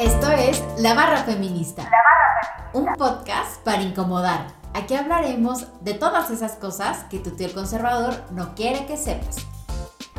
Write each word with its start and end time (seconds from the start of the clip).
Esto 0.00 0.30
es 0.30 0.64
La 0.78 0.94
Barra 0.94 1.24
Feminista. 1.24 1.82
La 1.82 1.90
Barra 1.90 2.42
Feminista. 2.42 2.70
Un 2.72 2.94
podcast 2.94 3.62
para 3.62 3.82
incomodar. 3.82 4.46
Aquí 4.72 4.94
hablaremos 4.94 5.66
de 5.82 5.92
todas 5.92 6.30
esas 6.30 6.52
cosas 6.52 7.04
que 7.10 7.18
tu 7.18 7.32
tío 7.32 7.48
el 7.48 7.52
conservador 7.52 8.14
no 8.30 8.54
quiere 8.54 8.86
que 8.86 8.96
sepas. 8.96 9.46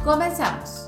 Comenzamos. 0.04 0.88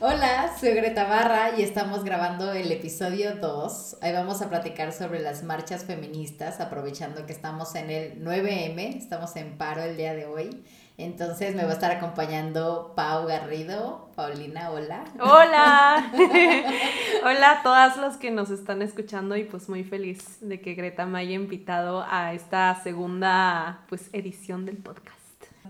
Hola, 0.00 0.54
soy 0.58 0.70
Greta 0.70 1.04
Barra 1.04 1.58
y 1.58 1.62
estamos 1.62 2.02
grabando 2.02 2.52
el 2.52 2.72
episodio 2.72 3.36
2. 3.36 3.98
Ahí 4.00 4.14
vamos 4.14 4.40
a 4.40 4.48
platicar 4.48 4.94
sobre 4.94 5.20
las 5.20 5.42
marchas 5.42 5.84
feministas, 5.84 6.60
aprovechando 6.60 7.26
que 7.26 7.32
estamos 7.34 7.74
en 7.74 7.90
el 7.90 8.24
9M, 8.24 8.96
estamos 8.96 9.36
en 9.36 9.58
paro 9.58 9.82
el 9.82 9.98
día 9.98 10.14
de 10.14 10.24
hoy. 10.24 10.64
Entonces 10.98 11.54
me 11.54 11.62
va 11.62 11.70
a 11.70 11.74
estar 11.74 11.92
acompañando 11.92 12.92
Pau 12.96 13.24
Garrido. 13.24 14.10
Paulina, 14.16 14.72
hola. 14.72 15.04
Hola. 15.20 16.10
hola 17.22 17.52
a 17.52 17.62
todas 17.62 17.96
las 17.98 18.16
que 18.16 18.32
nos 18.32 18.50
están 18.50 18.82
escuchando 18.82 19.36
y 19.36 19.44
pues 19.44 19.68
muy 19.68 19.84
feliz 19.84 20.38
de 20.40 20.60
que 20.60 20.74
Greta 20.74 21.06
me 21.06 21.20
haya 21.20 21.34
invitado 21.34 22.04
a 22.10 22.32
esta 22.32 22.74
segunda 22.82 23.84
pues 23.88 24.10
edición 24.12 24.66
del 24.66 24.78
podcast. 24.78 25.14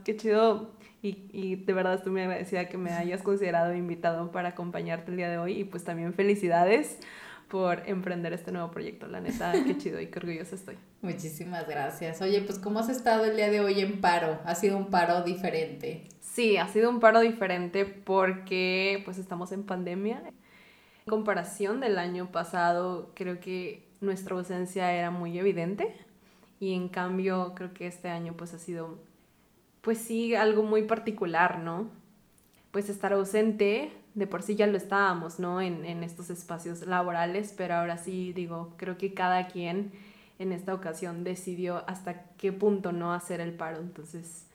Qué 0.03 0.17
chido 0.17 0.70
y, 1.03 1.29
y, 1.31 1.56
de 1.56 1.75
verdad 1.75 1.92
estoy 1.92 2.12
muy 2.12 2.23
agradecida 2.23 2.70
que 2.70 2.79
me 2.79 2.91
hayas 2.92 3.20
considerado 3.20 3.75
invitado 3.75 4.33
para 4.33 4.48
acompañarte 4.48 5.11
el 5.11 5.19
día 5.19 5.29
de 5.29 5.37
hoy 5.37 5.61
y 5.61 5.65
pues 5.65 5.84
también 5.84 6.15
felicidades 6.15 7.01
por 7.48 7.83
emprender 7.87 8.33
este 8.33 8.51
nuevo 8.51 8.70
proyecto. 8.70 9.06
La 9.06 9.20
neta, 9.20 9.53
qué 9.53 9.77
chido 9.77 10.01
y 10.01 10.06
qué 10.06 10.20
orgullosa 10.20 10.55
estoy. 10.55 10.79
Muchísimas 11.01 11.69
gracias. 11.69 12.20
Oye, 12.23 12.41
pues 12.41 12.59
¿cómo 12.59 12.80
has 12.80 12.88
estado 12.88 13.25
el 13.25 13.37
día 13.37 13.51
de 13.51 13.61
hoy 13.61 13.80
en 13.80 14.01
paro? 14.01 14.41
¿Ha 14.45 14.56
sido 14.56 14.77
un 14.77 14.91
paro 14.91 15.23
diferente? 15.23 16.09
Sí, 16.20 16.56
ha 16.56 16.66
sido 16.66 16.91
un 16.91 16.98
paro 16.98 17.20
diferente 17.20 17.84
porque 17.84 19.03
pues 19.05 19.19
estamos 19.19 19.53
en 19.53 19.62
pandemia. 19.62 20.23
En 20.27 20.34
comparación 21.09 21.80
del 21.80 21.98
año 21.98 22.33
pasado, 22.33 23.12
creo 23.14 23.39
que 23.39 23.89
nuestra 24.00 24.34
ausencia 24.34 24.92
era 24.92 25.12
muy 25.12 25.39
evidente 25.39 25.95
y 26.58 26.75
en 26.75 26.89
cambio 26.89 27.53
creo 27.55 27.73
que 27.73 27.86
este 27.86 28.08
año 28.08 28.34
pues 28.36 28.53
ha 28.55 28.58
sido 28.58 28.98
pues 29.83 29.98
sí, 29.98 30.34
algo 30.34 30.64
muy 30.64 30.83
particular, 30.83 31.61
¿no? 31.61 31.91
Pues 32.73 32.89
estar 32.89 33.12
ausente, 33.12 33.92
de 34.14 34.27
por 34.27 34.42
sí 34.42 34.56
ya 34.56 34.67
lo 34.67 34.77
estábamos, 34.77 35.39
¿no? 35.39 35.61
En, 35.61 35.84
en 35.84 36.03
estos 36.03 36.28
espacios 36.28 36.86
laborales, 36.86 37.55
pero 37.56 37.77
ahora 37.77 37.98
sí, 37.98 38.33
digo, 38.33 38.75
creo 38.77 38.98
que 38.98 39.14
cada 39.14 39.47
quien 39.47 39.92
en 40.39 40.53
esta 40.53 40.75
ocasión 40.75 41.25
decidió 41.25 41.89
hasta 41.89 42.25
qué 42.36 42.53
punto 42.53 42.92
no 42.92 43.12
hacer 43.12 43.41
el 43.41 43.55
paro. 43.55 43.78
Entonces, 43.78 44.47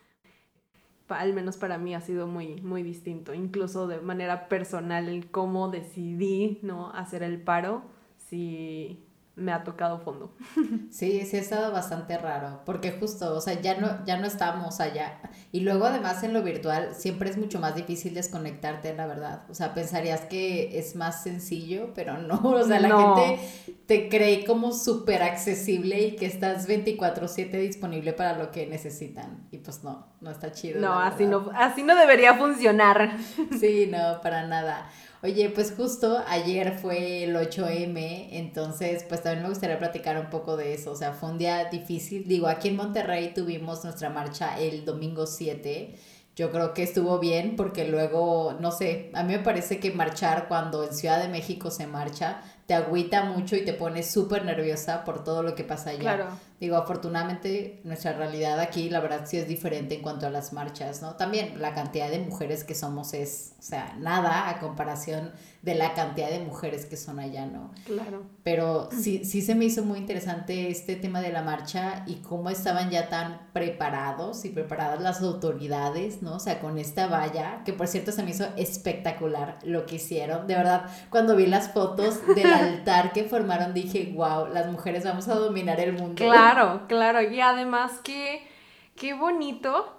al 1.08 1.34
menos 1.34 1.58
para 1.58 1.78
mí 1.78 1.94
ha 1.94 2.02
sido 2.02 2.28
muy, 2.28 2.62
muy 2.62 2.84
distinto, 2.84 3.34
incluso 3.34 3.88
de 3.88 4.00
manera 4.00 4.48
personal, 4.48 5.10
el 5.10 5.30
cómo 5.30 5.70
decidí 5.70 6.60
no 6.62 6.92
hacer 6.92 7.24
el 7.24 7.42
paro, 7.42 7.84
si 8.18 9.04
me 9.36 9.52
ha 9.52 9.64
tocado 9.64 10.00
fondo. 10.00 10.34
Sí, 10.90 11.26
sí 11.26 11.38
ha 11.38 11.40
estado 11.40 11.72
bastante 11.72 12.18
raro, 12.18 12.62
porque 12.66 12.92
justo, 12.92 13.36
o 13.36 13.42
sea, 13.42 13.60
ya 13.60 13.80
no, 13.80 14.06
ya 14.06 14.18
no 14.18 14.28
estamos 14.28 14.80
allá. 14.80 15.20
Y 15.52 15.62
luego 15.62 15.86
además 15.86 16.22
en 16.24 16.34
lo 16.34 16.44
virtual 16.44 16.94
siempre 16.94 17.32
es 17.32 17.38
mucho 17.38 17.60
más 17.60 17.76
difícil 17.76 18.14
desconectarte, 18.14 18.94
la 18.94 19.08
verdad. 19.08 19.44
O 19.50 19.56
sea, 19.56 19.74
pensarías 19.74 20.22
que 20.22 20.78
es 20.78 20.96
más 20.96 21.24
sencillo, 21.24 21.94
pero 21.96 22.18
no. 22.20 22.42
O 22.64 22.64
sea, 22.64 22.80
la 22.80 22.96
gente 22.96 23.40
te 23.88 24.08
cree 24.08 24.46
como 24.46 24.72
súper 24.72 25.24
accesible 25.24 26.00
y 26.02 26.16
que 26.16 26.28
estás 26.28 26.68
24/7 26.68 27.60
disponible 27.60 28.14
para 28.14 28.38
lo 28.38 28.52
que 28.52 28.68
necesitan. 28.68 29.48
Y 29.52 29.58
pues 29.58 29.84
no, 29.84 30.08
no 30.22 30.30
está 30.30 30.52
chido. 30.52 30.80
No, 30.80 31.00
así 31.00 31.26
no, 31.26 31.50
así 31.56 31.84
no 31.84 31.96
debería 31.96 32.36
funcionar. 32.36 33.18
Sí, 33.60 33.88
no, 33.92 34.22
para 34.22 34.46
nada. 34.48 34.88
Oye, 35.24 35.50
pues 35.52 35.74
justo 35.74 36.22
ayer 36.28 36.78
fue 36.78 37.24
el 37.24 37.38
8M, 37.38 38.28
entonces 38.32 39.06
pues 39.08 39.24
también 39.24 39.44
me 39.44 39.50
gustaría 39.50 39.80
platicar 39.80 40.20
un 40.20 40.30
poco 40.30 40.58
de 40.58 40.74
eso, 40.74 40.92
o 40.92 40.96
sea, 40.98 41.14
fue 41.14 41.30
un 41.30 41.38
día 41.38 41.64
difícil, 41.70 42.28
digo, 42.28 42.48
aquí 42.48 42.68
en 42.68 42.76
Monterrey 42.76 43.34
tuvimos 43.34 43.86
nuestra 43.86 44.10
marcha 44.10 44.60
el 44.60 44.84
domingo 44.84 45.26
7, 45.26 45.96
yo 46.36 46.52
creo 46.52 46.74
que 46.74 46.84
estuvo 46.84 47.20
bien 47.20 47.56
porque 47.56 47.88
luego, 47.88 48.58
no 48.60 48.72
sé, 48.72 49.12
a 49.14 49.24
mí 49.24 49.32
me 49.32 49.40
parece 49.40 49.80
que 49.80 49.92
marchar 49.92 50.50
cuando 50.50 50.84
en 50.84 50.94
Ciudad 50.94 51.22
de 51.22 51.30
México 51.30 51.72
se 51.72 51.88
marcha, 51.88 52.42
te 52.66 52.74
agüita 52.74 53.24
mucho 53.24 53.56
y 53.56 53.64
te 53.64 53.74
pone 53.74 54.04
súper 54.04 54.44
nerviosa 54.44 55.06
por 55.06 55.24
todo 55.24 55.42
lo 55.42 55.56
que 55.56 55.64
pasa 55.64 55.92
allá. 55.92 56.00
Claro. 56.02 56.28
Digo, 56.60 56.78
afortunadamente 56.78 57.82
nuestra 57.84 58.14
realidad 58.14 58.60
aquí, 58.60 58.90
la 58.90 59.00
verdad, 59.00 59.26
sí 59.26 59.38
es 59.38 59.48
diferente 59.48 59.96
en 59.96 60.02
cuanto 60.02 60.28
a 60.28 60.30
las 60.30 60.54
marchas, 60.54 61.02
¿no? 61.02 61.16
También 61.16 61.62
la 61.62 61.74
cantidad 61.74 62.10
de 62.10 62.20
mujeres 62.20 62.64
que 62.64 62.76
somos 62.76 63.14
es, 63.14 63.54
o 63.60 63.62
sea, 63.62 63.96
nada 64.00 64.50
a 64.50 64.60
comparación 64.60 65.32
de 65.64 65.76
la 65.76 65.94
cantidad 65.94 66.30
de 66.30 66.40
mujeres 66.40 66.86
que 66.86 66.98
son 66.98 67.20
allá, 67.20 67.46
¿no? 67.46 67.72
Claro. 67.86 68.24
Pero 68.44 68.90
sí, 68.92 69.24
sí 69.24 69.42
se 69.42 69.56
me 69.56 69.64
hizo 69.66 69.86
muy 69.86 69.98
interesante 69.98 70.70
este 70.70 70.98
tema 70.98 71.22
de 71.22 71.32
la 71.32 71.42
marcha 71.42 72.04
y 72.06 72.16
cómo 72.16 72.50
estaban 72.50 72.90
ya 72.90 73.08
tan 73.08 73.48
preparados 73.54 74.44
y 74.44 74.50
preparadas 74.50 75.02
las 75.02 75.22
autoridades, 75.22 76.22
¿no? 76.22 76.36
O 76.36 76.40
sea, 76.40 76.60
con 76.60 76.78
esta 76.78 77.08
valla, 77.08 77.62
que 77.64 77.72
por 77.72 77.88
cierto 77.88 78.12
se 78.12 78.24
me 78.24 78.32
hizo 78.32 78.46
espectacular 78.58 79.58
lo 79.64 79.86
que 79.86 79.96
hicieron. 79.96 80.48
De 80.48 80.56
verdad, 80.56 80.86
cuando 81.10 81.34
vi 81.38 81.46
las 81.46 81.72
fotos 81.72 82.20
del 82.36 82.46
altar 82.54 83.14
que 83.14 83.24
formaron, 83.24 83.74
dije, 83.74 84.12
wow, 84.14 84.48
las 84.48 84.70
mujeres 84.70 85.06
vamos 85.06 85.30
a 85.30 85.36
dominar 85.36 85.80
el 85.80 85.94
mundo. 85.94 86.16
Claro, 86.16 86.43
claro. 86.88 87.22
Y 87.22 87.40
además 87.40 88.00
que, 88.04 88.48
qué 88.96 89.14
bonito 89.14 89.98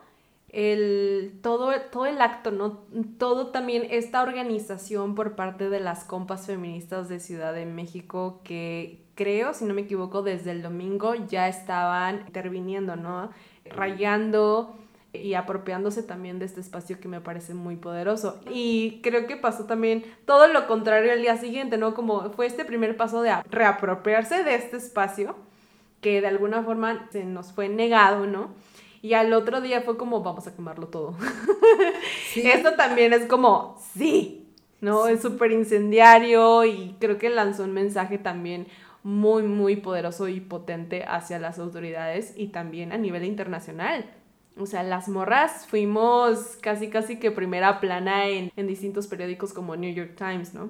el, 0.55 1.41
todo, 1.43 1.73
todo 1.91 2.07
el 2.07 2.21
acto, 2.23 2.53
¿no? 2.53 2.85
Todo 3.19 3.49
también 3.49 3.87
esta 3.91 4.23
organización 4.23 5.17
por 5.17 5.35
parte 5.35 5.69
de 5.69 5.81
las 5.81 6.05
compas 6.05 6.47
feministas 6.47 7.09
de 7.09 7.19
Ciudad 7.19 7.53
de 7.53 7.67
México 7.67 8.41
que 8.45 9.03
creo, 9.17 9.53
si 9.53 9.65
no 9.65 9.75
me 9.75 9.83
equivoco, 9.83 10.23
desde 10.23 10.53
el 10.53 10.63
domingo 10.63 11.15
ya 11.15 11.49
estaban 11.49 12.21
interviniendo, 12.27 12.95
¿no? 12.95 13.31
Rayando 13.65 14.77
y 15.13 15.35
apropiándose 15.35 16.03
también 16.03 16.39
de 16.39 16.45
este 16.45 16.61
espacio 16.61 17.01
que 17.01 17.09
me 17.09 17.21
parece 17.21 17.55
muy 17.55 17.75
poderoso. 17.75 18.41
Y 18.49 19.01
creo 19.03 19.27
que 19.27 19.37
pasó 19.37 19.65
también 19.65 20.05
todo 20.25 20.47
lo 20.49 20.69
contrario 20.69 21.13
al 21.13 21.21
día 21.21 21.37
siguiente, 21.37 21.79
¿no? 21.79 21.95
Como 21.95 22.31
fue 22.31 22.47
este 22.47 22.65
primer 22.65 22.97
paso 22.97 23.23
de 23.23 23.35
reapropiarse 23.51 24.45
de 24.45 24.55
este 24.55 24.77
espacio 24.77 25.35
que 26.05 26.21
de 26.21 26.27
alguna 26.27 26.63
forma 26.63 27.09
se 27.11 27.25
nos 27.25 27.53
fue 27.53 27.71
negado, 27.71 28.27
¿no? 28.27 28.51
Y 29.01 29.15
al 29.15 29.33
otro 29.33 29.63
día 29.63 29.81
fue 29.81 29.97
como, 29.97 30.23
vamos 30.23 30.47
a 30.47 30.55
quemarlo 30.55 30.89
todo. 30.89 31.17
Esto 32.37 32.75
también 32.75 33.15
es 33.15 33.25
como, 33.25 33.83
sí, 33.95 34.47
¿no? 34.83 35.07
Es 35.07 35.23
súper 35.23 35.51
incendiario 35.51 36.67
y 36.67 36.95
creo 37.01 37.17
que 37.17 37.31
lanzó 37.31 37.65
un 37.65 37.73
mensaje 37.73 38.19
también 38.19 38.67
muy, 39.03 39.45
muy 39.45 39.77
poderoso 39.77 40.29
y 40.29 40.41
potente 40.41 41.05
hacia 41.09 41.39
las 41.39 41.59
autoridades 41.59 42.35
y 42.37 42.49
también 42.49 42.93
a 42.93 42.99
nivel 42.99 43.25
internacional. 43.25 44.05
O 44.59 44.67
sea, 44.67 44.83
las 44.83 45.09
morras 45.09 45.67
fuimos 45.67 46.59
casi, 46.61 46.91
casi 46.91 47.19
que 47.19 47.31
primera 47.31 47.81
plana 47.81 48.29
en, 48.29 48.53
en 48.57 48.67
distintos 48.67 49.07
periódicos 49.07 49.55
como 49.55 49.75
New 49.75 49.95
York 49.95 50.17
Times, 50.19 50.53
¿no? 50.53 50.69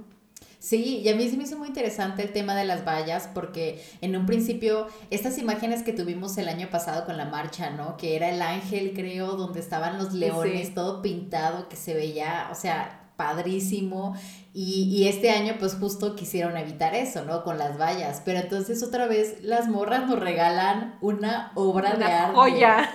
Sí, 0.65 1.03
y 1.05 1.11
a 1.11 1.15
mí 1.15 1.29
se 1.29 1.37
me 1.37 1.43
hizo 1.43 1.59
muy 1.59 1.69
interesante 1.69 2.23
el 2.23 2.33
tema 2.33 2.55
de 2.55 2.65
las 2.65 2.87
vallas 2.87 3.29
porque 3.35 3.85
en 4.01 4.17
un 4.17 4.25
principio 4.25 4.87
estas 5.11 5.37
imágenes 5.37 5.83
que 5.83 5.93
tuvimos 5.93 6.39
el 6.39 6.49
año 6.49 6.71
pasado 6.71 7.05
con 7.05 7.19
la 7.19 7.27
marcha, 7.27 7.69
¿no? 7.69 7.99
Que 7.99 8.17
era 8.17 8.31
el 8.31 8.41
ángel, 8.41 8.95
creo, 8.95 9.37
donde 9.37 9.61
estaban 9.61 9.99
los 9.99 10.15
leones, 10.15 10.73
todo 10.73 11.03
pintado, 11.03 11.69
que 11.69 11.77
se 11.77 11.93
veía, 11.93 12.49
o 12.51 12.55
sea, 12.55 13.11
padrísimo. 13.17 14.17
Y, 14.55 14.85
y, 14.85 15.07
este 15.07 15.33
año 15.33 15.57
pues 15.59 15.75
justo 15.75 16.17
quisieron 16.17 16.57
evitar 16.57 16.95
eso, 16.95 17.27
¿no? 17.27 17.45
Con 17.45 17.59
las 17.59 17.79
vallas. 17.79 18.23
Pero 18.25 18.39
entonces 18.39 18.83
otra 18.83 19.07
vez 19.07 19.43
las 19.43 19.69
morras 19.69 20.07
nos 20.07 20.19
regalan 20.19 20.97
una 21.03 21.53
obra 21.57 21.93
de 21.97 22.07
arte. 22.07 22.35
Joya. 22.35 22.91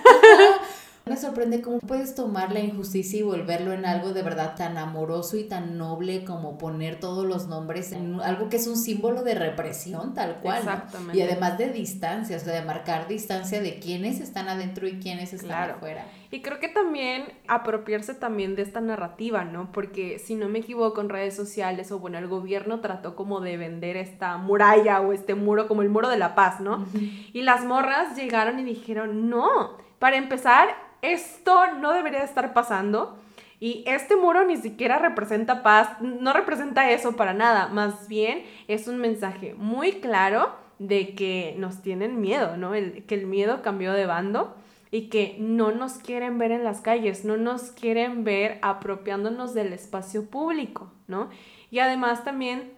Me 1.10 1.16
sorprende 1.16 1.60
cómo 1.60 1.80
puedes 1.80 2.14
tomar 2.14 2.52
la 2.52 2.60
injusticia 2.60 3.18
y 3.18 3.22
volverlo 3.24 3.72
en 3.72 3.84
algo 3.84 4.12
de 4.12 4.22
verdad 4.22 4.54
tan 4.56 4.78
amoroso 4.78 5.36
y 5.36 5.42
tan 5.42 5.76
noble 5.76 6.24
como 6.24 6.56
poner 6.56 7.00
todos 7.00 7.26
los 7.26 7.48
nombres 7.48 7.90
en 7.90 8.20
algo 8.20 8.48
que 8.48 8.58
es 8.58 8.68
un 8.68 8.76
símbolo 8.76 9.24
de 9.24 9.34
represión 9.34 10.14
tal 10.14 10.36
cual. 10.36 10.58
Exactamente. 10.58 11.18
Y 11.18 11.22
además 11.22 11.58
de 11.58 11.70
distancia, 11.70 12.36
o 12.36 12.38
sea, 12.38 12.52
de 12.52 12.64
marcar 12.64 13.08
distancia 13.08 13.60
de 13.60 13.80
quiénes 13.80 14.20
están 14.20 14.48
adentro 14.48 14.86
y 14.86 15.00
quiénes 15.00 15.32
están 15.32 15.70
afuera. 15.70 16.06
Y 16.30 16.42
creo 16.42 16.60
que 16.60 16.68
también 16.68 17.24
apropiarse 17.48 18.14
también 18.14 18.54
de 18.54 18.62
esta 18.62 18.80
narrativa, 18.80 19.42
¿no? 19.42 19.72
Porque 19.72 20.20
si 20.20 20.36
no 20.36 20.48
me 20.48 20.60
equivoco 20.60 21.00
en 21.00 21.08
redes 21.08 21.34
sociales 21.34 21.90
o 21.90 21.98
bueno, 21.98 22.18
el 22.18 22.28
gobierno 22.28 22.78
trató 22.78 23.16
como 23.16 23.40
de 23.40 23.56
vender 23.56 23.96
esta 23.96 24.36
muralla 24.36 25.00
o 25.00 25.12
este 25.12 25.34
muro 25.34 25.66
como 25.66 25.82
el 25.82 25.88
muro 25.88 26.08
de 26.08 26.18
la 26.18 26.36
paz, 26.36 26.60
¿no? 26.60 26.86
Y 27.32 27.42
las 27.42 27.64
morras 27.64 28.14
llegaron 28.14 28.60
y 28.60 28.62
dijeron, 28.62 29.28
no, 29.28 29.76
para 29.98 30.16
empezar, 30.16 30.68
esto 31.02 31.74
no 31.74 31.92
debería 31.92 32.20
de 32.20 32.26
estar 32.26 32.52
pasando. 32.52 33.18
Y 33.58 33.84
este 33.86 34.16
muro 34.16 34.46
ni 34.46 34.56
siquiera 34.56 34.98
representa 34.98 35.62
paz, 35.62 36.00
no 36.00 36.32
representa 36.32 36.90
eso 36.90 37.14
para 37.14 37.34
nada, 37.34 37.68
más 37.68 38.08
bien 38.08 38.42
es 38.68 38.88
un 38.88 38.96
mensaje 38.96 39.54
muy 39.54 40.00
claro 40.00 40.54
de 40.78 41.14
que 41.14 41.54
nos 41.58 41.82
tienen 41.82 42.22
miedo, 42.22 42.56
¿no? 42.56 42.74
El, 42.74 43.04
que 43.04 43.14
el 43.14 43.26
miedo 43.26 43.60
cambió 43.60 43.92
de 43.92 44.06
bando 44.06 44.56
y 44.90 45.08
que 45.08 45.36
no 45.38 45.72
nos 45.72 45.94
quieren 45.94 46.38
ver 46.38 46.52
en 46.52 46.64
las 46.64 46.80
calles, 46.80 47.26
no 47.26 47.36
nos 47.36 47.70
quieren 47.70 48.24
ver 48.24 48.58
apropiándonos 48.62 49.52
del 49.52 49.74
espacio 49.74 50.24
público, 50.24 50.90
¿no? 51.06 51.28
Y 51.70 51.80
además 51.80 52.24
también 52.24 52.72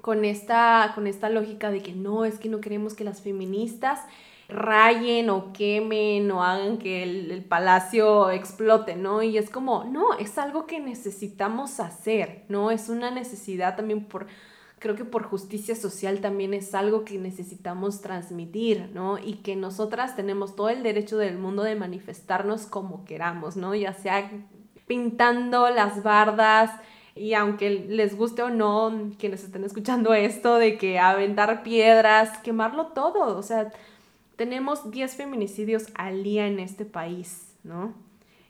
con 0.00 0.24
esta, 0.24 0.92
con 0.94 1.06
esta 1.06 1.30
lógica 1.30 1.70
de 1.70 1.82
que 1.82 1.92
no, 1.92 2.24
es 2.24 2.38
que 2.38 2.48
no 2.48 2.60
queremos 2.60 2.94
que 2.94 3.04
las 3.04 3.22
feministas 3.22 4.00
rayen 4.48 5.28
o 5.30 5.52
quemen 5.52 6.30
o 6.30 6.42
hagan 6.42 6.78
que 6.78 7.02
el, 7.02 7.30
el, 7.30 7.44
palacio 7.44 8.30
explote, 8.30 8.94
¿no? 8.94 9.22
Y 9.22 9.38
es 9.38 9.50
como, 9.50 9.84
no, 9.84 10.14
es 10.18 10.38
algo 10.38 10.66
que 10.66 10.78
necesitamos 10.78 11.80
hacer, 11.80 12.44
¿no? 12.48 12.70
Es 12.70 12.88
una 12.88 13.10
necesidad 13.10 13.76
también 13.76 14.04
por, 14.04 14.26
creo 14.78 14.94
que 14.94 15.04
por 15.04 15.24
justicia 15.24 15.74
social 15.74 16.20
también 16.20 16.54
es 16.54 16.74
algo 16.74 17.04
que 17.04 17.18
necesitamos 17.18 18.02
transmitir, 18.02 18.90
¿no? 18.94 19.18
Y 19.18 19.38
que 19.38 19.56
nosotras 19.56 20.14
tenemos 20.14 20.54
todo 20.54 20.68
el 20.68 20.82
derecho 20.82 21.18
del 21.18 21.38
mundo 21.38 21.62
de 21.64 21.74
manifestarnos 21.74 22.66
como 22.66 23.04
queramos, 23.04 23.56
¿no? 23.56 23.74
Ya 23.74 23.94
sea 23.94 24.30
pintando 24.86 25.68
las 25.70 26.04
bardas, 26.04 26.70
y 27.16 27.32
aunque 27.32 27.70
les 27.70 28.14
guste 28.16 28.42
o 28.42 28.50
no, 28.50 29.10
quienes 29.18 29.42
estén 29.42 29.64
escuchando 29.64 30.12
esto, 30.12 30.58
de 30.58 30.76
que 30.76 30.98
aventar 30.98 31.62
piedras, 31.62 32.38
quemarlo 32.38 32.88
todo, 32.88 33.36
o 33.38 33.42
sea, 33.42 33.72
tenemos 34.36 34.90
10 34.90 35.16
feminicidios 35.16 35.86
al 35.94 36.22
día 36.22 36.46
en 36.46 36.60
este 36.60 36.84
país, 36.84 37.54
¿no? 37.64 37.94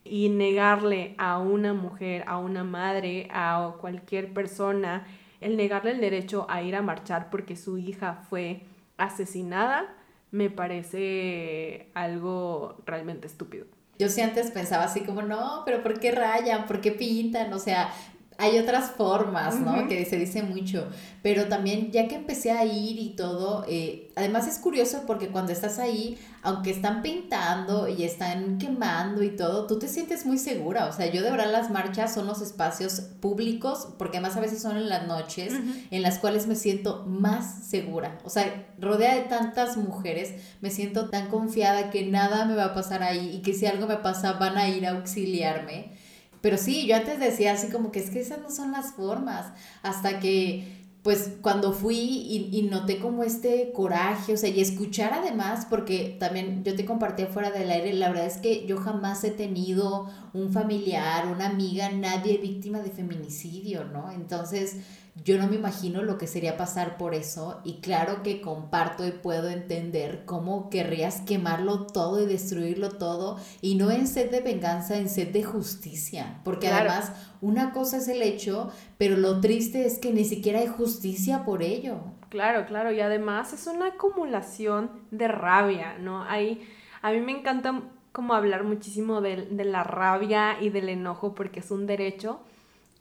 Y 0.05 0.29
negarle 0.29 1.15
a 1.19 1.39
una 1.39 1.73
mujer, 1.73 2.25
a 2.27 2.39
una 2.39 2.65
madre, 2.65 3.29
a 3.33 3.75
cualquier 3.81 4.33
persona, 4.33 5.07
el 5.41 5.57
negarle 5.57 5.93
el 5.93 6.01
derecho 6.01 6.47
a 6.49 6.63
ir 6.63 6.77
a 6.77 6.83
marchar 6.83 7.31
porque 7.31 7.57
su 7.57 7.79
hija 7.79 8.25
fue 8.29 8.63
asesinada, 8.97 9.95
me 10.31 10.51
parece 10.51 11.89
algo 11.95 12.83
realmente 12.85 13.27
estúpido. 13.27 13.67
Yo 13.99 14.09
sí 14.09 14.21
antes 14.21 14.51
pensaba 14.51 14.85
así 14.85 15.01
como, 15.01 15.23
no, 15.23 15.63
pero 15.65 15.83
¿por 15.83 15.99
qué 15.99 16.13
rayan? 16.13 16.67
¿Por 16.67 16.81
qué 16.81 16.93
pintan? 16.93 17.53
O 17.53 17.59
sea, 17.59 17.91
hay 18.39 18.59
otras 18.59 18.91
formas, 18.91 19.61
¿no? 19.61 19.89
Que 19.89 20.05
se 20.05 20.19
dice 20.19 20.43
mucho, 20.43 20.89
pero 21.23 21.47
también 21.47 21.91
ya 21.91 22.07
que 22.07 22.17
empecé 22.17 22.53
a 22.53 22.65
ir 22.65 22.99
y 22.99 23.17
todo, 23.17 23.65
eh, 23.69 24.13
además 24.15 24.47
es 24.47 24.59
curioso 24.59 25.05
porque 25.07 25.29
cuando 25.29 25.53
estás 25.53 25.79
ahí, 25.79 26.19
aunque 26.43 26.71
están 26.71 27.03
pintando 27.03 27.89
y 27.89 28.05
están 28.05 28.59
quemando 28.59 29.23
y 29.23 29.31
todo, 29.31 29.67
tú 29.67 29.79
te 29.79 29.89
sientes 29.89 30.27
muy 30.27 30.39
segura, 30.39 30.87
o 30.87 30.93
sea, 30.93 31.07
yo 31.07 31.23
de 31.23 31.31
verdad 31.31 31.51
las 31.51 31.71
marchas 31.71 32.13
son 32.13 32.27
los 32.27 32.43
espacios 32.43 33.01
públicos, 33.21 33.89
porque 33.99 34.19
además 34.19 34.37
a 34.37 34.41
veces 34.41 34.61
son 34.61 34.77
en 34.77 34.89
las 34.89 35.07
noches, 35.07 35.55
en 35.91 36.03
las 36.03 36.19
cuales 36.19 36.47
me 36.47 36.55
siento 36.55 37.05
más 37.07 37.65
segura, 37.65 38.19
o 38.25 38.31
sea, 38.31 38.67
rodea 38.79 39.15
de 39.15 39.23
tantas 39.23 39.77
mujeres, 39.77 40.35
me 40.61 40.71
siento 40.71 41.09
tan 41.09 41.29
confiada 41.29 41.91
que 41.91 42.05
nada 42.05 42.45
me 42.45 42.55
va 42.55 42.67
a 42.67 42.75
pasar 42.75 43.03
ahí 43.03 43.37
y 43.37 43.43
que 43.43 43.55
si 43.55 43.67
algo 43.67 43.87
me 43.87 43.97
pasa 43.97 44.35
van 44.35 44.59
a 44.59 44.69
ir 44.69 44.87
a 44.87 44.91
auxiliarme. 44.91 46.06
Pero 46.47 46.59
sí, 46.59 46.87
yo 46.87 46.95
antes 46.95 47.19
decía 47.19 47.55
así 47.55 47.71
como 47.73 47.91
que 47.91 47.99
es 47.99 48.09
que 48.09 48.21
esas 48.21 48.39
no 48.39 48.53
son 48.53 48.71
las 48.71 48.93
formas, 48.93 49.47
hasta 49.83 50.21
que 50.21 50.87
pues 51.03 51.33
cuando 51.41 51.73
fui 51.73 51.97
y, 51.99 52.51
y, 52.53 52.63
noté 52.63 53.01
como 53.01 53.25
este 53.25 53.73
coraje, 53.73 54.33
o 54.33 54.37
sea, 54.37 54.49
y 54.49 54.61
escuchar 54.61 55.13
además, 55.13 55.67
porque 55.69 56.17
también 56.21 56.63
yo 56.63 56.77
te 56.77 56.85
compartí 56.85 57.25
fuera 57.25 57.51
del 57.51 57.69
aire, 57.69 57.93
la 57.95 58.11
verdad 58.11 58.27
es 58.27 58.37
que 58.37 58.65
yo 58.65 58.77
jamás 58.77 59.25
he 59.25 59.33
tenido 59.33 60.07
un 60.37 60.53
familiar, 60.53 61.27
una 61.27 61.47
amiga, 61.47 61.91
nadie 61.91 62.39
víctima 62.39 62.81
de 62.81 62.91
feminicidio, 62.91 63.85
¿no? 63.85 64.11
Entonces, 64.11 64.77
yo 65.25 65.39
no 65.39 65.49
me 65.49 65.57
imagino 65.57 66.03
lo 66.03 66.19
que 66.19 66.27
sería 66.27 66.59
pasar 66.59 66.99
por 66.99 67.15
eso 67.15 67.63
y 67.65 67.81
claro 67.81 68.23
que 68.23 68.43
comparto 68.43 69.07
y 69.07 69.13
puedo 69.13 69.49
entender 69.49 70.25
cómo 70.27 70.69
querrías 70.69 71.23
quemarlo 71.23 71.87
todo 71.87 72.23
y 72.23 72.27
destruirlo 72.27 72.91
todo 72.91 73.39
y 73.63 73.77
no 73.77 73.91
en 73.91 74.07
sed 74.07 74.31
de 74.31 74.41
venganza, 74.41 74.99
en 74.99 75.09
sed 75.09 75.29
de 75.33 75.43
justicia, 75.43 76.41
porque 76.45 76.69
además 76.69 77.13
una 77.41 77.73
cosa 77.73 77.97
es 77.97 78.09
el 78.09 78.21
hecho, 78.21 78.71
pero 78.99 79.17
lo 79.17 79.41
triste 79.41 79.87
es 79.87 79.99
que 79.99 80.13
ni 80.13 80.25
siquiera 80.25 80.59
hay 80.59 80.67
justicia 80.67 81.45
por 81.45 81.63
ello. 81.63 81.97
Claro, 82.29 82.67
claro, 82.67 82.93
y 82.93 83.01
además 83.01 83.55
es 83.55 83.67
una 83.67 83.87
acumulación 83.87 84.91
de 85.11 85.29
rabia, 85.29 85.97
¿no? 85.99 86.25
Hay, 86.25 86.69
a 87.01 87.13
mí 87.13 87.21
me 87.21 87.33
encanta 87.33 87.83
como 88.17 88.33
hablar 88.33 88.65
muchísimo 88.65 89.21
de, 89.21 89.47
la 89.51 89.85
rabia 89.85 90.57
y 90.59 90.71
del 90.71 90.89
enojo 90.89 91.35
porque 91.35 91.61
es 91.61 91.71
un 91.71 91.87
derecho 91.87 92.41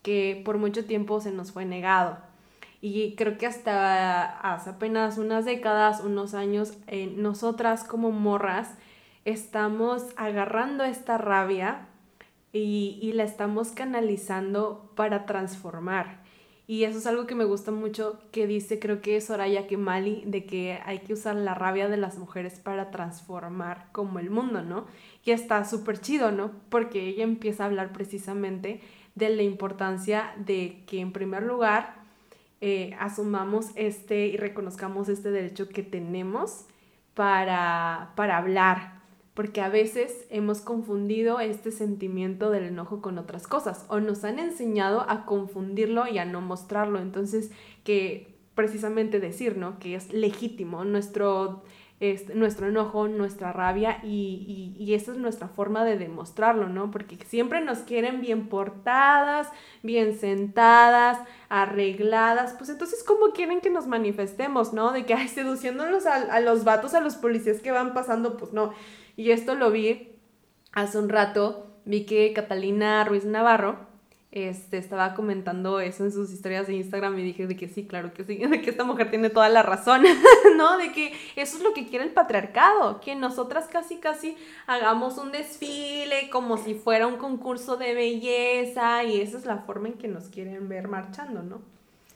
que 0.03 0.41
por 0.43 0.57
mucho 0.57 0.83
tiempo 0.83 1.21
se 1.21 1.31
nos 1.31 1.53
fue 1.53 1.63
negado. 1.63 2.17
Y 2.81 3.15
creo 3.15 3.37
que 3.37 3.45
hasta 3.45 4.25
hace 4.41 4.71
apenas 4.71 5.17
unas 5.17 5.45
décadas, 5.45 6.01
unos 6.01 6.33
años, 6.33 6.73
eh, 6.87 7.13
nosotras 7.15 7.85
como 7.85 8.11
morras 8.11 8.71
estamos 9.23 10.03
agarrando 10.17 10.83
esta 10.83 11.17
rabia 11.17 11.87
y, 12.51 13.13
la 13.13 13.23
estamos 13.23 13.71
canalizando 13.71 14.91
para 14.95 15.25
transformar. 15.25 16.24
Y 16.67 16.83
eso 16.83 16.97
es 16.97 17.05
algo 17.05 17.27
que 17.27 17.35
me 17.35 17.43
gusta 17.43 17.71
mucho 17.71 18.19
que 18.31 18.47
dice, 18.47 18.79
creo 18.79 18.99
que 19.01 19.17
es 19.17 19.25
Soraya 19.25 19.67
Kemali, 19.67 20.23
de 20.25 20.45
que 20.45 20.79
hay 20.83 20.99
que 20.99 21.13
usar 21.13 21.35
la 21.35 21.53
rabia 21.53 21.87
de 21.87 21.97
las 21.97 22.17
mujeres 22.17 22.59
para 22.59 22.89
transformar 22.89 23.87
como 23.91 24.17
el 24.17 24.31
mundo, 24.31 24.63
¿no? 24.63 24.85
Y 25.23 25.31
está 25.31 25.63
súper 25.65 25.99
chido, 25.99 26.31
¿no? 26.31 26.51
Porque 26.69 27.07
ella 27.07 27.23
empieza 27.23 27.63
a 27.63 27.67
hablar 27.67 27.93
precisamente 27.93 28.81
de 29.13 29.29
la 29.29 29.43
importancia 29.43 30.33
de 30.37 30.83
que 30.87 30.99
en 31.01 31.11
primer 31.11 31.43
lugar 31.43 31.95
eh, 32.61 32.95
asumamos 32.99 33.67
este 33.75 34.27
y 34.27 34.37
reconozcamos 34.37 35.07
este 35.07 35.29
derecho 35.29 35.69
que 35.69 35.83
tenemos 35.83 36.65
para, 37.13 38.13
para 38.15 38.37
hablar, 38.37 38.94
porque 39.35 39.61
a 39.61 39.69
veces 39.69 40.25
hemos 40.29 40.61
confundido 40.61 41.39
este 41.39 41.71
sentimiento 41.71 42.49
del 42.49 42.63
enojo 42.63 43.01
con 43.01 43.19
otras 43.19 43.47
cosas 43.47 43.85
o 43.89 43.99
nos 43.99 44.23
han 44.23 44.39
enseñado 44.39 45.05
a 45.07 45.25
confundirlo 45.25 46.07
y 46.07 46.17
a 46.17 46.25
no 46.25 46.41
mostrarlo. 46.41 46.99
Entonces, 46.99 47.51
que 47.83 48.33
precisamente 48.55 49.19
decir, 49.19 49.57
¿no? 49.57 49.77
Que 49.77 49.95
es 49.95 50.11
legítimo 50.13 50.85
nuestro 50.85 51.63
este, 52.01 52.35
nuestro 52.35 52.67
enojo, 52.67 53.07
nuestra 53.07 53.53
rabia 53.53 53.99
y, 54.03 54.75
y, 54.77 54.93
esa 54.95 55.13
es 55.13 55.17
nuestra 55.17 55.47
forma 55.47 55.85
de 55.85 55.97
demostrarlo, 55.97 56.67
¿no? 56.67 56.91
Porque 56.91 57.17
siempre 57.25 57.61
nos 57.61 57.79
quieren 57.79 58.19
bien 58.19 58.49
portadas, 58.49 59.47
bien 59.81 60.19
sentadas, 60.19 61.17
arregladas, 61.47 62.53
pues 62.57 62.69
entonces 62.69 63.01
¿cómo 63.01 63.31
quieren 63.31 63.61
que 63.61 63.69
nos 63.69 63.87
manifestemos, 63.87 64.73
¿no? 64.73 64.91
De 64.91 65.05
que, 65.05 65.13
ay, 65.13 65.29
seduciéndolos 65.29 66.05
a, 66.05 66.15
a 66.15 66.41
los 66.41 66.65
vatos, 66.65 66.93
a 66.95 66.99
los 66.99 67.15
policías 67.15 67.61
que 67.61 67.71
van 67.71 67.93
pasando, 67.93 68.35
pues 68.35 68.51
no. 68.51 68.73
Y 69.15 69.31
esto 69.31 69.55
lo 69.55 69.71
vi 69.71 70.15
hace 70.73 70.97
un 70.97 71.09
rato, 71.09 71.67
vi 71.85 72.05
que 72.05 72.33
Catalina 72.33 73.03
Ruiz 73.03 73.25
Navarro, 73.25 73.77
este, 74.35 74.77
estaba 74.77 75.13
comentando 75.13 75.79
eso 75.79 76.03
en 76.03 76.11
sus 76.11 76.29
historias 76.29 76.67
de 76.67 76.73
Instagram 76.73 77.17
y 77.17 77.23
dije 77.23 77.47
de 77.47 77.55
que 77.55 77.69
sí, 77.69 77.87
claro 77.87 78.13
que 78.13 78.25
sí, 78.25 78.35
de 78.45 78.61
que 78.61 78.69
esta 78.69 78.83
mujer 78.83 79.09
tiene 79.09 79.29
toda 79.29 79.47
la 79.47 79.63
razón, 79.63 80.03
¿no? 80.57 80.77
De 80.77 80.91
que 80.91 81.13
eso 81.37 81.57
es 81.57 81.63
lo 81.63 81.73
que 81.73 81.87
quiere 81.87 82.03
el 82.03 82.11
patriarcado, 82.11 82.99
que 82.99 83.15
nosotras 83.15 83.69
casi, 83.69 83.95
casi 83.97 84.35
hagamos 84.67 85.17
un 85.17 85.31
desfile 85.31 86.29
como 86.29 86.57
si 86.57 86.73
fuera 86.73 87.07
un 87.07 87.15
concurso 87.15 87.77
de 87.77 87.93
belleza 87.93 89.05
y 89.05 89.21
esa 89.21 89.37
es 89.37 89.45
la 89.45 89.59
forma 89.59 89.87
en 89.87 89.93
que 89.93 90.09
nos 90.09 90.25
quieren 90.25 90.67
ver 90.67 90.89
marchando, 90.89 91.41
¿no? 91.41 91.61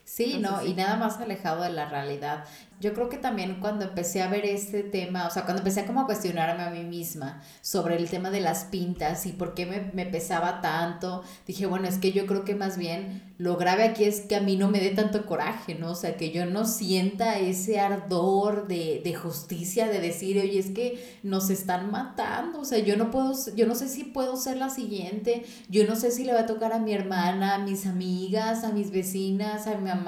Sí, 0.10 0.40
no, 0.40 0.66
y 0.66 0.74
nada 0.74 0.96
más 0.96 1.20
alejado 1.20 1.62
de 1.62 1.70
la 1.70 1.88
realidad. 1.88 2.44
Yo 2.80 2.96
creo 2.96 3.10
que 3.10 3.18
también 3.18 3.60
cuando 3.60 3.86
empecé 3.86 4.24
a 4.24 4.28
ver 4.28 4.44
este 4.44 4.82
tema, 4.82 5.28
o 5.28 5.30
sea, 5.30 5.44
cuando 5.44 5.60
empecé 5.60 5.82
a 5.82 5.86
como 5.86 6.02
a 6.02 6.06
cuestionarme 6.08 6.64
a 6.64 6.72
mí 6.72 6.84
misma 6.84 7.44
sobre 7.62 7.96
el 7.96 8.10
tema 8.10 8.32
de 8.32 8.42
las 8.42 8.64
pintas 8.64 9.28
y 9.28 9.34
por 9.34 9.54
qué 9.54 9.68
me, 9.68 9.92
me 9.94 10.08
pesaba 10.08 10.62
tanto, 10.62 11.24
dije, 11.46 11.68
bueno, 11.68 11.88
es 11.88 12.00
que 12.00 12.12
yo 12.12 12.26
creo 12.26 12.44
que 12.44 12.56
más 12.56 12.76
bien 12.78 13.30
lo 13.38 13.56
grave 13.56 13.84
aquí 13.84 14.04
es 14.04 14.22
que 14.22 14.36
a 14.36 14.42
mí 14.42 14.58
no 14.58 14.70
me 14.70 14.80
dé 14.80 14.90
tanto 14.90 15.26
coraje, 15.26 15.76
¿no? 15.76 15.92
O 15.92 15.96
sea, 15.96 16.18
que 16.18 16.32
yo 16.32 16.46
no 16.46 16.66
sienta 16.66 17.38
ese 17.38 17.80
ardor 17.80 18.68
de, 18.68 19.02
de 19.04 19.14
justicia, 19.14 19.88
de 19.88 20.02
decir, 20.02 20.40
oye, 20.40 20.60
es 20.60 20.72
que 20.72 21.20
nos 21.24 21.50
están 21.50 21.92
matando, 21.92 22.60
o 22.60 22.66
sea, 22.66 22.80
yo 22.80 22.98
no 22.98 23.12
puedo, 23.12 23.34
yo 23.56 23.68
no 23.68 23.76
sé 23.76 23.88
si 23.88 24.04
puedo 24.04 24.36
ser 24.36 24.58
la 24.58 24.70
siguiente, 24.70 25.46
yo 25.70 25.88
no 25.88 25.96
sé 25.96 26.12
si 26.12 26.24
le 26.26 26.34
va 26.34 26.42
a 26.42 26.46
tocar 26.48 26.74
a 26.74 26.80
mi 26.80 26.94
hermana, 26.94 27.56
a 27.56 27.60
mis 27.60 27.86
amigas, 27.86 28.64
a 28.64 28.72
mis 28.72 28.92
vecinas, 28.92 29.68
a 29.68 29.78
mi 29.78 29.88
mamá, 29.88 29.99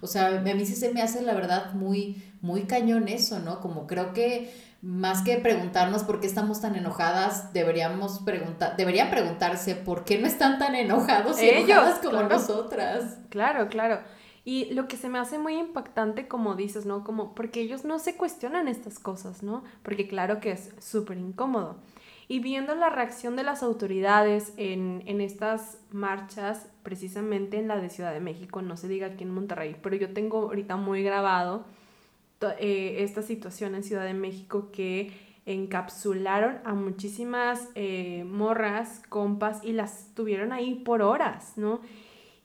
o 0.00 0.06
sea, 0.06 0.26
a 0.26 0.40
mí 0.40 0.66
sí 0.66 0.74
se 0.74 0.92
me 0.92 1.02
hace 1.02 1.22
la 1.22 1.34
verdad 1.34 1.72
muy, 1.74 2.22
muy 2.40 2.64
cañón 2.64 3.08
eso, 3.08 3.38
¿no? 3.38 3.60
Como 3.60 3.86
creo 3.86 4.12
que 4.12 4.52
más 4.82 5.22
que 5.22 5.36
preguntarnos 5.38 6.02
por 6.02 6.20
qué 6.20 6.26
estamos 6.26 6.60
tan 6.60 6.74
enojadas, 6.74 7.52
deberíamos 7.52 8.18
preguntar, 8.20 8.76
deberían 8.76 9.10
preguntarse 9.10 9.76
por 9.76 10.04
qué 10.04 10.18
no 10.18 10.26
están 10.26 10.58
tan 10.58 10.74
enojados 10.74 11.40
y 11.40 11.48
enojadas 11.48 12.00
como 12.00 12.22
nosotras. 12.24 13.18
Claro, 13.30 13.68
claro. 13.68 14.00
Y 14.44 14.74
lo 14.74 14.88
que 14.88 14.96
se 14.96 15.08
me 15.08 15.20
hace 15.20 15.38
muy 15.38 15.56
impactante, 15.56 16.26
como 16.26 16.56
dices, 16.56 16.84
¿no? 16.84 17.04
Como 17.04 17.32
porque 17.32 17.60
ellos 17.60 17.84
no 17.84 18.00
se 18.00 18.16
cuestionan 18.16 18.66
estas 18.66 18.98
cosas, 18.98 19.44
¿no? 19.44 19.62
Porque 19.84 20.08
claro 20.08 20.40
que 20.40 20.50
es 20.50 20.74
súper 20.80 21.16
incómodo. 21.18 21.76
Y 22.32 22.38
viendo 22.38 22.74
la 22.74 22.88
reacción 22.88 23.36
de 23.36 23.42
las 23.42 23.62
autoridades 23.62 24.54
en, 24.56 25.02
en, 25.04 25.20
estas 25.20 25.76
marchas, 25.90 26.66
precisamente 26.82 27.58
en 27.58 27.68
la 27.68 27.76
de 27.76 27.90
Ciudad 27.90 28.10
de 28.10 28.20
México, 28.20 28.62
no 28.62 28.78
se 28.78 28.88
diga 28.88 29.08
aquí 29.08 29.24
en 29.24 29.34
Monterrey, 29.34 29.76
pero 29.82 29.96
yo 29.96 30.14
tengo 30.14 30.38
ahorita 30.38 30.76
muy 30.76 31.02
grabado 31.02 31.66
eh, 32.58 32.96
esta 33.00 33.20
situación 33.20 33.74
en 33.74 33.82
Ciudad 33.82 34.06
de 34.06 34.14
México 34.14 34.70
que 34.72 35.12
encapsularon 35.44 36.60
a 36.64 36.72
muchísimas 36.72 37.68
eh, 37.74 38.24
morras, 38.26 39.02
compas 39.10 39.62
y 39.62 39.72
las 39.72 40.14
tuvieron 40.14 40.52
ahí 40.52 40.76
por 40.76 41.02
horas, 41.02 41.58
¿no? 41.58 41.82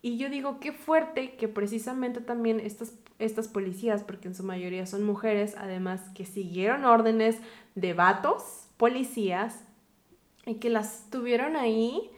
Y 0.02 0.18
yo 0.18 0.30
digo, 0.30 0.60
qué 0.60 0.74
fuerte 0.74 1.38
que 1.38 1.48
precisamente 1.48 2.20
también 2.20 2.60
estas, 2.60 2.94
estas 3.20 3.48
policías, 3.48 4.04
porque 4.04 4.28
en 4.28 4.36
su 4.36 4.44
mayoría 4.44 4.86
son 4.86 5.06
mujeres, 5.06 5.56
además 5.58 6.02
que 6.14 6.26
siguieron 6.26 6.84
órdenes 6.84 7.38
de 7.76 7.94
vatos, 7.94 8.68
policías, 8.76 9.64
y 10.48 10.56
que 10.56 10.70
las 10.70 11.10
tuvieron 11.10 11.56
ahí 11.56 12.10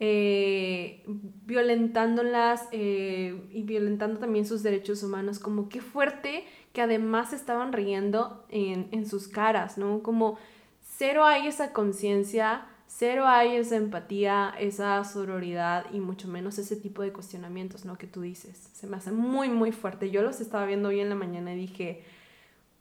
eh, 0.00 1.02
violentándolas 1.06 2.68
eh, 2.70 3.42
y 3.50 3.62
violentando 3.62 4.20
también 4.20 4.46
sus 4.46 4.62
derechos 4.62 5.02
humanos, 5.02 5.40
como 5.40 5.68
qué 5.68 5.80
fuerte 5.80 6.44
que 6.72 6.82
además 6.82 7.32
estaban 7.32 7.72
riendo 7.72 8.44
en, 8.48 8.88
en 8.92 9.06
sus 9.06 9.26
caras, 9.26 9.76
¿no? 9.76 10.02
Como 10.04 10.38
cero 10.80 11.24
hay 11.24 11.48
esa 11.48 11.72
conciencia, 11.72 12.66
cero 12.86 13.24
hay 13.26 13.56
esa 13.56 13.74
empatía, 13.74 14.54
esa 14.60 15.02
sororidad 15.02 15.86
y 15.92 15.98
mucho 15.98 16.28
menos 16.28 16.58
ese 16.58 16.76
tipo 16.76 17.02
de 17.02 17.12
cuestionamientos, 17.12 17.84
¿no? 17.84 17.98
Que 17.98 18.06
tú 18.06 18.20
dices. 18.20 18.70
Se 18.72 18.86
me 18.86 18.96
hace 18.96 19.10
muy, 19.10 19.48
muy 19.48 19.72
fuerte. 19.72 20.10
Yo 20.10 20.22
los 20.22 20.40
estaba 20.40 20.64
viendo 20.66 20.90
hoy 20.90 21.00
en 21.00 21.08
la 21.08 21.14
mañana 21.16 21.54
y 21.54 21.56
dije, 21.56 22.04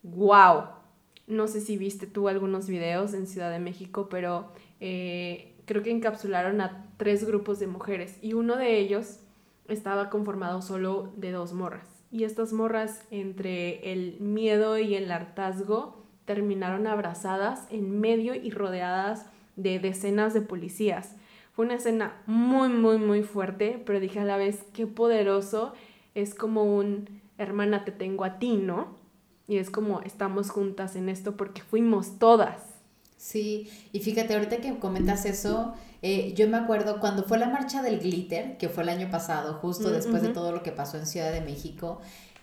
wow. 0.04 0.66
No 1.26 1.48
sé 1.48 1.62
si 1.62 1.78
viste 1.78 2.08
tú 2.08 2.28
algunos 2.28 2.68
videos 2.68 3.14
en 3.14 3.28
Ciudad 3.28 3.52
de 3.52 3.60
México, 3.60 4.08
pero 4.08 4.52
eh, 4.80 5.56
creo 5.66 5.84
que 5.84 5.92
encapsularon 5.92 6.62
a 6.62 6.86
tres 6.98 7.26
grupos 7.26 7.60
de 7.60 7.68
mujeres 7.68 8.18
y 8.22 8.34
uno 8.34 8.56
de 8.56 8.78
ellos 8.80 9.20
estaba 9.68 10.10
conformado 10.10 10.62
solo 10.62 11.12
de 11.16 11.32
dos 11.32 11.54
morras. 11.54 11.88
Y 12.10 12.24
estas 12.24 12.54
morras, 12.54 13.02
entre 13.12 13.92
el 13.92 14.20
miedo 14.20 14.78
y 14.78 14.96
el 14.96 15.12
hartazgo, 15.12 16.04
terminaron 16.26 16.88
abrazadas 16.88 17.68
en 17.70 18.00
medio 18.00 18.34
y 18.34 18.50
rodeadas 18.52 19.26
de 19.56 19.80
decenas 19.80 20.34
de 20.34 20.42
policías. 20.42 21.16
Fue 21.54 21.66
una 21.66 21.76
escena 21.76 22.22
muy, 22.28 22.70
muy, 22.70 22.98
muy 22.98 23.24
fuerte, 23.24 23.82
pero 23.86 24.00
dije 24.00 24.20
a 24.20 24.26
la 24.26 24.38
vez, 24.38 24.64
qué 24.74 24.88
poderoso. 24.88 25.74
Es 26.16 26.36
como 26.36 26.64
un 26.64 27.22
hermana, 27.38 27.84
te 27.84 27.92
tengo 27.92 28.24
a 28.26 28.40
ti, 28.40 28.58
¿no? 28.58 28.96
Y 29.48 29.58
es 29.58 29.70
como 29.70 30.02
estamos 30.02 30.50
juntas 30.50 30.96
en 30.96 31.10
esto 31.10 31.36
porque 31.36 31.62
fuimos 31.62 32.20
todas. 32.20 32.67
Sí, 33.18 33.70
y 33.92 34.00
fíjate, 34.00 34.36
ahorita 34.36 34.58
que 34.58 34.78
comentas 34.78 35.26
eso, 35.26 35.74
eh, 36.04 36.34
yo 36.36 36.48
me 36.48 36.58
acuerdo 36.58 37.00
cuando 37.00 37.24
fue 37.24 37.40
la 37.40 37.50
marcha 37.50 37.82
del 37.82 38.00
glitter, 38.00 38.58
que 38.58 38.70
fue 38.70 38.84
el 38.84 38.90
año 38.90 39.10
pasado, 39.10 39.56
justo 39.56 39.90
mm, 39.90 39.92
después 39.92 40.22
de 40.22 40.30
todo 40.30 40.52
lo 40.52 40.62
que 40.62 40.72
pasó 40.72 40.98
en 40.98 41.08
Ciudad 41.08 41.32
de 41.32 41.42
México, 41.42 42.00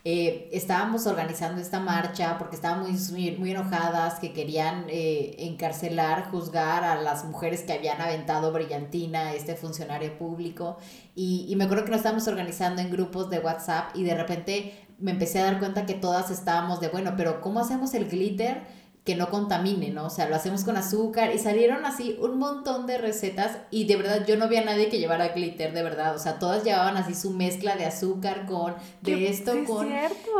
eh, 0.06 0.50
estábamos 0.52 1.06
organizando 1.06 1.62
esta 1.62 1.80
marcha 1.80 2.36
porque 2.38 2.56
estábamos 2.56 3.10
muy, 3.10 3.30
muy 3.38 3.52
enojadas, 3.52 4.18
que 4.18 4.34
querían 4.34 4.84
eh, 4.88 5.36
encarcelar, 5.38 6.30
juzgar 6.30 6.84
a 6.84 7.00
las 7.00 7.24
mujeres 7.24 7.62
que 7.62 7.72
habían 7.72 8.00
aventado 8.02 8.52
brillantina, 8.52 9.32
este 9.32 9.54
funcionario 9.54 10.18
público. 10.18 10.76
Y, 11.14 11.46
y 11.48 11.56
me 11.56 11.64
acuerdo 11.64 11.84
que 11.84 11.90
nos 11.92 11.98
estábamos 11.98 12.28
organizando 12.28 12.82
en 12.82 12.90
grupos 12.90 13.30
de 13.30 13.38
WhatsApp 13.38 13.96
y 13.96 14.02
de 14.02 14.14
repente 14.14 14.74
me 14.98 15.12
empecé 15.12 15.40
a 15.40 15.44
dar 15.44 15.58
cuenta 15.58 15.86
que 15.86 15.94
todas 15.94 16.30
estábamos 16.30 16.80
de, 16.80 16.88
bueno, 16.88 17.14
pero 17.16 17.40
¿cómo 17.40 17.60
hacemos 17.60 17.94
el 17.94 18.06
glitter? 18.08 18.62
Que 19.04 19.16
no 19.16 19.28
contamine, 19.28 19.90
¿no? 19.90 20.06
O 20.06 20.10
sea, 20.10 20.28
lo 20.28 20.34
hacemos 20.34 20.64
con 20.64 20.78
azúcar 20.78 21.34
y 21.34 21.38
salieron 21.38 21.84
así 21.84 22.16
un 22.20 22.38
montón 22.38 22.86
de 22.86 22.96
recetas 22.96 23.58
y 23.70 23.84
de 23.84 23.96
verdad 23.96 24.26
yo 24.26 24.36
no 24.36 24.48
vi 24.48 24.56
a 24.56 24.64
nadie 24.64 24.88
que 24.88 24.98
llevara 24.98 25.28
glitter, 25.28 25.74
de 25.74 25.82
verdad, 25.82 26.16
o 26.16 26.18
sea, 26.18 26.38
todas 26.38 26.64
llevaban 26.64 26.96
así 26.96 27.14
su 27.14 27.30
mezcla 27.30 27.76
de 27.76 27.84
azúcar 27.84 28.46
con, 28.46 28.74
de 29.02 29.28
esto 29.28 29.52
con... 29.66 29.88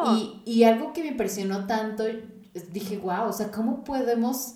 Y, 0.06 0.42
y 0.46 0.64
algo 0.64 0.94
que 0.94 1.02
me 1.02 1.08
impresionó 1.08 1.66
tanto, 1.66 2.04
dije, 2.72 2.96
wow, 2.96 3.28
o 3.28 3.32
sea, 3.32 3.50
¿cómo 3.50 3.84
podemos 3.84 4.54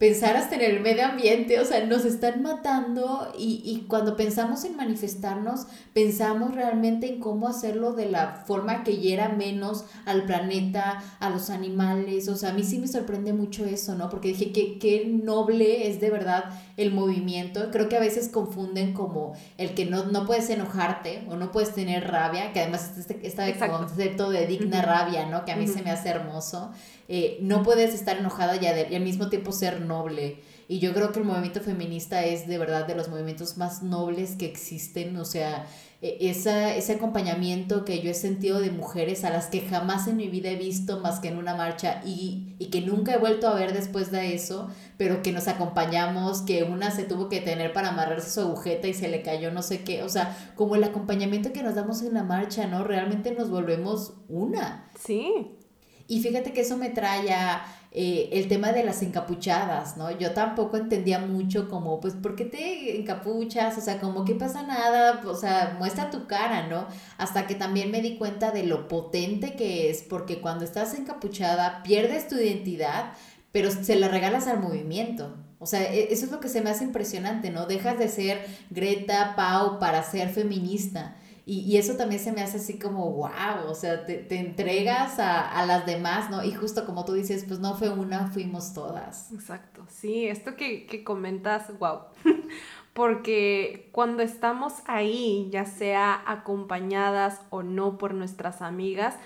pensar 0.00 0.34
hasta 0.34 0.54
en 0.54 0.62
el 0.62 0.80
medio 0.80 1.04
ambiente, 1.04 1.60
o 1.60 1.64
sea, 1.66 1.84
nos 1.84 2.06
están 2.06 2.42
matando 2.42 3.30
y, 3.38 3.60
y, 3.66 3.86
cuando 3.86 4.16
pensamos 4.16 4.64
en 4.64 4.74
manifestarnos, 4.74 5.66
pensamos 5.92 6.54
realmente 6.54 7.06
en 7.06 7.20
cómo 7.20 7.46
hacerlo 7.46 7.92
de 7.92 8.06
la 8.06 8.42
forma 8.46 8.82
que 8.82 8.96
hiera 8.96 9.28
menos 9.28 9.84
al 10.06 10.24
planeta, 10.24 11.04
a 11.20 11.28
los 11.28 11.50
animales, 11.50 12.28
o 12.28 12.36
sea, 12.36 12.48
a 12.48 12.52
mí 12.54 12.62
sí 12.62 12.78
me 12.78 12.88
sorprende 12.88 13.34
mucho 13.34 13.66
eso, 13.66 13.94
¿no? 13.94 14.08
Porque 14.08 14.28
dije 14.28 14.52
que 14.52 14.78
qué 14.78 15.04
noble 15.04 15.86
es 15.90 16.00
de 16.00 16.08
verdad 16.08 16.44
el 16.82 16.92
movimiento, 16.92 17.70
creo 17.70 17.88
que 17.88 17.96
a 17.96 18.00
veces 18.00 18.28
confunden 18.28 18.92
como 18.92 19.34
el 19.58 19.74
que 19.74 19.84
no, 19.84 20.06
no 20.06 20.26
puedes 20.26 20.48
enojarte 20.50 21.24
o 21.28 21.36
no 21.36 21.52
puedes 21.52 21.74
tener 21.74 22.10
rabia, 22.10 22.52
que 22.52 22.60
además 22.60 22.96
este, 22.98 23.20
este 23.26 23.58
concepto 23.68 24.30
de 24.30 24.46
digna 24.46 24.82
rabia, 24.82 25.26
¿no? 25.26 25.44
Que 25.44 25.52
a 25.52 25.56
mí 25.56 25.66
se 25.66 25.82
me 25.82 25.90
hace 25.90 26.08
hermoso. 26.08 26.72
Eh, 27.08 27.38
no 27.42 27.62
puedes 27.62 27.94
estar 27.94 28.16
enojada 28.16 28.56
y, 28.56 28.64
y 28.64 28.94
al 28.94 29.02
mismo 29.02 29.28
tiempo 29.28 29.52
ser 29.52 29.80
noble. 29.80 30.40
Y 30.68 30.78
yo 30.78 30.94
creo 30.94 31.10
que 31.10 31.18
el 31.18 31.24
movimiento 31.24 31.60
feminista 31.60 32.24
es 32.24 32.46
de 32.46 32.56
verdad 32.56 32.86
de 32.86 32.94
los 32.94 33.08
movimientos 33.08 33.56
más 33.56 33.82
nobles 33.82 34.36
que 34.36 34.46
existen. 34.46 35.16
O 35.16 35.24
sea, 35.24 35.66
esa, 36.02 36.74
ese 36.74 36.94
acompañamiento 36.94 37.84
que 37.84 38.00
yo 38.00 38.10
he 38.10 38.14
sentido 38.14 38.58
de 38.60 38.70
mujeres 38.70 39.22
a 39.24 39.30
las 39.30 39.48
que 39.48 39.60
jamás 39.60 40.08
en 40.08 40.16
mi 40.16 40.28
vida 40.28 40.48
he 40.48 40.56
visto 40.56 41.00
más 41.00 41.20
que 41.20 41.28
en 41.28 41.36
una 41.36 41.54
marcha 41.54 42.00
y, 42.06 42.54
y 42.58 42.66
que 42.66 42.80
nunca 42.80 43.12
he 43.12 43.18
vuelto 43.18 43.48
a 43.48 43.54
ver 43.54 43.74
después 43.74 44.10
de 44.10 44.34
eso, 44.34 44.70
pero 44.96 45.22
que 45.22 45.32
nos 45.32 45.46
acompañamos, 45.46 46.40
que 46.40 46.62
una 46.62 46.90
se 46.90 47.04
tuvo 47.04 47.28
que 47.28 47.42
tener 47.42 47.74
para 47.74 47.90
amarrarse 47.90 48.30
su 48.30 48.40
agujeta 48.40 48.88
y 48.88 48.94
se 48.94 49.08
le 49.08 49.20
cayó 49.20 49.50
no 49.50 49.62
sé 49.62 49.84
qué. 49.84 50.02
O 50.02 50.08
sea, 50.08 50.36
como 50.56 50.74
el 50.74 50.84
acompañamiento 50.84 51.52
que 51.52 51.62
nos 51.62 51.74
damos 51.74 52.00
en 52.00 52.14
la 52.14 52.22
marcha, 52.22 52.66
¿no? 52.66 52.82
Realmente 52.82 53.32
nos 53.32 53.50
volvemos 53.50 54.14
una. 54.28 54.88
Sí. 54.98 55.58
Y 56.08 56.20
fíjate 56.22 56.52
que 56.52 56.62
eso 56.62 56.76
me 56.76 56.88
trae 56.88 57.30
a 57.32 57.62
eh, 57.92 58.28
el 58.32 58.46
tema 58.46 58.70
de 58.72 58.84
las 58.84 59.02
encapuchadas, 59.02 59.96
¿no? 59.96 60.16
Yo 60.16 60.32
tampoco 60.32 60.76
entendía 60.76 61.18
mucho 61.18 61.68
como, 61.68 61.98
pues, 61.98 62.14
¿por 62.14 62.36
qué 62.36 62.44
te 62.44 62.96
encapuchas? 62.96 63.76
O 63.78 63.80
sea, 63.80 63.98
como 64.00 64.24
que 64.24 64.36
pasa 64.36 64.62
nada, 64.62 65.20
o 65.26 65.34
sea, 65.34 65.74
muestra 65.78 66.08
tu 66.08 66.26
cara, 66.28 66.68
¿no? 66.68 66.86
Hasta 67.18 67.48
que 67.48 67.56
también 67.56 67.90
me 67.90 68.00
di 68.00 68.16
cuenta 68.16 68.52
de 68.52 68.62
lo 68.62 68.86
potente 68.86 69.56
que 69.56 69.90
es, 69.90 70.02
porque 70.02 70.40
cuando 70.40 70.64
estás 70.64 70.94
encapuchada 70.94 71.82
pierdes 71.82 72.28
tu 72.28 72.36
identidad, 72.36 73.12
pero 73.50 73.70
se 73.72 73.96
la 73.96 74.06
regalas 74.08 74.46
al 74.46 74.60
movimiento. 74.60 75.34
O 75.58 75.66
sea, 75.66 75.82
e, 75.92 76.12
eso 76.12 76.26
es 76.26 76.30
lo 76.30 76.40
que 76.40 76.48
se 76.48 76.60
me 76.60 76.70
hace 76.70 76.84
impresionante, 76.84 77.50
¿no? 77.50 77.66
Dejas 77.66 77.98
de 77.98 78.08
ser 78.08 78.46
Greta, 78.70 79.34
Pau 79.36 79.80
para 79.80 80.02
ser 80.04 80.28
feminista. 80.30 81.16
Y, 81.46 81.60
y, 81.60 81.78
eso 81.78 81.96
también 81.96 82.20
se 82.20 82.32
me 82.32 82.42
hace 82.42 82.58
así 82.58 82.78
como, 82.78 83.10
wow, 83.12 83.66
o 83.66 83.74
sea, 83.74 84.04
te, 84.06 84.18
te 84.18 84.38
entregas 84.38 85.18
a, 85.18 85.40
a, 85.40 85.66
las 85.66 85.86
demás, 85.86 86.30
¿no? 86.30 86.44
Y 86.44 86.52
justo 86.52 86.84
como 86.86 87.04
tú 87.04 87.14
dices, 87.14 87.44
pues 87.46 87.60
no 87.60 87.74
fue 87.76 87.88
una, 87.88 88.28
fuimos 88.28 88.74
todas. 88.74 89.32
Exacto, 89.32 89.84
sí, 89.88 90.26
esto 90.26 90.56
que, 90.56 90.86
que 90.86 91.02
comentas, 91.02 91.76
wow. 91.78 92.00
Porque 92.92 93.88
cuando 93.92 94.22
estamos 94.22 94.74
ahí, 94.86 95.48
ya 95.50 95.64
sea 95.64 96.22
acompañadas 96.26 97.40
o 97.50 97.62
no 97.62 97.98
por 97.98 98.14
nuestras 98.14 98.62
amigas, 98.62 99.16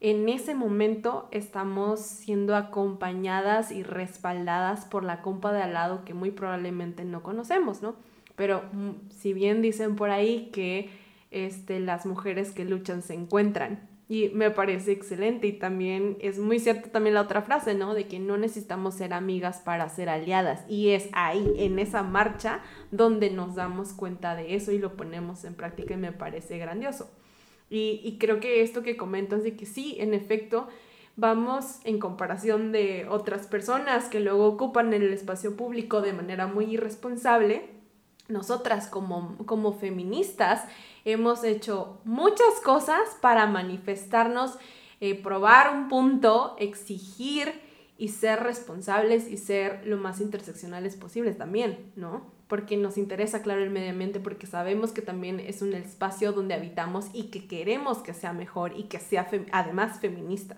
en 0.00 0.28
ese 0.28 0.54
momento 0.54 1.28
estamos 1.30 2.00
siendo 2.00 2.56
acompañadas 2.56 3.72
y 3.72 3.82
respaldadas 3.82 4.84
por 4.84 5.02
la 5.02 5.22
compa 5.22 5.52
de 5.52 5.62
al 5.62 5.72
lado 5.72 6.04
que 6.04 6.14
muy 6.14 6.30
probablemente 6.30 7.04
no 7.04 7.22
conocemos, 7.22 7.80
¿no? 7.80 7.96
Pero 8.36 8.64
mm, 8.72 9.10
si 9.10 9.32
bien 9.32 9.62
dicen 9.62 9.96
por 9.96 10.10
ahí 10.10 10.50
que 10.52 10.90
este, 11.34 11.80
las 11.80 12.06
mujeres 12.06 12.52
que 12.52 12.64
luchan 12.64 13.02
se 13.02 13.14
encuentran. 13.14 13.88
Y 14.08 14.28
me 14.34 14.50
parece 14.50 14.92
excelente 14.92 15.46
y 15.46 15.52
también 15.52 16.18
es 16.20 16.38
muy 16.38 16.58
cierta 16.58 16.90
también 16.90 17.14
la 17.14 17.22
otra 17.22 17.42
frase, 17.42 17.74
¿no? 17.74 17.94
De 17.94 18.06
que 18.06 18.18
no 18.18 18.36
necesitamos 18.36 18.94
ser 18.94 19.14
amigas 19.14 19.62
para 19.64 19.88
ser 19.88 20.08
aliadas. 20.10 20.64
Y 20.68 20.90
es 20.90 21.08
ahí, 21.12 21.54
en 21.56 21.78
esa 21.78 22.02
marcha, 22.02 22.60
donde 22.90 23.30
nos 23.30 23.54
damos 23.54 23.92
cuenta 23.94 24.36
de 24.36 24.54
eso 24.54 24.72
y 24.72 24.78
lo 24.78 24.94
ponemos 24.94 25.44
en 25.44 25.54
práctica 25.54 25.94
y 25.94 25.96
me 25.96 26.12
parece 26.12 26.58
grandioso. 26.58 27.10
Y, 27.70 28.00
y 28.04 28.18
creo 28.18 28.40
que 28.40 28.60
esto 28.62 28.82
que 28.82 28.96
comentas 28.96 29.42
de 29.42 29.56
que 29.56 29.64
sí, 29.64 29.96
en 29.98 30.12
efecto, 30.12 30.68
vamos 31.16 31.78
en 31.84 31.98
comparación 31.98 32.72
de 32.72 33.06
otras 33.08 33.46
personas 33.46 34.08
que 34.08 34.20
luego 34.20 34.46
ocupan 34.46 34.92
el 34.92 35.12
espacio 35.12 35.56
público 35.56 36.02
de 36.02 36.12
manera 36.12 36.46
muy 36.46 36.66
irresponsable, 36.66 37.73
nosotras 38.28 38.88
como, 38.88 39.36
como 39.46 39.72
feministas 39.72 40.64
hemos 41.04 41.44
hecho 41.44 42.00
muchas 42.04 42.60
cosas 42.64 43.00
para 43.20 43.46
manifestarnos, 43.46 44.58
eh, 45.00 45.20
probar 45.20 45.74
un 45.74 45.88
punto, 45.88 46.56
exigir 46.58 47.52
y 47.98 48.08
ser 48.08 48.42
responsables 48.42 49.28
y 49.28 49.36
ser 49.36 49.86
lo 49.86 49.98
más 49.98 50.20
interseccionales 50.20 50.96
posibles 50.96 51.38
también, 51.38 51.92
¿no? 51.96 52.32
Porque 52.48 52.76
nos 52.76 52.98
interesa, 52.98 53.42
claro, 53.42 53.62
el 53.62 53.70
medio 53.70 53.90
ambiente, 53.90 54.20
porque 54.20 54.46
sabemos 54.46 54.92
que 54.92 55.02
también 55.02 55.40
es 55.40 55.62
un 55.62 55.74
espacio 55.74 56.32
donde 56.32 56.54
habitamos 56.54 57.06
y 57.12 57.24
que 57.24 57.46
queremos 57.46 57.98
que 57.98 58.14
sea 58.14 58.32
mejor 58.32 58.72
y 58.76 58.84
que 58.84 58.98
sea 58.98 59.28
además 59.52 60.00
feminista. 60.00 60.56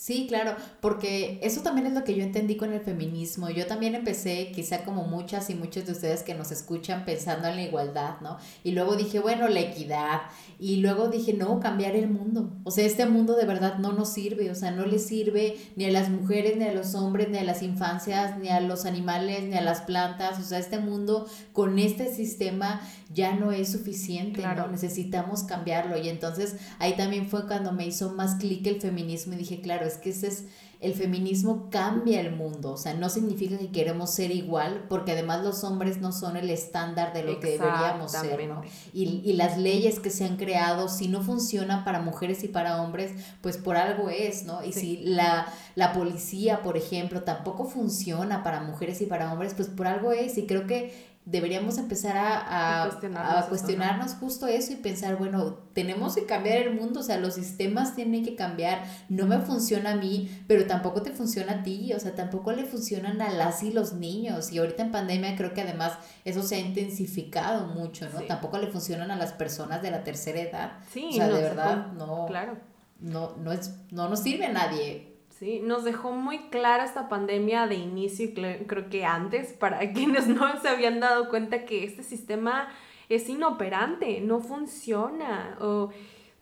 Sí, 0.00 0.24
claro, 0.26 0.56
porque 0.80 1.38
eso 1.42 1.60
también 1.60 1.86
es 1.86 1.92
lo 1.92 2.04
que 2.04 2.14
yo 2.14 2.22
entendí 2.22 2.56
con 2.56 2.72
el 2.72 2.80
feminismo. 2.80 3.50
Yo 3.50 3.66
también 3.66 3.94
empecé, 3.94 4.50
quizá 4.50 4.82
como 4.82 5.04
muchas 5.04 5.50
y 5.50 5.54
muchos 5.54 5.84
de 5.84 5.92
ustedes 5.92 6.22
que 6.22 6.34
nos 6.34 6.50
escuchan, 6.52 7.04
pensando 7.04 7.48
en 7.48 7.56
la 7.56 7.64
igualdad, 7.64 8.18
¿no? 8.22 8.38
Y 8.64 8.70
luego 8.70 8.96
dije, 8.96 9.18
bueno, 9.18 9.46
la 9.48 9.60
equidad. 9.60 10.22
Y 10.58 10.76
luego 10.76 11.08
dije, 11.08 11.34
no, 11.34 11.60
cambiar 11.60 11.96
el 11.96 12.08
mundo. 12.08 12.50
O 12.64 12.70
sea, 12.70 12.86
este 12.86 13.04
mundo 13.04 13.36
de 13.36 13.44
verdad 13.44 13.76
no 13.76 13.92
nos 13.92 14.08
sirve. 14.08 14.50
O 14.50 14.54
sea, 14.54 14.70
no 14.70 14.86
le 14.86 14.98
sirve 14.98 15.58
ni 15.76 15.84
a 15.84 15.90
las 15.90 16.08
mujeres, 16.08 16.56
ni 16.56 16.64
a 16.64 16.72
los 16.72 16.94
hombres, 16.94 17.28
ni 17.28 17.36
a 17.36 17.44
las 17.44 17.62
infancias, 17.62 18.38
ni 18.38 18.48
a 18.48 18.60
los 18.60 18.86
animales, 18.86 19.42
ni 19.42 19.56
a 19.56 19.60
las 19.60 19.82
plantas. 19.82 20.38
O 20.38 20.42
sea, 20.42 20.58
este 20.60 20.78
mundo 20.78 21.28
con 21.52 21.78
este 21.78 22.10
sistema 22.10 22.80
ya 23.12 23.34
no 23.34 23.52
es 23.52 23.72
suficiente, 23.72 24.42
¿no? 24.56 24.68
Necesitamos 24.68 25.42
cambiarlo. 25.42 25.98
Y 25.98 26.08
entonces 26.08 26.56
ahí 26.78 26.96
también 26.96 27.28
fue 27.28 27.46
cuando 27.46 27.72
me 27.72 27.86
hizo 27.86 28.14
más 28.14 28.36
clic 28.36 28.66
el 28.66 28.80
feminismo 28.80 29.34
y 29.34 29.36
dije, 29.36 29.60
claro, 29.60 29.89
es 29.90 29.98
que 29.98 30.10
ese 30.10 30.28
es 30.28 30.44
el 30.80 30.94
feminismo 30.94 31.68
cambia 31.70 32.20
el 32.20 32.34
mundo, 32.34 32.72
o 32.72 32.76
sea, 32.78 32.94
no 32.94 33.10
significa 33.10 33.58
que 33.58 33.70
queremos 33.70 34.14
ser 34.14 34.30
igual, 34.30 34.86
porque 34.88 35.12
además 35.12 35.44
los 35.44 35.62
hombres 35.62 36.00
no 36.00 36.10
son 36.10 36.38
el 36.38 36.48
estándar 36.48 37.12
de 37.12 37.22
lo 37.22 37.38
que 37.38 37.50
deberíamos 37.50 38.12
ser, 38.12 38.48
¿no? 38.48 38.62
Y, 38.94 39.20
y, 39.22 39.34
las 39.34 39.58
leyes 39.58 40.00
que 40.00 40.08
se 40.08 40.24
han 40.24 40.38
creado, 40.38 40.88
si 40.88 41.08
no 41.08 41.22
funcionan 41.22 41.84
para 41.84 42.00
mujeres 42.00 42.42
y 42.44 42.48
para 42.48 42.80
hombres, 42.80 43.12
pues 43.42 43.58
por 43.58 43.76
algo 43.76 44.08
es, 44.08 44.44
¿no? 44.44 44.64
Y 44.64 44.72
si 44.72 44.96
la, 45.04 45.52
la 45.74 45.92
policía, 45.92 46.62
por 46.62 46.78
ejemplo, 46.78 47.24
tampoco 47.24 47.66
funciona 47.66 48.42
para 48.42 48.62
mujeres 48.62 49.02
y 49.02 49.06
para 49.06 49.30
hombres, 49.30 49.52
pues 49.54 49.68
por 49.68 49.86
algo 49.86 50.12
es, 50.12 50.38
y 50.38 50.46
creo 50.46 50.66
que 50.66 51.09
deberíamos 51.30 51.78
empezar 51.78 52.16
a, 52.16 52.84
a, 52.84 53.48
cuestionarnos, 53.48 54.14
justo 54.14 54.48
eso 54.48 54.72
y 54.72 54.76
pensar, 54.76 55.16
bueno, 55.16 55.58
tenemos 55.72 56.16
que 56.16 56.26
cambiar 56.26 56.58
el 56.58 56.74
mundo, 56.74 57.00
o 57.00 57.02
sea, 57.02 57.18
los 57.18 57.34
sistemas 57.34 57.94
tienen 57.94 58.24
que 58.24 58.34
cambiar, 58.34 58.82
no 59.08 59.26
me 59.26 59.38
funciona 59.38 59.92
a 59.92 59.96
mí, 59.96 60.28
pero 60.48 60.66
tampoco 60.66 61.02
te 61.02 61.12
funciona 61.12 61.52
a 61.52 61.62
ti, 61.62 61.92
o 61.92 62.00
sea, 62.00 62.14
tampoco 62.14 62.52
le 62.52 62.64
funcionan 62.64 63.22
a 63.22 63.30
las 63.32 63.62
y 63.62 63.72
los 63.72 63.92
niños, 63.92 64.50
y 64.50 64.58
ahorita 64.58 64.82
en 64.82 64.90
pandemia 64.90 65.36
creo 65.36 65.54
que 65.54 65.60
además 65.60 65.92
eso 66.24 66.42
se 66.42 66.56
ha 66.56 66.58
intensificado 66.58 67.68
mucho, 67.68 68.08
¿no? 68.12 68.22
Tampoco 68.22 68.58
le 68.58 68.66
funcionan 68.66 69.10
a 69.12 69.16
las 69.16 69.32
personas 69.32 69.82
de 69.82 69.92
la 69.92 70.02
tercera 70.02 70.40
edad, 70.40 70.72
sí, 70.92 71.10
o 71.10 71.12
sea, 71.12 71.28
de 71.28 71.42
verdad, 71.42 71.92
no, 71.92 72.26
claro. 72.26 72.58
no, 72.98 73.36
no, 73.36 73.52
es, 73.52 73.72
no 73.92 74.08
nos 74.08 74.20
sirve 74.20 74.46
a 74.46 74.52
nadie 74.52 75.09
Sí, 75.40 75.60
nos 75.60 75.84
dejó 75.84 76.12
muy 76.12 76.50
clara 76.50 76.84
esta 76.84 77.08
pandemia 77.08 77.66
de 77.66 77.76
inicio 77.76 78.28
creo 78.66 78.90
que 78.90 79.06
antes, 79.06 79.54
para 79.54 79.78
quienes 79.94 80.28
no 80.28 80.60
se 80.60 80.68
habían 80.68 81.00
dado 81.00 81.30
cuenta 81.30 81.64
que 81.64 81.82
este 81.84 82.02
sistema 82.02 82.68
es 83.08 83.26
inoperante, 83.26 84.20
no 84.20 84.40
funciona 84.40 85.56
o 85.58 85.92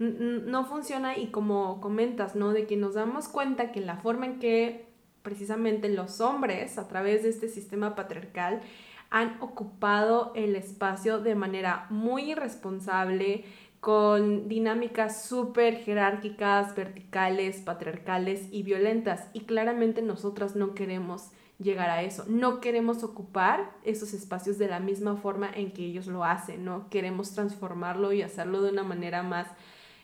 no 0.00 0.64
funciona 0.64 1.17
y 1.17 1.28
como 1.28 1.81
comentas, 1.81 2.35
¿no? 2.35 2.52
De 2.52 2.67
que 2.67 2.76
nos 2.76 2.95
damos 2.95 3.28
cuenta 3.28 3.71
que 3.71 3.81
la 3.81 3.99
forma 3.99 4.26
en 4.26 4.40
que 4.40 4.87
precisamente 5.23 5.88
los 5.88 6.21
hombres, 6.21 6.76
a 6.76 6.88
través 6.88 7.23
de 7.23 7.28
este 7.28 7.49
sistema 7.49 7.95
patriarcal, 7.95 8.62
han 9.11 9.40
ocupado 9.40 10.33
el 10.35 10.57
espacio 10.57 11.21
de 11.21 11.37
manera 11.37 11.87
muy 11.88 12.33
irresponsable, 12.33 13.45
con 13.80 14.49
dinámicas 14.49 15.25
súper 15.25 15.76
jerárquicas, 15.76 16.75
verticales, 16.75 17.61
patriarcales 17.61 18.49
y 18.50 18.62
violentas. 18.62 19.28
Y 19.32 19.40
claramente 19.40 20.02
nosotras 20.02 20.56
no 20.56 20.75
queremos 20.75 21.30
llegar 21.58 21.90
a 21.90 22.02
eso. 22.02 22.25
No 22.28 22.61
queremos 22.61 23.02
ocupar 23.04 23.70
esos 23.85 24.14
espacios 24.14 24.58
de 24.58 24.68
la 24.68 24.80
misma 24.80 25.16
forma 25.16 25.50
en 25.52 25.73
que 25.73 25.85
ellos 25.85 26.06
lo 26.06 26.25
hacen, 26.25 26.64
¿no? 26.64 26.88
Queremos 26.88 27.35
transformarlo 27.35 28.12
y 28.12 28.23
hacerlo 28.23 28.62
de 28.62 28.70
una 28.70 28.82
manera 28.82 29.23
más, 29.23 29.49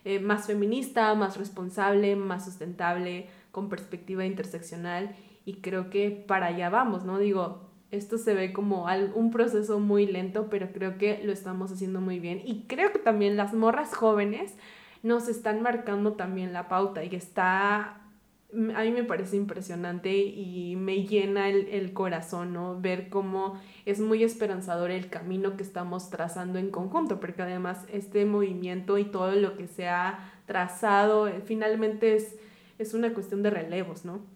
eh, 0.05 0.19
más 0.21 0.47
feminista, 0.47 1.15
más 1.15 1.37
responsable, 1.37 2.17
más 2.17 2.45
sustentable, 2.45 3.29
con 3.51 3.69
perspectiva 3.69 4.25
interseccional. 4.25 5.15
Y 5.45 5.55
creo 5.55 5.91
que 5.91 6.11
para 6.11 6.47
allá 6.47 6.71
vamos, 6.71 7.05
¿no? 7.05 7.19
Digo, 7.19 7.64
esto 7.97 8.19
se 8.19 8.35
ve 8.35 8.53
como 8.53 8.87
un 9.15 9.31
proceso 9.31 9.79
muy 9.79 10.07
lento, 10.07 10.49
pero 10.51 10.73
creo 10.73 10.99
que 10.99 11.21
lo 11.25 11.33
estamos 11.33 11.73
haciendo 11.73 12.01
muy 12.01 12.19
bien. 12.19 12.43
Y 12.45 12.65
creo 12.67 12.93
que 12.93 12.99
también 12.99 13.37
las 13.37 13.55
morras 13.55 13.95
jóvenes 13.95 14.55
nos 15.03 15.29
están 15.29 15.63
marcando 15.63 16.15
también 16.15 16.53
la 16.53 16.69
pauta 16.69 17.05
y 17.05 17.15
está, 17.15 18.01
a 18.53 18.83
mí 18.83 18.91
me 18.91 19.05
parece 19.05 19.37
impresionante 19.37 20.17
y 20.17 20.77
me 20.77 21.05
llena 21.05 21.49
el, 21.49 21.93
corazón, 21.93 22.55
¿no? 22.55 22.81
Ver 22.81 23.11
cómo 23.11 23.61
es 23.85 24.01
muy 24.01 24.25
esperanzador 24.25 24.91
el 24.91 25.09
camino 25.11 25.57
que 25.57 25.63
estamos 25.63 26.11
trazando 26.11 26.59
en 26.59 26.71
conjunto, 26.71 27.21
porque 27.21 27.43
además 27.43 27.85
este 27.93 28.25
movimiento 28.25 28.99
y 28.99 29.05
todo 29.05 29.33
lo 29.33 29.57
que 29.57 29.69
se 29.69 29.89
ha 29.89 30.33
trazado 30.47 31.29
eh, 31.29 31.43
finalmente 31.45 32.17
es, 32.17 32.37
es 32.79 32.95
una 32.95 33.13
cuestión 33.13 33.43
de 33.43 33.51
relevos, 33.51 34.05
¿no? 34.05 34.34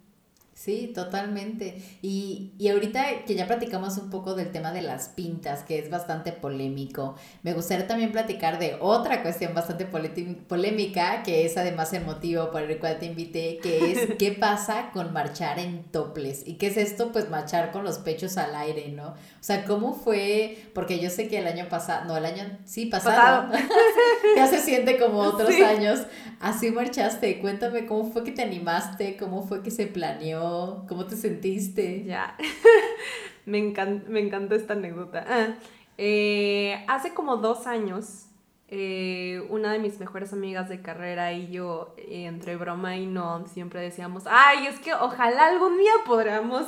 Sí, 0.58 0.90
totalmente. 0.92 1.80
Y, 2.02 2.50
y 2.58 2.66
ahorita 2.66 3.24
que 3.24 3.36
ya 3.36 3.46
platicamos 3.46 3.96
un 3.96 4.10
poco 4.10 4.34
del 4.34 4.50
tema 4.50 4.72
de 4.72 4.82
las 4.82 5.08
pintas, 5.08 5.62
que 5.62 5.78
es 5.78 5.88
bastante 5.88 6.32
polémico, 6.32 7.14
me 7.44 7.52
gustaría 7.52 7.86
también 7.86 8.10
platicar 8.10 8.58
de 8.58 8.76
otra 8.80 9.22
cuestión 9.22 9.54
bastante 9.54 9.86
polémica, 9.86 11.22
que 11.22 11.46
es 11.46 11.56
además 11.56 11.92
el 11.92 12.04
motivo 12.04 12.50
por 12.50 12.62
el 12.62 12.76
cual 12.80 12.98
te 12.98 13.06
invité, 13.06 13.58
que 13.62 13.92
es 13.92 14.08
qué 14.18 14.32
pasa 14.32 14.90
con 14.92 15.12
marchar 15.12 15.60
en 15.60 15.84
toples. 15.84 16.42
¿Y 16.44 16.54
qué 16.54 16.66
es 16.66 16.76
esto? 16.76 17.12
Pues 17.12 17.30
marchar 17.30 17.70
con 17.70 17.84
los 17.84 17.98
pechos 17.98 18.36
al 18.36 18.52
aire, 18.56 18.88
¿no? 18.88 19.10
O 19.10 19.14
sea, 19.42 19.64
¿cómo 19.64 19.94
fue? 19.94 20.58
Porque 20.74 20.98
yo 20.98 21.08
sé 21.08 21.28
que 21.28 21.38
el 21.38 21.46
año 21.46 21.68
pasado, 21.68 22.06
no, 22.06 22.16
el 22.16 22.24
año, 22.24 22.58
sí, 22.64 22.86
pasado, 22.86 23.52
ya 24.36 24.48
se 24.48 24.58
siente 24.58 24.98
como 24.98 25.20
otros 25.20 25.54
años. 25.60 26.00
Así 26.40 26.72
marchaste. 26.72 27.40
Cuéntame 27.40 27.86
cómo 27.86 28.10
fue 28.10 28.24
que 28.24 28.32
te 28.32 28.42
animaste, 28.42 29.16
cómo 29.16 29.46
fue 29.46 29.62
que 29.62 29.70
se 29.70 29.86
planeó 29.86 30.47
¿Cómo 30.88 31.06
te 31.06 31.16
sentiste? 31.16 32.04
Ya. 32.04 32.36
me, 33.46 33.60
me 34.08 34.20
encantó 34.20 34.54
esta 34.54 34.74
anécdota. 34.74 35.24
Ah, 35.28 35.54
eh, 35.96 36.84
hace 36.86 37.12
como 37.12 37.38
dos 37.38 37.66
años, 37.66 38.26
eh, 38.68 39.44
una 39.50 39.72
de 39.72 39.78
mis 39.78 39.98
mejores 39.98 40.32
amigas 40.32 40.68
de 40.68 40.80
carrera 40.80 41.32
y 41.32 41.50
yo, 41.50 41.94
eh, 41.96 42.26
entre 42.26 42.56
broma 42.56 42.96
y 42.96 43.06
no, 43.06 43.46
siempre 43.48 43.80
decíamos, 43.80 44.24
ay, 44.26 44.66
es 44.66 44.78
que 44.80 44.94
ojalá 44.94 45.48
algún 45.48 45.78
día 45.78 45.92
podamos 46.06 46.66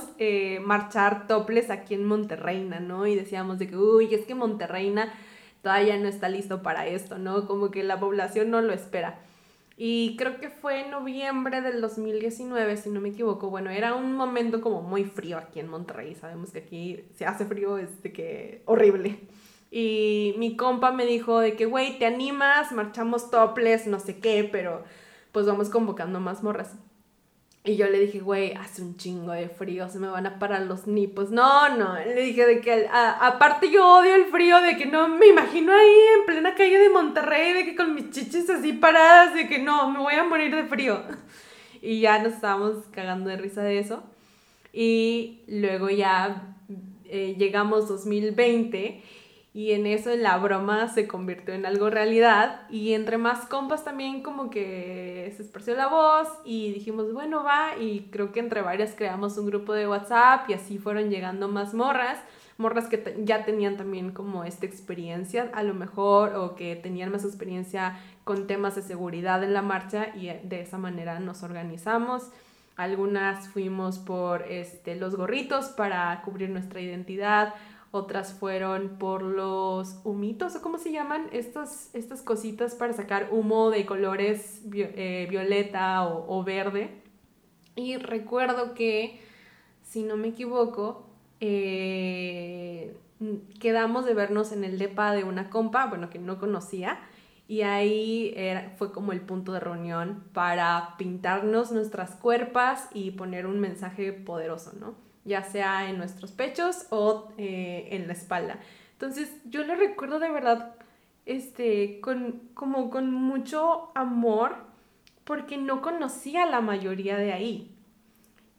marchar 0.63 1.27
toples 1.27 1.71
aquí 1.71 1.95
en 1.95 2.05
Monterreina, 2.05 2.81
¿no? 2.81 3.07
Y 3.07 3.15
decíamos 3.15 3.59
de 3.59 3.69
que, 3.69 3.77
uy, 3.77 4.13
es 4.15 4.27
que 4.27 4.35
Monterreina 4.35 5.13
todavía 5.63 5.97
no 5.97 6.09
está 6.09 6.29
listo 6.29 6.63
para 6.63 6.87
esto, 6.87 7.19
¿no? 7.19 7.47
Como 7.47 7.71
que 7.71 7.83
la 7.83 8.01
población 8.01 8.51
no 8.51 8.63
lo 8.63 8.73
espera. 8.73 9.21
Y 9.83 10.15
creo 10.19 10.39
que 10.39 10.51
fue 10.51 10.83
en 10.83 10.91
noviembre 10.91 11.63
del 11.63 11.81
2019, 11.81 12.77
si 12.77 12.91
no 12.91 13.01
me 13.01 13.09
equivoco. 13.09 13.49
Bueno, 13.49 13.71
era 13.71 13.95
un 13.95 14.13
momento 14.13 14.61
como 14.61 14.83
muy 14.83 15.05
frío 15.05 15.39
aquí 15.39 15.59
en 15.59 15.69
Monterrey. 15.69 16.15
Sabemos 16.15 16.51
que 16.51 16.59
aquí 16.59 17.05
se 17.15 17.25
hace 17.25 17.47
frío, 17.47 17.79
es 17.79 18.03
de 18.03 18.13
que 18.13 18.63
horrible. 18.67 19.21
Y 19.71 20.35
mi 20.37 20.55
compa 20.55 20.93
me 20.93 21.07
dijo 21.07 21.41
de 21.41 21.57
que, 21.57 21.65
güey, 21.65 21.99
¿te 21.99 22.05
animas? 22.05 22.73
Marchamos 22.73 23.31
toples, 23.31 23.87
no 23.87 24.01
sé 24.01 24.19
qué, 24.19 24.47
pero 24.53 24.85
pues 25.33 25.47
vamos 25.47 25.71
convocando 25.71 26.21
más 26.21 26.43
morras. 26.43 26.77
Y 27.63 27.77
yo 27.77 27.89
le 27.89 28.01
dije, 28.01 28.21
güey, 28.21 28.55
hace 28.55 28.81
un 28.81 28.97
chingo 28.97 29.33
de 29.33 29.51
frío, 29.51 29.87
se 29.91 29.99
me 29.99 30.09
van 30.09 30.27
a 30.27 30.39
parar 30.39 30.63
los 30.63 30.87
nipos. 30.87 31.31
No, 31.31 31.77
no, 31.77 31.95
le 31.95 32.23
dije 32.23 32.47
de 32.47 32.61
que, 32.63 32.89
aparte 32.91 33.71
yo 33.71 33.87
odio 33.99 34.15
el 34.15 34.27
frío, 34.27 34.63
de 34.63 34.79
que 34.79 34.87
no 34.87 35.09
me 35.09 35.27
imagino 35.27 35.71
ahí 35.73 35.97
en 36.19 36.25
plena 36.25 36.55
calle 36.55 36.79
de 36.79 36.89
Monterrey, 36.89 37.53
de 37.53 37.65
que 37.67 37.77
con 37.77 37.95
mis 37.95 38.11
chichis 38.11 38.49
así 38.49 38.73
paradas, 38.73 39.35
de 39.35 39.47
que 39.47 39.59
no, 39.59 39.91
me 39.91 39.99
voy 39.99 40.15
a 40.15 40.25
morir 40.25 40.55
de 40.55 40.65
frío. 40.65 41.03
Y 41.83 42.01
ya 42.01 42.23
nos 42.23 42.35
estábamos 42.35 42.85
cagando 42.91 43.31
de 43.31 43.39
risa 43.39 43.63
de 43.63 43.79
eso. 43.79 44.03
Y 44.71 45.41
luego 45.49 45.89
ya 45.89 46.55
eh, 47.07 47.37
llegamos 47.39 47.89
2020 47.89 49.03
y 49.53 49.73
en 49.73 49.87
eso 49.87 50.15
la 50.15 50.39
broma 50.39 50.89
se 50.89 51.09
convirtió 51.09 51.55
en 51.55 51.67
algo 51.67 51.91
realidad 51.91 52.63
y 52.71 52.93
entre 52.93 53.19
más 53.19 53.47
compas 53.47 53.85
también 53.85 54.23
como 54.23 54.49
que 54.49 55.33
se 55.37 55.43
esparció 55.43 55.75
la 55.75 55.89
voz 55.89 56.29
y 56.45 56.73
dijimos, 56.73 57.13
bueno, 57.13 57.43
va 57.43 57.77
y 57.77 58.09
creo 58.13 58.31
que 58.31 58.39
entre 58.39 58.63
varias 58.63 58.95
creamos 58.95 59.37
un 59.39 59.47
grupo 59.47 59.73
de 59.73 59.89
WhatsApp 59.89 60.49
y 60.49 60.55
así 60.55 60.79
fueron 60.79 61.11
llegando 61.11 61.49
más 61.49 61.75
morras, 61.75 62.19
morras 62.59 62.87
que 62.87 63.17
ya 63.25 63.45
tenían 63.45 63.77
también 63.77 64.13
como 64.13 64.45
esta 64.45 64.67
experiencia 64.67 65.51
a 65.53 65.65
lo 65.65 65.75
mejor 65.75 66.37
o 66.37 66.55
que 66.55 66.77
tenían 66.77 67.11
más 67.11 67.25
experiencia 67.25 67.99
con 68.23 68.47
temas 68.47 68.77
de 68.77 68.83
seguridad 68.83 69.43
en 69.43 69.53
la 69.53 69.63
marcha 69.63 70.15
y 70.15 70.27
de 70.27 70.61
esa 70.61 70.79
manera 70.79 71.19
nos 71.19 71.43
organizamos. 71.43 72.31
Algunas 72.77 73.49
fuimos 73.49 73.99
por 73.99 74.43
este, 74.43 74.95
los 74.95 75.17
gorritos 75.17 75.67
para 75.67 76.23
cubrir 76.23 76.51
nuestra 76.51 76.81
identidad, 76.81 77.53
otras 77.93 78.33
fueron 78.33 78.99
por 78.99 79.23
los 79.23 80.01
humitos, 80.05 80.55
o 80.55 80.63
cómo 80.63 80.79
se 80.79 80.93
llaman, 80.93 81.29
estas, 81.33 81.91
estas 81.93 82.23
cositas 82.23 82.75
para 82.75 82.93
sacar 82.93 83.29
humo 83.33 83.71
de 83.71 83.85
colores 83.85 84.63
eh, 84.73 85.27
violeta 85.29 86.07
o, 86.07 86.45
verde. 86.45 87.03
Y 87.75 87.97
recuerdo 87.97 88.75
que, 88.75 89.21
si 89.83 90.05
no 90.05 90.17
me 90.17 90.29
equivoco, 90.29 91.07
eh, 91.41 92.97
quedamos 93.59 94.05
de 94.05 94.15
vernos 94.15 94.53
en 94.53 94.65
el 94.65 94.79
depa 94.79 95.13
de 95.13 95.25
una 95.25 95.51
compa, 95.51 95.87
bueno, 95.87 96.11
que 96.11 96.19
no 96.19 96.39
conocía, 96.39 97.01
Y 97.49 97.63
ahí 97.63 98.33
fue 98.79 98.93
como 98.93 99.11
el 99.11 99.21
punto 99.21 99.53
de 99.53 99.59
reunión 99.59 100.23
para 100.33 100.95
pintarnos 100.99 101.73
nuestras 101.73 102.15
cuerpas 102.15 102.89
y 102.95 103.11
poner 103.11 103.47
un 103.47 103.59
mensaje 103.59 104.13
poderoso, 104.13 104.73
¿no? 104.79 105.10
Ya 105.25 105.43
sea 105.43 105.89
en 105.89 105.99
nuestros 105.99 106.33
pechos 106.33 106.87
o 106.91 107.33
eh, 107.39 107.89
en 107.91 108.07
la 108.07 108.13
espalda. 108.13 108.59
Entonces 108.93 109.31
yo 109.45 109.65
lo 109.65 109.75
recuerdo 109.75 110.19
de 110.19 110.31
verdad 110.31 110.75
este, 111.27 112.01
con, 112.01 112.41
como 112.55 112.91
con 112.91 113.13
mucho 113.13 113.91
amor 113.95 114.57
porque 115.25 115.59
no 115.59 115.83
conocía 115.83 116.47
la 116.47 116.61
mayoría 116.61 117.17
de 117.17 117.33
ahí. 117.33 117.77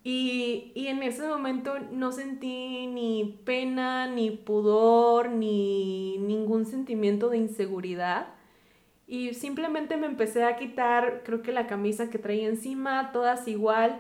Y, 0.04 0.72
y, 0.74 0.88
en 0.88 1.04
ese 1.04 1.28
momento 1.28 1.78
no 1.92 2.12
sentí 2.12 2.88
ni 2.88 3.40
pena, 3.46 4.08
ni 4.08 4.32
pudor, 4.32 5.30
ni 5.30 6.18
ningún 6.18 6.66
sentimiento 6.66 7.30
de 7.30 7.38
inseguridad 7.38 8.30
y 9.12 9.34
simplemente 9.34 9.98
me 9.98 10.08
empecé 10.08 10.46
a 10.46 10.56
quitar, 10.56 11.24
creo 11.26 11.42
que 11.42 11.52
la 11.52 11.68
camisa 11.68 12.10
que 12.10 12.18
traía 12.18 12.48
encima, 12.48 13.12
todas 13.12 13.46
igual, 13.50 14.00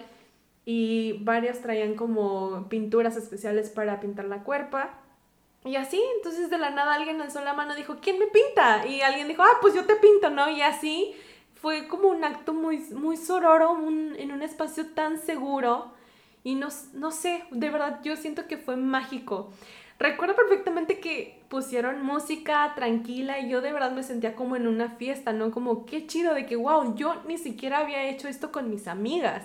y 0.65 1.13
varias 1.21 1.61
traían 1.61 1.95
como 1.95 2.67
pinturas 2.69 3.17
especiales 3.17 3.69
para 3.69 3.99
pintar 3.99 4.25
la 4.25 4.43
cuerpa. 4.43 4.97
Y 5.63 5.75
así, 5.75 6.01
entonces 6.17 6.49
de 6.49 6.57
la 6.57 6.71
nada 6.71 6.95
alguien 6.95 7.21
alzó 7.21 7.43
la 7.43 7.53
mano 7.53 7.73
y 7.73 7.77
dijo, 7.77 7.97
¿quién 8.01 8.17
me 8.19 8.27
pinta? 8.27 8.85
Y 8.87 9.01
alguien 9.01 9.27
dijo, 9.27 9.43
ah, 9.43 9.57
pues 9.61 9.73
yo 9.73 9.85
te 9.85 9.95
pinto, 9.95 10.29
¿no? 10.29 10.49
Y 10.49 10.61
así 10.61 11.13
fue 11.55 11.87
como 11.87 12.09
un 12.09 12.23
acto 12.23 12.53
muy, 12.53 12.79
muy 12.93 13.17
sororo, 13.17 13.77
en 13.87 14.31
un 14.31 14.41
espacio 14.41 14.87
tan 14.87 15.19
seguro. 15.19 15.91
Y 16.43 16.55
no, 16.55 16.69
no 16.93 17.11
sé, 17.11 17.43
de 17.51 17.69
verdad, 17.69 17.99
yo 18.03 18.15
siento 18.15 18.47
que 18.47 18.57
fue 18.57 18.75
mágico. 18.75 19.51
Recuerdo 19.99 20.35
perfectamente 20.35 20.99
que 20.99 21.43
pusieron 21.47 22.03
música 22.03 22.73
tranquila 22.75 23.37
y 23.37 23.49
yo 23.49 23.61
de 23.61 23.71
verdad 23.71 23.91
me 23.91 24.01
sentía 24.01 24.35
como 24.35 24.55
en 24.55 24.67
una 24.67 24.89
fiesta, 24.89 25.31
¿no? 25.31 25.51
Como 25.51 25.85
qué 25.85 26.07
chido 26.07 26.33
de 26.33 26.47
que, 26.47 26.55
wow, 26.55 26.95
yo 26.95 27.21
ni 27.27 27.37
siquiera 27.37 27.77
había 27.77 28.09
hecho 28.09 28.27
esto 28.27 28.51
con 28.51 28.71
mis 28.71 28.87
amigas. 28.87 29.43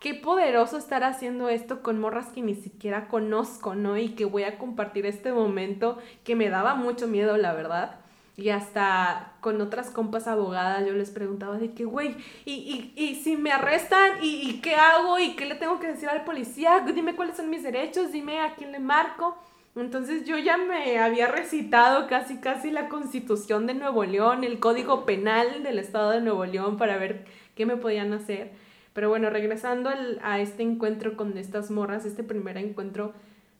Qué 0.00 0.14
poderoso 0.14 0.78
estar 0.78 1.02
haciendo 1.02 1.48
esto 1.48 1.82
con 1.82 1.98
morras 1.98 2.28
que 2.28 2.40
ni 2.40 2.54
siquiera 2.54 3.08
conozco, 3.08 3.74
¿no? 3.74 3.96
Y 3.96 4.10
que 4.10 4.24
voy 4.24 4.44
a 4.44 4.56
compartir 4.56 5.06
este 5.06 5.32
momento 5.32 5.98
que 6.22 6.36
me 6.36 6.50
daba 6.50 6.76
mucho 6.76 7.08
miedo, 7.08 7.36
la 7.36 7.52
verdad. 7.52 7.96
Y 8.36 8.50
hasta 8.50 9.32
con 9.40 9.60
otras 9.60 9.90
compas 9.90 10.28
abogadas 10.28 10.86
yo 10.86 10.92
les 10.92 11.10
preguntaba 11.10 11.58
de 11.58 11.72
que, 11.72 11.84
güey, 11.84 12.14
y, 12.44 12.52
y, 12.52 12.92
y, 12.94 13.16
si 13.16 13.36
me 13.36 13.50
arrestan, 13.50 14.22
¿y, 14.22 14.48
¿y 14.48 14.60
qué 14.60 14.76
hago? 14.76 15.18
¿Y 15.18 15.34
qué 15.34 15.46
le 15.46 15.56
tengo 15.56 15.80
que 15.80 15.88
decir 15.88 16.08
al 16.08 16.24
policía? 16.24 16.78
Dime 16.94 17.16
cuáles 17.16 17.36
son 17.36 17.50
mis 17.50 17.64
derechos, 17.64 18.12
dime 18.12 18.40
a 18.40 18.54
quién 18.54 18.70
le 18.70 18.78
marco. 18.78 19.36
Entonces 19.74 20.24
yo 20.24 20.38
ya 20.38 20.56
me 20.56 20.98
había 20.98 21.26
recitado 21.26 22.06
casi 22.06 22.36
casi 22.38 22.70
la 22.70 22.88
constitución 22.88 23.66
de 23.66 23.74
Nuevo 23.74 24.04
León, 24.04 24.44
el 24.44 24.60
código 24.60 25.04
penal 25.04 25.64
del 25.64 25.80
estado 25.80 26.10
de 26.10 26.20
Nuevo 26.20 26.44
León 26.46 26.76
para 26.76 26.96
ver 26.98 27.24
qué 27.56 27.66
me 27.66 27.76
podían 27.76 28.12
hacer. 28.12 28.52
Pero 28.92 29.08
bueno, 29.08 29.30
regresando 29.30 29.90
a 30.22 30.40
este 30.40 30.62
encuentro 30.62 31.16
con 31.16 31.36
estas 31.38 31.70
morras, 31.70 32.04
este 32.04 32.22
primer 32.22 32.56
encuentro 32.56 33.12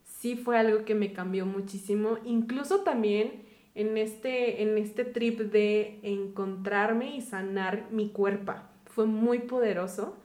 sí 0.04 0.36
fue 0.36 0.58
algo 0.58 0.84
que 0.84 0.94
me 0.94 1.12
cambió 1.12 1.46
muchísimo. 1.46 2.18
Incluso 2.24 2.80
también 2.80 3.44
en 3.74 3.96
este, 3.96 4.62
en 4.62 4.78
este 4.78 5.04
trip 5.04 5.40
de 5.40 6.00
encontrarme 6.02 7.16
y 7.16 7.20
sanar 7.20 7.86
mi 7.90 8.08
cuerpo. 8.10 8.54
Fue 8.86 9.06
muy 9.06 9.40
poderoso 9.40 10.16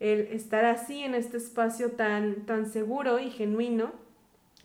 el 0.00 0.20
estar 0.32 0.64
así 0.64 1.02
en 1.02 1.14
este 1.14 1.36
espacio 1.36 1.92
tan, 1.92 2.46
tan 2.46 2.66
seguro 2.66 3.18
y 3.18 3.30
genuino 3.30 3.92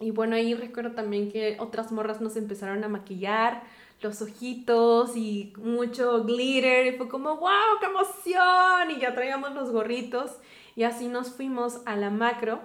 y 0.01 0.10
bueno, 0.10 0.36
ahí 0.36 0.56
recuerdo 0.56 0.91
también 0.91 1.32
que 1.32 1.58
otras 1.60 1.91
morras 1.91 2.21
nos 2.21 2.36
empezaron 2.36 2.84
a 2.84 2.89
maquillar 2.89 3.62
los 4.01 4.21
ojitos 4.21 5.15
y 5.15 5.53
mucho 5.57 6.23
glitter 6.23 6.87
y 6.87 6.97
fue 6.97 7.07
como, 7.07 7.37
wow, 7.37 7.79
qué 7.79 7.85
emoción. 7.87 8.91
Y 8.91 8.99
ya 8.99 9.13
traíamos 9.13 9.53
los 9.53 9.71
gorritos 9.71 10.31
y 10.75 10.83
así 10.83 11.07
nos 11.07 11.31
fuimos 11.31 11.81
a 11.85 11.95
la 11.95 12.09
macro. 12.09 12.61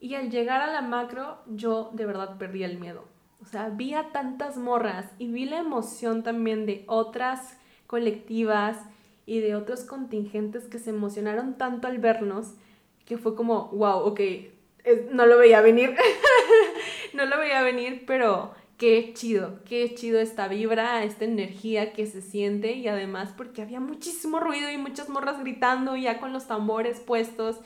Y 0.00 0.14
al 0.14 0.30
llegar 0.30 0.60
a 0.60 0.72
la 0.72 0.82
macro 0.82 1.38
yo 1.46 1.90
de 1.92 2.06
verdad 2.06 2.38
perdí 2.38 2.62
el 2.62 2.78
miedo. 2.78 3.04
O 3.42 3.46
sea, 3.46 3.68
vi 3.68 3.94
a 3.94 4.10
tantas 4.10 4.56
morras 4.56 5.06
y 5.18 5.28
vi 5.28 5.44
la 5.44 5.58
emoción 5.58 6.22
también 6.22 6.66
de 6.66 6.84
otras 6.86 7.56
colectivas 7.86 8.78
y 9.26 9.40
de 9.40 9.54
otros 9.54 9.84
contingentes 9.84 10.64
que 10.64 10.78
se 10.78 10.90
emocionaron 10.90 11.56
tanto 11.56 11.86
al 11.86 11.98
vernos 11.98 12.54
que 13.04 13.16
fue 13.16 13.34
como, 13.34 13.68
wow, 13.68 14.00
ok, 14.00 14.20
no 15.12 15.26
lo 15.26 15.38
veía 15.38 15.60
venir. 15.60 15.96
no 17.14 17.26
lo 17.26 17.38
veía 17.38 17.62
venir, 17.62 18.04
pero 18.06 18.52
qué 18.78 19.12
chido, 19.12 19.58
qué 19.64 19.92
chido 19.94 20.20
esta 20.20 20.48
vibra, 20.48 21.02
esta 21.04 21.24
energía 21.24 21.92
que 21.92 22.06
se 22.06 22.22
siente 22.22 22.72
y 22.72 22.86
además 22.86 23.34
porque 23.36 23.60
había 23.60 23.80
muchísimo 23.80 24.38
ruido 24.40 24.70
y 24.70 24.78
muchas 24.78 25.08
morras 25.08 25.40
gritando 25.40 25.96
ya 25.96 26.20
con 26.20 26.32
los 26.32 26.46
tambores 26.46 27.00
puestos. 27.00 27.56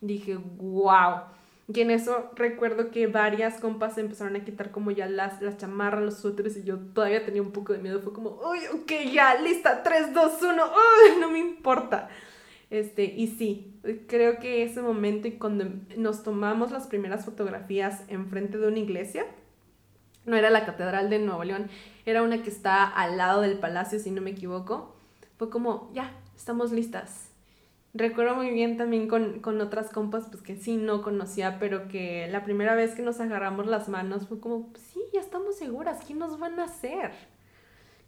Dije, 0.00 0.36
wow. 0.36 1.20
Y 1.72 1.80
en 1.80 1.90
eso 1.90 2.30
recuerdo 2.34 2.90
que 2.90 3.06
varias 3.06 3.60
compas 3.60 3.96
empezaron 3.98 4.34
a 4.34 4.44
quitar 4.44 4.72
como 4.72 4.90
ya 4.90 5.06
las, 5.06 5.40
las 5.42 5.58
chamarras, 5.58 6.02
los 6.02 6.18
suéteres 6.18 6.56
y 6.56 6.64
yo 6.64 6.78
todavía 6.78 7.24
tenía 7.24 7.42
un 7.42 7.52
poco 7.52 7.72
de 7.72 7.78
miedo. 7.78 8.00
Fue 8.00 8.12
como, 8.12 8.40
uy, 8.50 8.58
ok, 8.74 9.12
ya, 9.12 9.40
lista, 9.40 9.82
3, 9.82 10.12
2, 10.12 10.42
1, 10.42 10.64
uy, 10.64 11.20
no 11.20 11.30
me 11.30 11.38
importa. 11.38 12.08
Este, 12.70 13.04
y 13.04 13.28
sí, 13.28 13.74
creo 14.08 14.38
que 14.38 14.62
ese 14.64 14.80
momento 14.80 15.28
y 15.28 15.32
cuando 15.32 15.66
nos 15.96 16.22
tomamos 16.22 16.72
las 16.72 16.86
primeras 16.86 17.26
fotografías 17.26 18.02
enfrente 18.08 18.56
de 18.56 18.66
una 18.66 18.78
iglesia, 18.78 19.26
no 20.26 20.36
era 20.36 20.50
la 20.50 20.64
Catedral 20.64 21.10
de 21.10 21.18
Nuevo 21.18 21.44
León, 21.44 21.68
era 22.06 22.22
una 22.22 22.42
que 22.42 22.50
está 22.50 22.84
al 22.84 23.16
lado 23.16 23.40
del 23.40 23.58
palacio, 23.58 23.98
si 23.98 24.10
no 24.10 24.22
me 24.22 24.30
equivoco, 24.30 24.94
fue 25.38 25.50
como, 25.50 25.90
ya, 25.92 26.12
estamos 26.36 26.72
listas. 26.72 27.28
Recuerdo 27.94 28.34
muy 28.34 28.50
bien 28.50 28.78
también 28.78 29.06
con, 29.06 29.40
con 29.40 29.60
otras 29.60 29.90
compas, 29.90 30.26
pues 30.30 30.42
que 30.42 30.56
sí 30.56 30.76
no 30.76 31.02
conocía, 31.02 31.58
pero 31.58 31.88
que 31.88 32.26
la 32.28 32.42
primera 32.42 32.74
vez 32.74 32.94
que 32.94 33.02
nos 33.02 33.20
agarramos 33.20 33.66
las 33.66 33.88
manos 33.88 34.28
fue 34.28 34.40
como, 34.40 34.70
sí, 34.92 35.00
ya 35.12 35.20
estamos 35.20 35.56
seguras, 35.56 36.02
¿qué 36.06 36.14
nos 36.14 36.38
van 36.38 36.58
a 36.58 36.64
hacer? 36.64 37.12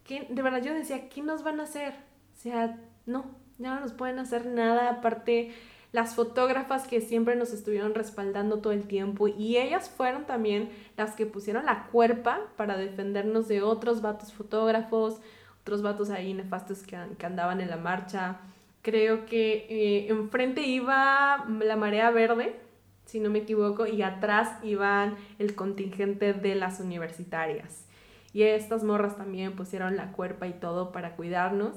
¿Qué? 0.05 0.27
De 0.31 0.43
verdad 0.43 0.63
yo 0.63 0.73
decía, 0.73 1.09
¿qué 1.09 1.23
nos 1.23 1.43
van 1.43 1.61
a 1.61 1.65
hacer? 1.65 1.93
O 2.35 2.41
sea, 2.41 2.79
no, 3.05 3.27
ya 3.59 3.75
no 3.75 3.81
nos 3.81 3.93
pueden 3.93 4.19
hacer 4.19 4.47
nada, 4.47 4.91
aparte 4.91 5.53
las 5.95 6.17
fotógrafas 6.17 6.89
que 6.89 7.01
siempre 7.01 7.37
nos 7.37 7.53
estuvieron 7.53 7.95
respaldando 7.95 8.59
todo 8.59 8.73
el 8.73 8.83
tiempo 8.83 9.29
y 9.29 9.59
ellas 9.59 9.89
fueron 9.89 10.25
también 10.25 10.71
las 10.97 11.15
que 11.15 11.25
pusieron 11.25 11.67
la 11.67 11.87
cuerpa 11.87 12.41
para 12.57 12.77
defendernos 12.77 13.47
de 13.47 13.63
otros 13.63 14.03
vatos 14.03 14.33
fotógrafos, 14.33 15.21
otros 15.61 15.83
vatos 15.83 16.11
ahí 16.11 16.35
nefastos 16.35 16.83
que, 16.83 16.97
andaban 17.25 17.61
en 17.61 17.71
la 17.71 17.77
marcha. 17.77 18.41
Creo 18.83 19.25
que 19.25 19.69
eh, 19.71 20.09
enfrente 20.09 20.63
iba 20.63 21.47
la 21.61 21.77
marea 21.77 22.11
verde, 22.11 22.57
si 23.05 23.21
no 23.21 23.31
me 23.31 23.39
equivoco, 23.39 23.87
y 23.87 24.03
atrás 24.03 24.51
iban 24.65 25.15
el 25.39 25.55
contingente 25.55 26.33
de 26.33 26.57
las 26.57 26.81
universitarias. 26.81 27.87
Y 28.33 28.43
estas 28.43 28.83
morras 28.83 29.17
también 29.17 29.55
pusieron 29.55 29.95
la 29.95 30.11
cuerpa 30.11 30.49
y 30.49 30.55
todo 30.55 30.91
para 30.91 31.15
cuidarnos. 31.15 31.77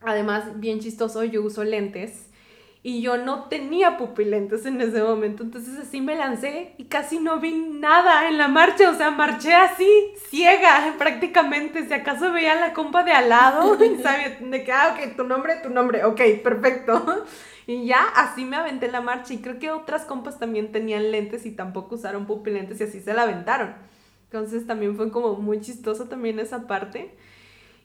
Además, 0.00 0.58
bien 0.58 0.80
chistoso, 0.80 1.22
yo 1.22 1.42
uso 1.42 1.64
lentes 1.64 2.25
y 2.86 3.02
yo 3.02 3.16
no 3.16 3.48
tenía 3.48 3.96
pupilentes 3.96 4.64
en 4.64 4.80
ese 4.80 5.02
momento, 5.02 5.42
entonces 5.42 5.76
así 5.76 6.00
me 6.00 6.14
lancé 6.14 6.76
y 6.78 6.84
casi 6.84 7.18
no 7.18 7.40
vi 7.40 7.50
nada 7.50 8.28
en 8.28 8.38
la 8.38 8.46
marcha, 8.46 8.88
o 8.90 8.94
sea, 8.94 9.10
marché 9.10 9.52
así, 9.54 9.90
ciega 10.30 10.94
prácticamente, 10.98 11.84
si 11.84 11.92
acaso 11.92 12.30
veía 12.30 12.54
la 12.54 12.74
compa 12.74 13.02
de 13.02 13.10
al 13.10 13.28
lado 13.28 13.74
y 13.84 14.00
sabía 14.00 14.38
de 14.40 14.62
que, 14.62 14.70
ah, 14.70 14.94
ok, 14.94 15.16
tu 15.16 15.24
nombre, 15.24 15.56
tu 15.64 15.70
nombre, 15.70 16.04
ok, 16.04 16.20
perfecto. 16.44 17.24
Y 17.68 17.86
ya 17.86 18.04
así 18.14 18.44
me 18.44 18.54
aventé 18.54 18.88
la 18.88 19.00
marcha 19.00 19.34
y 19.34 19.38
creo 19.38 19.58
que 19.58 19.72
otras 19.72 20.04
compas 20.04 20.38
también 20.38 20.70
tenían 20.70 21.10
lentes 21.10 21.44
y 21.46 21.50
tampoco 21.50 21.96
usaron 21.96 22.24
pupilentes 22.24 22.80
y 22.80 22.84
así 22.84 23.00
se 23.00 23.12
la 23.12 23.22
aventaron. 23.22 23.74
Entonces 24.30 24.68
también 24.68 24.96
fue 24.96 25.10
como 25.10 25.34
muy 25.34 25.60
chistoso 25.60 26.04
también 26.04 26.38
esa 26.38 26.68
parte. 26.68 27.16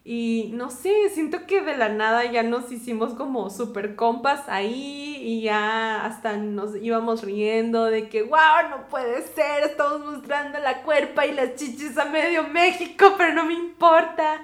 Y 0.04 0.50
no 0.56 0.72
sé, 0.72 1.10
siento 1.14 1.46
que 1.46 1.62
de 1.62 1.78
la 1.78 1.90
nada 1.90 2.26
ya 2.32 2.42
nos 2.42 2.72
hicimos 2.72 3.14
como 3.14 3.52
super 3.52 3.96
compas 3.96 4.50
ahí 4.50 5.18
y 5.22 5.42
ya 5.44 6.04
hasta 6.04 6.38
nos 6.38 6.76
íbamos 6.76 7.24
riendo 7.24 7.86
de 7.86 8.10
que, 8.10 8.24
wow, 8.24 8.70
no 8.72 8.88
puede 8.90 9.22
ser, 9.22 9.64
estamos 9.64 10.04
mostrando 10.04 10.58
la 10.58 10.82
cuerpa 10.82 11.28
y 11.28 11.34
las 11.34 11.56
chichis 11.56 12.00
a 12.00 12.06
medio 12.06 12.48
México, 12.48 13.14
pero 13.16 13.34
no 13.34 13.46
me 13.46 13.54
importa. 13.54 14.42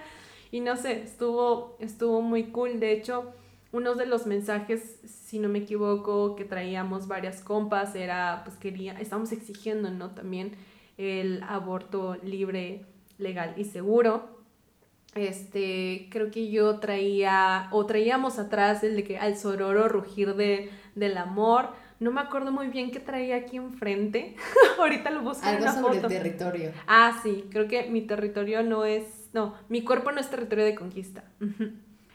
Y 0.51 0.59
no 0.59 0.75
sé, 0.77 1.01
estuvo, 1.01 1.75
estuvo 1.79 2.21
muy 2.21 2.51
cool. 2.51 2.79
De 2.79 2.91
hecho, 2.91 3.33
uno 3.71 3.95
de 3.95 4.05
los 4.05 4.27
mensajes, 4.27 4.99
si 5.05 5.39
no 5.39 5.49
me 5.49 5.59
equivoco, 5.59 6.35
que 6.35 6.45
traíamos 6.45 7.07
varias 7.07 7.41
compas 7.41 7.95
era, 7.95 8.43
pues 8.45 8.57
quería, 8.57 8.93
estamos 8.99 9.31
exigiendo, 9.31 9.89
¿no? 9.89 10.11
También 10.11 10.55
el 10.97 11.41
aborto 11.47 12.15
libre, 12.23 12.85
legal 13.17 13.55
y 13.57 13.65
seguro 13.65 14.36
este, 15.17 16.07
creo 16.11 16.31
que 16.31 16.49
yo 16.49 16.79
traía, 16.79 17.67
o 17.71 17.85
traíamos 17.85 18.39
atrás 18.39 18.83
el 18.83 18.95
de 18.95 19.03
que 19.03 19.17
al 19.17 19.37
sororo 19.37 19.87
rugir 19.87 20.35
de, 20.35 20.69
del 20.95 21.17
amor. 21.17 21.69
No 21.99 22.11
me 22.11 22.21
acuerdo 22.21 22.51
muy 22.51 22.67
bien 22.67 22.91
qué 22.91 22.99
traía 22.99 23.37
aquí 23.37 23.57
enfrente. 23.57 24.35
Ahorita 24.79 25.09
lo 25.09 25.21
busco 25.21 25.45
Algo 25.45 25.57
en 25.57 25.69
una 25.69 25.81
sobre 25.81 25.97
el 25.97 26.07
territorio. 26.07 26.71
Ah, 26.85 27.19
sí, 27.23 27.45
creo 27.49 27.67
que 27.67 27.89
mi 27.89 28.01
territorio 28.01 28.61
no 28.63 28.85
es, 28.85 29.29
no, 29.33 29.55
mi 29.69 29.83
cuerpo 29.83 30.11
no 30.11 30.19
es 30.19 30.29
territorio 30.29 30.65
de 30.65 30.75
conquista. 30.75 31.23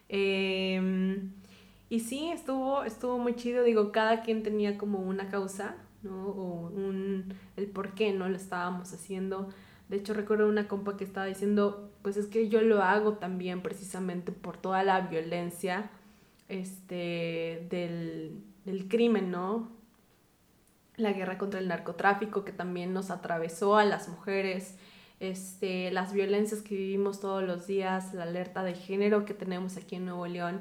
Em, 0.09 1.33
y 1.89 2.01
sí, 2.01 2.31
estuvo, 2.33 2.85
estuvo 2.85 3.19
muy 3.19 3.35
chido, 3.35 3.65
digo, 3.65 3.93
cada 3.93 4.23
quien 4.23 4.43
tenía 4.43 4.77
como 4.77 4.99
una 4.99 5.29
causa, 5.29 5.77
¿no? 6.03 6.29
O 6.29 6.69
un, 6.69 7.35
el 7.57 7.67
por 7.67 7.95
qué 7.95 8.13
no 8.13 8.29
lo 8.29 8.37
estábamos 8.37 8.93
haciendo. 8.93 9.49
De 9.89 9.97
hecho, 9.97 10.15
recuerdo 10.15 10.49
una 10.49 10.69
compa 10.69 10.97
que 10.97 11.05
estaba 11.05 11.27
diciendo, 11.27 11.92
pues 12.03 12.17
es 12.17 12.27
que 12.27 12.49
yo 12.49 12.61
lo 12.61 12.83
hago 12.83 13.15
también 13.15 13.63
precisamente 13.63 14.33
por 14.33 14.57
toda 14.57 14.83
la 14.83 15.01
violencia 15.03 15.91
este, 16.49 17.67
del, 17.71 18.43
del 18.65 18.89
crimen, 18.89 19.31
¿no? 19.31 19.71
La 20.97 21.13
guerra 21.13 21.39
contra 21.39 21.61
el 21.61 21.69
narcotráfico 21.69 22.45
que 22.45 22.53
también 22.53 22.93
nos 22.93 23.11
atravesó 23.11 23.77
a 23.77 23.85
las 23.85 24.09
mujeres, 24.09 24.77
este, 25.21 25.91
las 25.93 26.13
violencias 26.13 26.63
que 26.63 26.75
vivimos 26.75 27.21
todos 27.21 27.45
los 27.45 27.67
días, 27.67 28.13
la 28.13 28.25
alerta 28.25 28.65
de 28.65 28.75
género 28.75 29.25
que 29.25 29.35
tenemos 29.35 29.77
aquí 29.77 29.97
en 29.97 30.07
Nuevo 30.07 30.27
León 30.27 30.61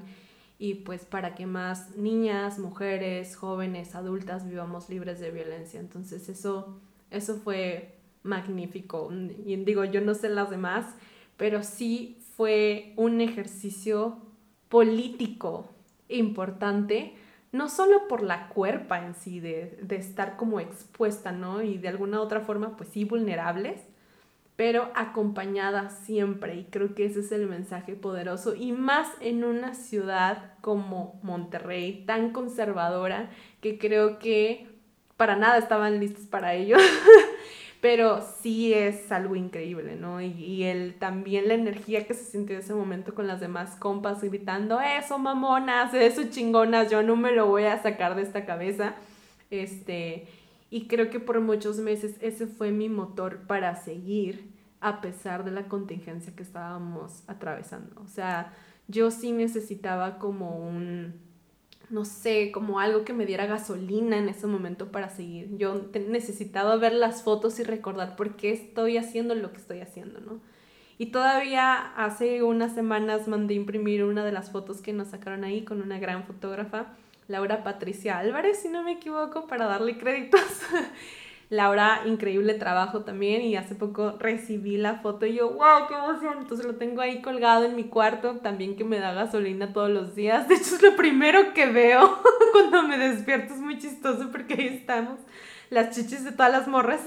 y 0.61 0.75
pues 0.75 1.05
para 1.05 1.33
que 1.33 1.47
más 1.47 1.97
niñas, 1.97 2.59
mujeres, 2.59 3.35
jóvenes, 3.35 3.95
adultas 3.95 4.47
vivamos 4.47 4.89
libres 4.89 5.19
de 5.19 5.31
violencia. 5.31 5.79
Entonces 5.79 6.29
eso, 6.29 6.79
eso 7.09 7.37
fue 7.37 7.95
magnífico. 8.21 9.11
Y 9.43 9.55
digo, 9.55 9.85
yo 9.85 10.01
no 10.01 10.13
sé 10.13 10.29
las 10.29 10.51
demás, 10.51 10.85
pero 11.41 11.63
sí 11.63 12.19
fue 12.37 12.93
un 12.97 13.19
ejercicio 13.19 14.19
político 14.69 15.67
importante, 16.07 17.15
no 17.51 17.67
solo 17.67 18.07
por 18.07 18.21
la 18.21 18.47
cuerpa 18.49 19.03
en 19.03 19.15
sí, 19.15 19.39
de, 19.39 19.75
estar 19.89 20.37
como 20.37 20.59
expuesta, 20.59 21.31
¿no? 21.31 21.63
Y 21.63 21.79
de 21.79 21.87
alguna 21.87 22.21
otra 22.21 22.41
forma, 22.41 22.77
pues 22.77 22.89
sí, 22.89 23.05
vulnerables, 23.05 23.81
pero 24.55 24.91
acompañada 24.93 25.89
siempre. 25.89 26.57
Y 26.57 26.65
creo 26.65 26.93
que 26.93 27.05
ese 27.05 27.21
es 27.21 27.31
el 27.31 27.47
mensaje 27.47 27.95
poderoso. 27.95 28.53
Y 28.53 28.71
más 28.71 29.09
en 29.19 29.43
una 29.43 29.73
ciudad 29.73 30.53
como 30.61 31.19
Monterrey, 31.23 32.03
tan 32.05 32.33
conservadora, 32.33 33.31
que 33.61 33.79
creo 33.79 34.19
que 34.19 34.67
para 35.17 35.35
nada 35.35 35.57
estaban 35.57 35.99
listos 35.99 36.27
para 36.27 36.53
ello. 36.53 36.77
pero 37.81 38.21
sí 38.21 38.73
es 38.73 39.11
algo 39.11 39.35
increíble, 39.35 39.95
¿no? 39.95 40.21
Y, 40.21 40.63
el, 40.63 40.93
también 40.99 41.47
la 41.47 41.55
energía 41.55 42.05
que 42.05 42.13
se 42.13 42.25
sintió 42.25 42.55
en 42.55 42.61
ese 42.61 42.75
momento 42.75 43.15
con 43.15 43.25
las 43.25 43.39
demás 43.39 43.75
compas 43.75 44.21
gritando, 44.21 44.79
eso 44.79 45.17
mamonas, 45.17 45.91
eso 45.95 46.23
chingonas, 46.29 46.91
yo 46.91 47.01
no 47.01 47.15
me 47.15 47.31
lo 47.31 47.47
voy 47.47 47.63
a 47.63 47.81
sacar 47.81 48.15
de 48.15 48.21
esta 48.21 48.45
cabeza. 48.45 48.93
Este, 49.49 50.27
y 50.69 50.87
creo 50.87 51.09
que 51.09 51.19
por 51.19 51.41
muchos 51.41 51.77
meses 51.79 52.17
ese 52.21 52.45
fue 52.45 52.71
mi 52.71 52.87
motor 52.87 53.47
para 53.47 53.75
seguir 53.75 54.51
a 54.79 55.01
pesar 55.01 55.43
de 55.43 55.51
la 55.51 55.67
contingencia 55.67 56.35
que 56.35 56.43
estábamos 56.43 57.23
atravesando. 57.27 57.99
O 58.01 58.07
sea, 58.07 58.53
yo 58.87 59.09
sí 59.09 59.31
necesitaba 59.31 60.19
como 60.19 60.55
un 60.57 61.30
no 61.91 62.05
sé, 62.05 62.51
como 62.51 62.79
algo 62.79 63.03
que 63.03 63.13
me 63.13 63.25
diera 63.25 63.45
gasolina 63.45 64.17
en 64.17 64.29
ese 64.29 64.47
momento 64.47 64.91
para 64.91 65.09
seguir. 65.09 65.55
Yo 65.57 65.81
necesitaba 66.07 66.75
ver 66.77 66.93
las 66.93 67.23
fotos 67.23 67.59
y 67.59 67.63
recordar 67.63 68.15
por 68.15 68.35
qué 68.35 68.51
estoy 68.51 68.97
haciendo 68.97 69.35
lo 69.35 69.51
que 69.51 69.57
estoy 69.57 69.81
haciendo, 69.81 70.19
¿no? 70.21 70.39
Y 70.97 71.07
todavía 71.07 71.93
hace 71.95 72.43
unas 72.43 72.73
semanas 72.73 73.27
mandé 73.27 73.55
imprimir 73.55 74.03
una 74.03 74.23
de 74.23 74.31
las 74.31 74.51
fotos 74.51 74.81
que 74.81 74.93
nos 74.93 75.09
sacaron 75.09 75.43
ahí 75.43 75.63
con 75.63 75.81
una 75.81 75.99
gran 75.99 76.23
fotógrafa, 76.25 76.93
Laura 77.27 77.63
Patricia 77.63 78.19
Álvarez, 78.19 78.59
si 78.61 78.69
no 78.69 78.83
me 78.83 78.93
equivoco, 78.93 79.47
para 79.47 79.65
darle 79.65 79.97
créditos. 79.97 80.41
Laura, 81.51 82.03
increíble 82.05 82.53
trabajo 82.53 83.01
también 83.01 83.41
y 83.41 83.57
hace 83.57 83.75
poco 83.75 84.13
recibí 84.17 84.77
la 84.77 84.99
foto 84.99 85.25
y 85.25 85.33
yo, 85.33 85.49
wow, 85.51 85.85
qué 85.89 85.95
emoción. 85.95 86.37
Entonces 86.39 86.65
lo 86.65 86.75
tengo 86.75 87.01
ahí 87.01 87.21
colgado 87.21 87.65
en 87.65 87.75
mi 87.75 87.83
cuarto, 87.83 88.37
también 88.37 88.77
que 88.77 88.85
me 88.85 88.99
da 88.99 89.11
gasolina 89.11 89.73
todos 89.73 89.89
los 89.89 90.15
días. 90.15 90.47
De 90.47 90.55
hecho 90.55 90.75
es 90.75 90.81
lo 90.81 90.95
primero 90.95 91.53
que 91.53 91.65
veo 91.65 92.19
cuando 92.53 92.83
me 92.83 92.97
despierto, 92.97 93.53
es 93.53 93.59
muy 93.59 93.77
chistoso 93.77 94.31
porque 94.31 94.53
ahí 94.53 94.67
estamos, 94.67 95.19
las 95.69 95.93
chichis 95.93 96.23
de 96.23 96.31
todas 96.31 96.53
las 96.53 96.69
morras. 96.69 97.01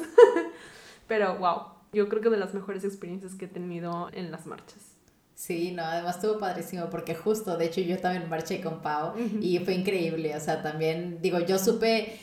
Pero 1.09 1.39
wow, 1.39 1.63
yo 1.95 2.11
creo 2.11 2.21
que 2.21 2.29
de 2.29 2.37
las 2.37 2.53
mejores 2.53 2.85
experiencias 2.85 3.35
que 3.37 3.47
he 3.47 3.49
tenido 3.49 4.11
en 4.13 4.31
las 4.31 4.45
marchas. 4.45 4.93
Sí, 5.35 5.73
no, 5.73 5.85
además 5.85 6.17
estuvo 6.17 6.39
padrísimo 6.39 6.91
porque 6.91 7.15
justo, 7.15 7.57
de 7.57 7.65
hecho 7.65 7.81
yo 7.81 7.99
también 7.99 8.29
marché 8.29 8.61
con 8.61 8.83
Pau 8.83 9.15
y 9.41 9.59
fue 9.61 9.73
increíble, 9.73 10.37
o 10.37 10.41
sea, 10.41 10.63
también 10.63 11.23
digo, 11.23 11.41
yo 11.41 11.59
supe 11.59 12.19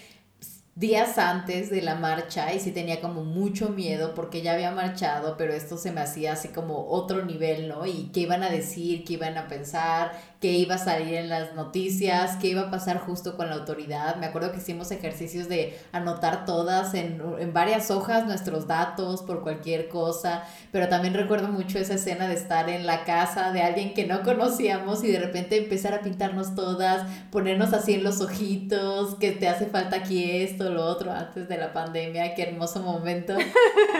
días 0.75 1.17
antes 1.17 1.69
de 1.69 1.81
la 1.81 1.95
marcha 1.95 2.53
y 2.53 2.59
sí 2.59 2.71
tenía 2.71 3.01
como 3.01 3.23
mucho 3.23 3.69
miedo 3.69 4.13
porque 4.15 4.41
ya 4.41 4.53
había 4.53 4.71
marchado, 4.71 5.35
pero 5.37 5.53
esto 5.53 5.77
se 5.77 5.91
me 5.91 6.01
hacía 6.01 6.33
así 6.33 6.49
como 6.49 6.87
otro 6.89 7.25
nivel, 7.25 7.67
¿no? 7.67 7.85
Y 7.85 8.09
qué 8.13 8.21
iban 8.21 8.43
a 8.43 8.49
decir, 8.49 9.03
qué 9.03 9.13
iban 9.13 9.37
a 9.37 9.47
pensar, 9.47 10.13
qué 10.41 10.53
iba 10.53 10.75
a 10.75 10.79
salir 10.79 11.13
en 11.13 11.29
las 11.29 11.53
noticias, 11.53 12.35
qué 12.37 12.47
iba 12.47 12.63
a 12.63 12.71
pasar 12.71 12.97
justo 12.97 13.37
con 13.37 13.49
la 13.49 13.55
autoridad. 13.57 14.15
Me 14.15 14.25
acuerdo 14.25 14.51
que 14.51 14.57
hicimos 14.57 14.89
ejercicios 14.89 15.47
de 15.47 15.77
anotar 15.91 16.45
todas 16.45 16.95
en, 16.95 17.21
en 17.37 17.53
varias 17.53 17.91
hojas 17.91 18.25
nuestros 18.25 18.65
datos 18.65 19.21
por 19.21 19.43
cualquier 19.43 19.87
cosa, 19.87 20.43
pero 20.71 20.89
también 20.89 21.13
recuerdo 21.13 21.47
mucho 21.47 21.77
esa 21.77 21.93
escena 21.93 22.27
de 22.27 22.33
estar 22.33 22.69
en 22.69 22.87
la 22.87 23.03
casa 23.03 23.51
de 23.51 23.61
alguien 23.61 23.93
que 23.93 24.07
no 24.07 24.23
conocíamos 24.23 25.03
y 25.03 25.11
de 25.11 25.19
repente 25.19 25.57
empezar 25.57 25.93
a 25.93 26.01
pintarnos 26.01 26.55
todas, 26.55 27.07
ponernos 27.29 27.71
así 27.73 27.93
en 27.93 28.03
los 28.03 28.19
ojitos, 28.19 29.15
que 29.19 29.31
te 29.31 29.47
hace 29.47 29.67
falta 29.67 29.97
aquí 29.97 30.41
esto 30.41 30.71
lo 30.71 30.85
otro 30.85 31.11
antes 31.11 31.47
de 31.47 31.57
la 31.57 31.71
pandemia, 31.71 32.33
qué 32.33 32.43
hermoso 32.43 32.81
momento. 32.81 33.37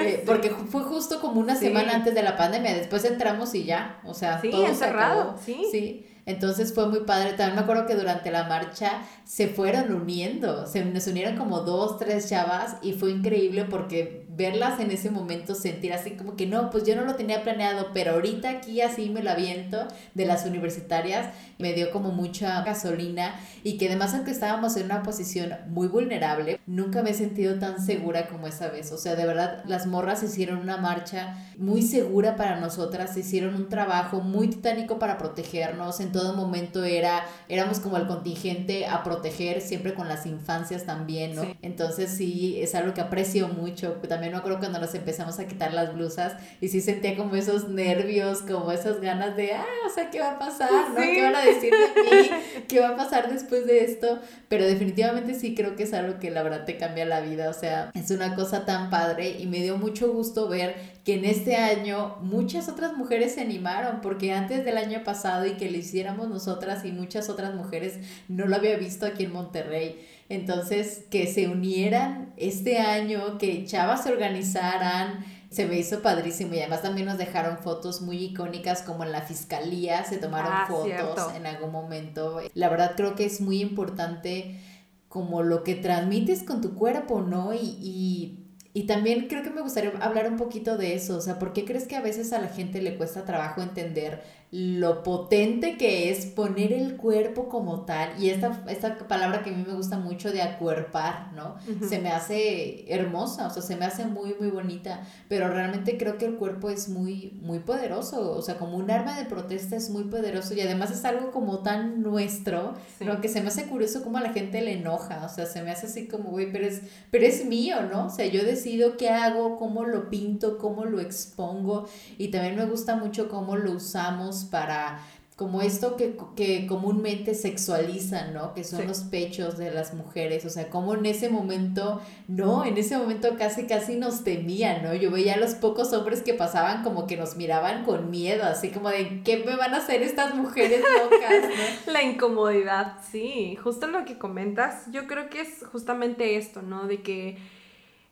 Eh, 0.02 0.24
porque 0.26 0.50
fue 0.50 0.82
justo 0.82 1.20
como 1.20 1.40
una 1.40 1.56
semana 1.56 1.94
antes 1.94 2.16
de 2.16 2.24
la 2.24 2.36
pandemia, 2.36 2.74
después 2.74 3.06
entramos 3.06 3.54
y 3.54 3.66
ya, 3.66 4.00
o 4.04 4.16
sea, 4.16 4.42
todo 4.42 4.66
encerrado, 4.66 5.36
sí. 5.46 5.68
Sí. 5.70 6.11
Entonces 6.32 6.74
fue 6.74 6.88
muy 6.88 7.02
padre. 7.02 7.34
También 7.34 7.56
me 7.56 7.62
acuerdo 7.62 7.86
que 7.86 7.96
durante 7.96 8.32
la 8.32 8.46
marcha 8.46 9.04
se 9.24 9.48
fueron 9.48 9.94
uniendo, 9.94 10.66
se 10.66 10.84
nos 10.86 11.08
unieron 11.08 11.38
como 11.38 11.62
dos, 11.62 11.98
tres 11.98 12.30
chavas 12.30 12.78
y 12.82 12.94
fue 12.94 13.12
increíble 13.12 13.66
porque 13.66 14.26
verlas 14.42 14.80
en 14.80 14.90
ese 14.90 15.12
momento, 15.12 15.54
sentir 15.54 15.94
así 15.94 16.12
como 16.12 16.36
que 16.36 16.48
no, 16.48 16.72
pues 16.72 16.84
yo 16.84 16.96
no 16.96 17.06
lo 17.06 17.16
tenía 17.16 17.44
planeado, 17.44 17.92
pero 17.94 18.14
ahorita 18.14 18.50
aquí 18.50 18.82
así 18.82 19.10
me 19.10 19.22
lo 19.22 19.30
aviento 19.30 19.88
de 20.16 20.26
las 20.26 20.46
universitarias, 20.46 21.30
me 21.60 21.74
dio 21.74 21.92
como 21.92 22.12
mucha 22.12 22.62
gasolina 22.64 23.40
y 23.64 23.78
que 23.78 23.88
además 23.88 24.16
aunque 24.16 24.32
estábamos 24.32 24.76
en 24.78 24.86
una 24.86 25.04
posición 25.04 25.54
muy 25.70 25.88
vulnerable, 25.88 26.60
nunca 26.66 27.04
me 27.04 27.12
he 27.12 27.14
sentido 27.14 27.60
tan 27.60 27.80
segura 27.80 28.28
como 28.28 28.48
esa 28.48 28.70
vez. 28.70 28.92
O 28.92 28.98
sea, 28.98 29.16
de 29.16 29.28
verdad, 29.28 29.64
las 29.68 29.86
morras 29.86 30.24
hicieron 30.24 30.58
una 30.60 30.78
marcha 30.78 31.38
muy 31.58 31.84
segura 31.84 32.36
para 32.36 32.60
nosotras, 32.60 33.16
hicieron 33.16 33.54
un 33.54 33.70
trabajo 33.70 34.22
muy 34.22 34.48
titánico 34.48 34.98
para 34.98 35.20
protegernos, 35.20 36.00
en 36.00 36.12
todo 36.12 36.34
momento 36.34 36.84
era, 36.84 37.26
éramos 37.48 37.80
como 37.80 37.98
el 37.98 38.08
contingente 38.08 38.88
a 38.88 39.04
proteger, 39.04 39.62
siempre 39.62 39.94
con 39.94 40.08
las 40.08 40.26
infancias 40.26 40.86
también, 40.86 41.36
¿no? 41.36 41.44
Entonces 41.62 42.10
sí, 42.10 42.60
es 42.60 42.74
algo 42.74 42.96
que 42.96 43.02
aprecio 43.02 43.48
mucho, 43.48 44.00
también 44.10 44.31
me 44.32 44.38
acuerdo 44.38 44.60
cuando 44.60 44.80
nos 44.80 44.94
empezamos 44.96 45.40
a 45.40 45.48
quitar 45.48 45.74
las 45.74 45.94
blusas 45.94 46.36
y 46.60 46.70
sí 46.70 46.82
sentía 46.82 47.16
como 47.16 47.36
esos 47.36 47.70
nervios, 47.70 48.42
como 48.42 48.72
esas 48.72 49.02
ganas 49.02 49.36
de, 49.36 49.54
ah, 49.54 49.66
o 49.86 49.90
sea, 49.94 50.10
¿qué 50.10 50.20
va 50.20 50.32
a 50.32 50.40
pasar? 50.40 50.70
¿no? 50.72 50.96
¿Qué 50.96 51.22
van 51.22 51.36
a 51.36 51.46
decir 51.46 51.72
de 51.72 52.02
mí? 52.02 52.30
¿Qué 52.68 52.80
va 52.80 52.90
a 52.90 52.96
pasar 52.96 53.32
después 53.32 53.66
de 53.66 53.84
esto? 53.84 54.20
Pero 54.48 54.66
definitivamente 54.66 55.34
sí 55.34 55.56
creo 55.56 55.76
que 55.76 55.84
es 55.84 55.94
algo 55.94 56.20
que 56.20 56.32
la 56.32 56.44
verdad 56.44 56.66
te 56.66 56.78
cambia 56.78 57.06
la 57.06 57.22
vida, 57.22 57.50
o 57.50 57.54
sea, 57.54 57.92
es 57.94 58.12
una 58.12 58.36
cosa 58.36 58.66
tan 58.66 58.90
padre 58.90 59.38
y 59.40 59.48
me 59.48 59.60
dio 59.60 59.78
mucho 59.78 60.12
gusto 60.12 60.48
ver 60.48 60.76
que 61.04 61.16
en 61.16 61.26
este 61.26 61.56
año 61.56 62.18
muchas 62.22 62.70
otras 62.70 62.96
mujeres 62.96 63.34
se 63.34 63.42
animaron, 63.42 64.02
porque 64.02 64.34
antes 64.34 64.64
del 64.64 64.78
año 64.78 65.04
pasado 65.04 65.46
y 65.46 65.54
que 65.54 65.72
lo 65.72 65.78
hiciéramos 65.78 66.30
nosotras 66.30 66.86
y 66.86 66.92
muchas 66.92 67.30
otras 67.30 67.56
mujeres 67.56 68.00
no 68.28 68.46
lo 68.46 68.56
había 68.56 68.78
visto 68.78 69.06
aquí 69.06 69.24
en 69.24 69.34
Monterrey. 69.34 70.00
Entonces, 70.32 71.04
que 71.10 71.28
se 71.28 71.50
unieran 71.50 72.34
este 72.38 72.80
año, 72.80 73.38
que 73.38 73.66
chavas 73.66 74.04
se 74.04 74.14
organizaran, 74.14 75.26
se 75.50 75.66
me 75.66 75.78
hizo 75.78 76.02
padrísimo 76.02 76.54
y 76.54 76.60
además 76.60 76.82
también 76.82 77.08
nos 77.08 77.18
dejaron 77.18 77.58
fotos 77.58 78.02
muy 78.02 78.16
icónicas 78.24 78.82
como 78.82 79.04
en 79.04 79.12
la 79.12 79.24
fiscalía, 79.24 80.06
se 80.06 80.20
tomaron 80.20 80.54
ah, 80.54 80.66
fotos 80.70 81.36
en 81.36 81.46
algún 81.46 81.74
momento. 81.74 82.40
La 82.54 82.70
verdad 82.70 82.94
creo 82.96 83.14
que 83.16 83.26
es 83.26 83.42
muy 83.42 83.60
importante 83.60 84.62
como 85.10 85.44
lo 85.44 85.66
que 85.66 85.76
transmites 85.76 86.44
con 86.44 86.62
tu 86.62 86.76
cuerpo, 86.76 87.20
¿no? 87.20 87.54
Y, 87.54 88.38
y, 88.74 88.84
también 88.84 89.28
creo 89.28 89.44
que 89.44 89.50
me 89.50 89.62
gustaría 89.62 89.92
hablar 90.00 90.30
un 90.30 90.38
poquito 90.38 90.78
de 90.78 90.96
eso, 90.96 91.18
o 91.18 91.22
sea, 91.22 91.40
¿por 91.40 91.52
qué 91.52 91.66
crees 91.66 91.88
que 91.88 91.98
a 91.98 92.02
veces 92.02 92.32
a 92.32 92.40
la 92.40 92.48
gente 92.48 92.82
le 92.82 92.96
cuesta 92.96 93.26
trabajo 93.26 93.62
entender 93.62 94.24
lo 94.52 95.02
potente 95.02 95.78
que 95.78 96.12
es 96.12 96.26
poner 96.26 96.74
el 96.74 96.98
cuerpo 96.98 97.48
como 97.48 97.86
tal, 97.86 98.22
y 98.22 98.30
esta, 98.30 98.62
esta 98.68 98.98
palabra 99.08 99.44
que 99.44 99.50
a 99.50 99.54
mí 99.54 99.64
me 99.66 99.74
gusta 99.74 99.98
mucho 99.98 100.30
de 100.34 100.42
acuerpar, 100.42 101.32
¿no? 101.34 101.56
Se 101.88 102.00
me 102.00 102.10
hace 102.10 102.84
hermosa, 102.94 103.48
o 103.48 103.50
sea, 103.50 103.62
se 103.62 103.78
me 103.78 103.86
hace 103.86 104.06
muy, 104.06 104.36
muy 104.38 104.50
bonita, 104.50 105.08
pero 105.30 105.48
realmente 105.48 105.98
creo 105.98 106.18
que 106.18 106.26
el 106.26 106.36
cuerpo 106.36 106.70
es 106.70 106.90
muy, 106.90 107.40
muy 107.42 107.60
poderoso, 107.60 108.34
o 108.34 108.42
sea, 108.42 108.58
como 108.58 108.76
un 108.76 108.92
arma 108.92 109.18
de 109.18 109.24
protesta 109.24 109.78
es 109.78 109.90
muy 109.90 110.04
poderoso 110.04 110.54
y 110.54 110.60
además 110.60 110.92
es 110.92 111.06
algo 111.06 111.32
como 111.32 111.60
tan 111.60 112.02
nuestro, 112.02 112.74
¿no? 113.00 113.22
Que 113.22 113.30
se 113.30 113.40
me 113.40 113.48
hace 113.48 113.68
curioso 113.68 114.04
cómo 114.04 114.18
a 114.18 114.22
la 114.22 114.34
gente 114.34 114.62
le 114.62 114.74
enoja, 114.74 115.26
o 115.26 115.30
sea, 115.30 115.46
se 115.46 115.62
me 115.62 115.72
hace 115.72 115.86
así 115.86 116.10
como, 116.10 116.30
güey, 116.30 116.52
pero 116.52 116.66
es, 116.66 116.82
pero 117.10 117.26
es 117.26 117.46
mío, 117.46 117.84
¿no? 117.90 118.08
O 118.08 118.10
sea, 118.10 118.26
yo 118.26 118.44
decido 118.44 118.98
qué 118.98 119.12
hago, 119.12 119.56
cómo 119.56 119.86
lo 119.86 120.10
pinto, 120.10 120.58
cómo 120.58 120.84
lo 120.84 121.00
expongo 121.00 121.88
y 122.18 122.32
también 122.32 122.58
me 122.58 122.66
gusta 122.66 122.98
mucho 122.98 123.30
cómo 123.30 123.56
lo 123.56 123.72
usamos 123.72 124.41
para 124.46 125.02
como 125.42 125.64
esto 125.64 125.98
que, 125.98 126.16
que 126.36 126.68
comúnmente 126.68 127.34
sexualizan, 127.34 128.32
¿no? 128.32 128.54
Que 128.54 128.64
son 128.64 128.88
los 128.88 129.00
pechos 129.00 129.58
de 129.58 129.72
las 129.72 129.96
mujeres, 129.96 130.46
o 130.46 130.52
sea, 130.52 130.70
como 130.70 130.94
en 130.94 131.04
ese 131.08 131.30
momento, 131.30 132.00
no, 132.28 132.64
en 132.64 132.78
ese 132.78 132.96
momento 132.96 133.36
casi, 133.40 133.66
casi 133.66 133.96
nos 133.96 134.24
temían, 134.24 134.84
¿no? 134.84 134.94
Yo 134.94 135.10
veía 135.10 135.34
a 135.34 135.38
los 135.38 135.56
pocos 135.56 135.94
hombres 135.94 136.22
que 136.22 136.36
pasaban 136.36 136.84
como 136.84 137.08
que 137.08 137.18
nos 137.18 137.38
miraban 137.38 137.86
con 137.86 138.12
miedo, 138.12 138.44
así 138.44 138.70
como 138.70 138.90
de, 138.90 139.24
¿qué 139.24 139.38
me 139.44 139.56
van 139.56 139.74
a 139.74 139.78
hacer 139.78 140.04
estas 140.04 140.36
mujeres 140.36 140.82
locas, 140.82 141.86
La 141.88 142.04
incomodidad, 142.04 142.98
sí, 143.12 143.56
justo 143.56 143.88
lo 143.88 144.06
que 144.06 144.20
comentas, 144.20 144.92
yo 144.92 145.08
creo 145.08 145.32
que 145.32 145.42
es 145.42 145.66
justamente 145.72 146.38
esto, 146.38 146.62
¿no? 146.62 146.86
De 146.86 147.02
que 147.02 147.40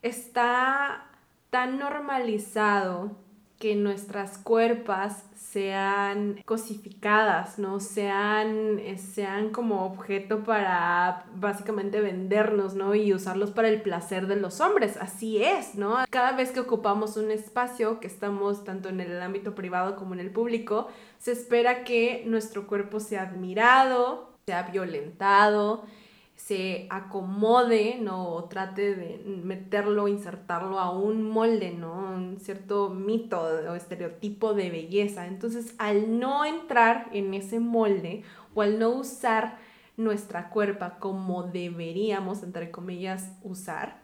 está 0.02 1.06
tan 1.52 1.78
normalizado 1.78 3.12
que 3.60 3.76
nuestras 3.76 4.40
cuerpas 4.40 5.26
sean 5.52 6.42
cosificadas, 6.46 7.58
¿no? 7.58 7.80
Sean, 7.80 8.78
eh, 8.80 8.98
sean 8.98 9.50
como 9.50 9.84
objeto 9.84 10.44
para 10.44 11.26
básicamente 11.36 12.02
vendernos, 12.02 12.76
¿no? 12.76 12.94
Y 12.94 13.14
usarlos 13.14 13.50
para 13.50 13.70
el 13.70 13.82
placer 13.82 14.28
de 14.28 14.36
los 14.36 14.62
hombres. 14.62 14.98
Así 14.98 15.44
es, 15.44 15.74
¿no? 15.74 15.98
Cada 16.12 16.34
vez 16.34 16.52
que 16.52 16.60
ocupamos 16.60 17.18
un 17.18 17.32
espacio, 17.32 18.00
que 18.00 18.06
estamos 18.06 18.64
tanto 18.64 18.90
en 18.90 19.00
el 19.00 19.20
ámbito 19.22 19.56
privado 19.56 19.96
como 19.96 20.14
en 20.14 20.20
el 20.20 20.30
público, 20.30 20.88
se 21.18 21.32
espera 21.32 21.84
que 21.84 22.24
nuestro 22.28 22.68
cuerpo 22.68 23.00
sea 23.00 23.24
admirado, 23.24 24.30
sea 24.46 24.64
violentado, 24.64 25.84
se 26.40 26.88
acomode, 26.90 27.98
¿no? 28.02 28.30
O 28.30 28.46
trate 28.46 28.96
de 28.96 29.18
meterlo, 29.44 30.08
insertarlo 30.08 30.80
a 30.80 30.90
un 30.90 31.22
molde, 31.22 31.72
¿no? 31.72 31.94
Un 31.94 32.40
cierto 32.40 32.90
mito 32.90 33.42
o 33.42 33.76
estereotipo 33.76 34.54
de 34.54 34.70
belleza. 34.70 35.28
Entonces, 35.28 35.76
al 35.78 36.18
no 36.18 36.46
entrar 36.46 37.10
en 37.12 37.34
ese 37.34 37.60
molde 37.60 38.24
o 38.56 38.62
al 38.62 38.80
no 38.80 38.90
usar 38.90 39.58
nuestra 39.98 40.50
cuerpa 40.50 40.98
como 40.98 41.44
deberíamos, 41.44 42.42
entre 42.42 42.72
comillas, 42.72 43.34
usar 43.44 44.00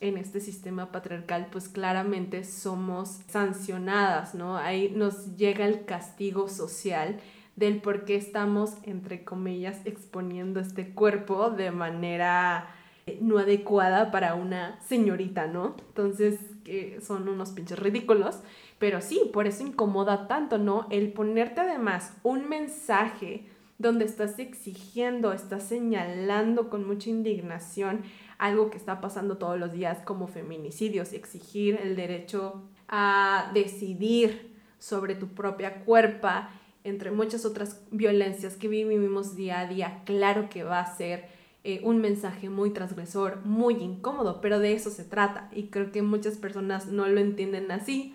en 0.00 0.18
este 0.18 0.40
sistema 0.40 0.92
patriarcal, 0.92 1.48
pues 1.50 1.68
claramente 1.68 2.44
somos 2.44 3.18
sancionadas, 3.26 4.36
¿no? 4.36 4.56
Ahí 4.56 4.92
nos 4.94 5.36
llega 5.36 5.66
el 5.66 5.84
castigo 5.84 6.48
social 6.48 7.18
del 7.56 7.80
por 7.80 8.04
qué 8.04 8.16
estamos, 8.16 8.76
entre 8.84 9.24
comillas, 9.24 9.80
exponiendo 9.84 10.60
este 10.60 10.90
cuerpo 10.90 11.50
de 11.50 11.70
manera 11.70 12.68
eh, 13.06 13.18
no 13.20 13.38
adecuada 13.38 14.10
para 14.10 14.34
una 14.34 14.80
señorita, 14.80 15.46
¿no? 15.46 15.76
Entonces, 15.88 16.38
que 16.64 17.00
son 17.00 17.28
unos 17.28 17.50
pinches 17.50 17.78
ridículos, 17.78 18.40
pero 18.78 19.00
sí, 19.00 19.30
por 19.32 19.46
eso 19.46 19.66
incomoda 19.66 20.28
tanto, 20.28 20.58
¿no? 20.58 20.86
El 20.90 21.12
ponerte 21.12 21.60
además 21.60 22.16
un 22.22 22.48
mensaje 22.48 23.46
donde 23.78 24.04
estás 24.04 24.38
exigiendo, 24.38 25.32
estás 25.32 25.64
señalando 25.64 26.70
con 26.70 26.86
mucha 26.86 27.10
indignación 27.10 28.02
algo 28.38 28.70
que 28.70 28.76
está 28.76 29.00
pasando 29.00 29.36
todos 29.38 29.58
los 29.58 29.72
días 29.72 29.98
como 30.04 30.26
feminicidios, 30.26 31.12
exigir 31.12 31.78
el 31.82 31.96
derecho 31.96 32.62
a 32.88 33.50
decidir 33.54 34.52
sobre 34.78 35.14
tu 35.14 35.28
propia 35.28 35.84
cuerpa 35.84 36.50
entre 36.84 37.10
muchas 37.10 37.44
otras 37.44 37.80
violencias 37.90 38.56
que 38.56 38.68
vivimos 38.68 39.36
día 39.36 39.60
a 39.60 39.66
día, 39.66 40.02
claro 40.04 40.48
que 40.50 40.64
va 40.64 40.80
a 40.80 40.96
ser 40.96 41.26
eh, 41.64 41.80
un 41.84 42.00
mensaje 42.00 42.50
muy 42.50 42.70
transgresor, 42.70 43.38
muy 43.44 43.74
incómodo, 43.74 44.40
pero 44.40 44.58
de 44.58 44.72
eso 44.72 44.90
se 44.90 45.04
trata 45.04 45.48
y 45.52 45.68
creo 45.68 45.92
que 45.92 46.02
muchas 46.02 46.36
personas 46.36 46.86
no 46.86 47.06
lo 47.06 47.20
entienden 47.20 47.70
así, 47.70 48.14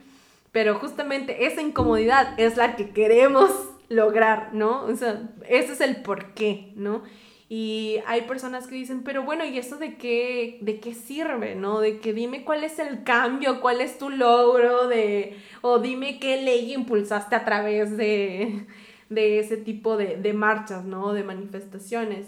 pero 0.52 0.76
justamente 0.76 1.46
esa 1.46 1.62
incomodidad 1.62 2.38
es 2.38 2.58
la 2.58 2.76
que 2.76 2.90
queremos 2.90 3.50
lograr, 3.90 4.54
¿no? 4.54 4.84
O 4.84 4.96
sea, 4.96 5.30
ese 5.48 5.74
es 5.74 5.82
el 5.82 5.98
porqué, 5.98 6.74
¿no? 6.76 7.04
Y 7.50 8.00
hay 8.06 8.22
personas 8.24 8.68
que 8.68 8.76
dicen, 8.76 9.04
pero 9.04 9.24
bueno, 9.24 9.46
¿y 9.46 9.58
eso 9.58 9.78
de 9.78 9.96
qué, 9.96 10.58
de 10.62 10.80
qué 10.80 10.94
sirve, 10.94 11.56
no? 11.56 11.80
De 11.80 12.00
que 12.00 12.12
dime 12.12 12.44
cuál 12.44 12.66
es 12.66 12.78
el 12.78 13.04
cambio, 13.04 13.62
cuál 13.62 13.80
es 13.80 13.98
tu 13.98 14.10
logro, 14.10 14.88
de, 14.88 15.38
o 15.62 15.80
dime 15.80 16.20
qué 16.20 16.42
ley 16.42 16.74
impulsaste 16.74 17.36
a 17.36 17.46
través 17.46 17.96
de, 17.96 18.66
de 19.10 19.40
ese 19.40 19.56
tipo 19.56 19.96
de, 19.96 20.18
de 20.18 20.34
marchas, 20.34 20.84
¿no? 20.84 21.14
De 21.14 21.24
manifestaciones. 21.24 22.28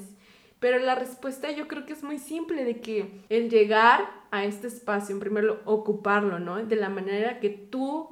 Pero 0.59 0.79
la 0.79 0.95
respuesta 0.95 1.51
yo 1.51 1.67
creo 1.67 1.85
que 1.85 1.93
es 1.93 2.03
muy 2.03 2.17
simple, 2.17 2.63
de 2.63 2.79
que 2.79 3.21
el 3.29 3.49
llegar 3.49 4.09
a 4.31 4.45
este 4.45 4.67
espacio, 4.67 5.13
en 5.13 5.19
primer 5.19 5.43
lugar, 5.43 5.61
ocuparlo, 5.65 6.39
¿no? 6.39 6.63
De 6.63 6.75
la 6.77 6.89
manera 6.89 7.39
que 7.39 7.49
tú 7.49 8.09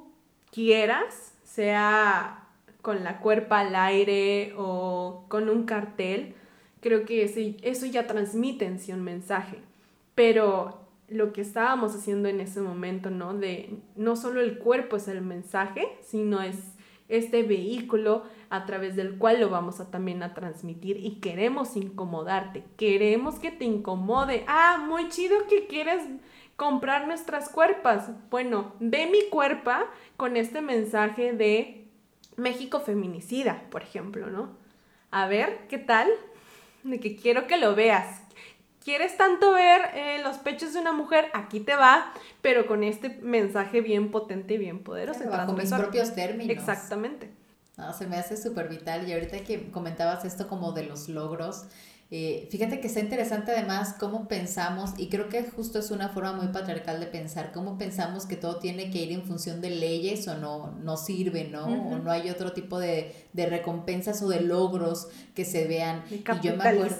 quieras, 0.50 1.34
sea 1.44 2.44
con 2.82 3.04
la 3.04 3.20
cuerpa 3.20 3.60
al 3.60 3.74
aire 3.74 4.54
o 4.56 5.24
con 5.28 5.48
un 5.48 5.64
cartel, 5.64 6.34
creo 6.80 7.04
que 7.04 7.24
eso 7.62 7.86
ya 7.86 8.06
transmite 8.06 8.64
en 8.64 8.78
sí 8.78 8.92
un 8.92 9.02
mensaje. 9.02 9.58
Pero 10.14 10.88
lo 11.08 11.32
que 11.32 11.40
estábamos 11.40 11.94
haciendo 11.94 12.28
en 12.28 12.40
ese 12.40 12.60
momento, 12.60 13.10
¿no? 13.10 13.34
De 13.34 13.78
no 13.96 14.16
solo 14.16 14.40
el 14.40 14.58
cuerpo 14.58 14.96
es 14.96 15.08
el 15.08 15.22
mensaje, 15.22 15.88
sino 16.02 16.42
es 16.42 16.56
este 17.08 17.42
vehículo 17.42 18.24
a 18.50 18.66
través 18.66 18.94
del 18.94 19.16
cual 19.16 19.40
lo 19.40 19.48
vamos 19.48 19.80
a 19.80 19.90
también 19.90 20.22
a 20.22 20.34
transmitir 20.34 20.98
y 20.98 21.16
queremos 21.20 21.76
incomodarte, 21.76 22.64
queremos 22.76 23.36
que 23.36 23.50
te 23.50 23.64
incomode. 23.64 24.44
Ah, 24.46 24.84
muy 24.86 25.08
chido 25.08 25.46
que 25.48 25.66
quieres 25.66 26.02
comprar 26.56 27.06
nuestras 27.06 27.48
cuerpas. 27.48 28.10
Bueno, 28.30 28.74
ve 28.80 29.08
mi 29.10 29.30
cuerpa 29.30 29.86
con 30.16 30.36
este 30.36 30.60
mensaje 30.60 31.32
de 31.32 31.86
México 32.36 32.80
feminicida, 32.80 33.62
por 33.70 33.82
ejemplo, 33.82 34.28
¿no? 34.28 34.50
A 35.10 35.26
ver, 35.26 35.66
¿qué 35.68 35.78
tal? 35.78 36.08
De 36.90 37.00
que 37.00 37.16
quiero 37.16 37.46
que 37.46 37.56
lo 37.56 37.74
veas. 37.74 38.22
¿Quieres 38.82 39.16
tanto 39.16 39.52
ver 39.52 39.82
eh, 39.94 40.20
los 40.22 40.38
pechos 40.38 40.72
de 40.72 40.80
una 40.80 40.92
mujer? 40.92 41.26
Aquí 41.34 41.60
te 41.60 41.76
va, 41.76 42.12
pero 42.40 42.66
con 42.66 42.82
este 42.84 43.10
mensaje 43.22 43.80
bien 43.80 44.10
potente 44.10 44.54
y 44.54 44.58
bien 44.58 44.82
poderoso. 44.82 45.28
bajo 45.28 45.52
mis 45.52 45.70
propios 45.70 46.14
términos. 46.14 46.50
Exactamente. 46.50 47.30
No, 47.76 47.92
se 47.92 48.06
me 48.06 48.16
hace 48.16 48.36
súper 48.36 48.68
vital. 48.68 49.08
Y 49.08 49.12
ahorita 49.12 49.38
que 49.44 49.70
comentabas 49.70 50.24
esto 50.24 50.48
como 50.48 50.72
de 50.72 50.84
los 50.84 51.08
logros, 51.08 51.66
eh, 52.10 52.48
fíjate 52.50 52.80
que 52.80 52.86
está 52.86 53.00
interesante 53.00 53.52
además 53.52 53.94
cómo 53.98 54.28
pensamos, 54.28 54.94
y 54.96 55.08
creo 55.08 55.28
que 55.28 55.42
justo 55.42 55.78
es 55.78 55.90
una 55.90 56.08
forma 56.08 56.32
muy 56.32 56.48
patriarcal 56.48 57.00
de 57.00 57.06
pensar, 57.06 57.52
cómo 57.52 57.76
pensamos 57.76 58.24
que 58.24 58.36
todo 58.36 58.58
tiene 58.58 58.90
que 58.90 59.02
ir 59.02 59.12
en 59.12 59.24
función 59.24 59.60
de 59.60 59.70
leyes 59.70 60.26
o 60.26 60.36
no, 60.38 60.72
no 60.82 60.96
sirve, 60.96 61.44
¿no? 61.44 61.66
O 61.66 61.98
no 61.98 62.10
hay 62.10 62.30
otro 62.30 62.52
tipo 62.52 62.78
de, 62.78 63.14
de, 63.34 63.46
recompensas 63.46 64.22
o 64.22 64.28
de 64.28 64.40
logros 64.40 65.08
que 65.34 65.44
se 65.44 65.66
vean. 65.66 66.02
y 66.10 66.22
yo 66.40 66.56
me 66.56 66.64
acuerdo, 66.64 66.96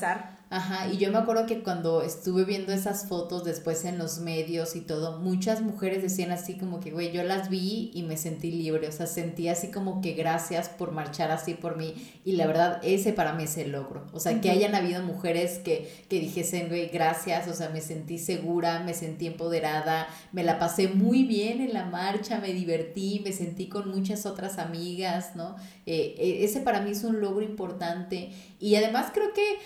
Ajá, 0.50 0.90
y 0.90 0.96
yo 0.96 1.12
me 1.12 1.18
acuerdo 1.18 1.44
que 1.44 1.62
cuando 1.62 2.00
estuve 2.00 2.46
viendo 2.46 2.72
esas 2.72 3.06
fotos 3.06 3.44
después 3.44 3.84
en 3.84 3.98
los 3.98 4.20
medios 4.20 4.76
y 4.76 4.80
todo, 4.80 5.18
muchas 5.18 5.60
mujeres 5.60 6.00
decían 6.00 6.30
así 6.30 6.56
como 6.56 6.80
que, 6.80 6.90
güey, 6.90 7.12
yo 7.12 7.22
las 7.22 7.50
vi 7.50 7.90
y 7.92 8.02
me 8.02 8.16
sentí 8.16 8.50
libre, 8.50 8.88
o 8.88 8.92
sea, 8.92 9.06
sentí 9.06 9.48
así 9.48 9.70
como 9.70 10.00
que 10.00 10.14
gracias 10.14 10.70
por 10.70 10.92
marchar 10.92 11.30
así 11.30 11.52
por 11.52 11.76
mí, 11.76 11.92
y 12.24 12.32
la 12.32 12.46
verdad, 12.46 12.80
ese 12.82 13.12
para 13.12 13.34
mí 13.34 13.44
es 13.44 13.58
el 13.58 13.72
logro, 13.72 14.06
o 14.14 14.20
sea, 14.20 14.40
que 14.40 14.50
hayan 14.50 14.74
habido 14.74 15.02
mujeres 15.02 15.58
que, 15.58 15.92
que 16.08 16.18
dijesen, 16.18 16.68
güey, 16.68 16.88
gracias, 16.88 17.46
o 17.46 17.52
sea, 17.52 17.68
me 17.68 17.82
sentí 17.82 18.16
segura, 18.16 18.80
me 18.80 18.94
sentí 18.94 19.26
empoderada, 19.26 20.08
me 20.32 20.44
la 20.44 20.58
pasé 20.58 20.88
muy 20.88 21.24
bien 21.24 21.60
en 21.60 21.74
la 21.74 21.84
marcha, 21.84 22.38
me 22.38 22.54
divertí, 22.54 23.20
me 23.22 23.32
sentí 23.32 23.68
con 23.68 23.90
muchas 23.90 24.24
otras 24.24 24.56
amigas, 24.56 25.36
¿no? 25.36 25.56
Eh, 25.84 26.14
eh, 26.16 26.38
ese 26.44 26.60
para 26.60 26.80
mí 26.80 26.92
es 26.92 27.04
un 27.04 27.20
logro 27.20 27.42
importante, 27.42 28.30
y 28.58 28.76
además 28.76 29.10
creo 29.12 29.34
que 29.34 29.58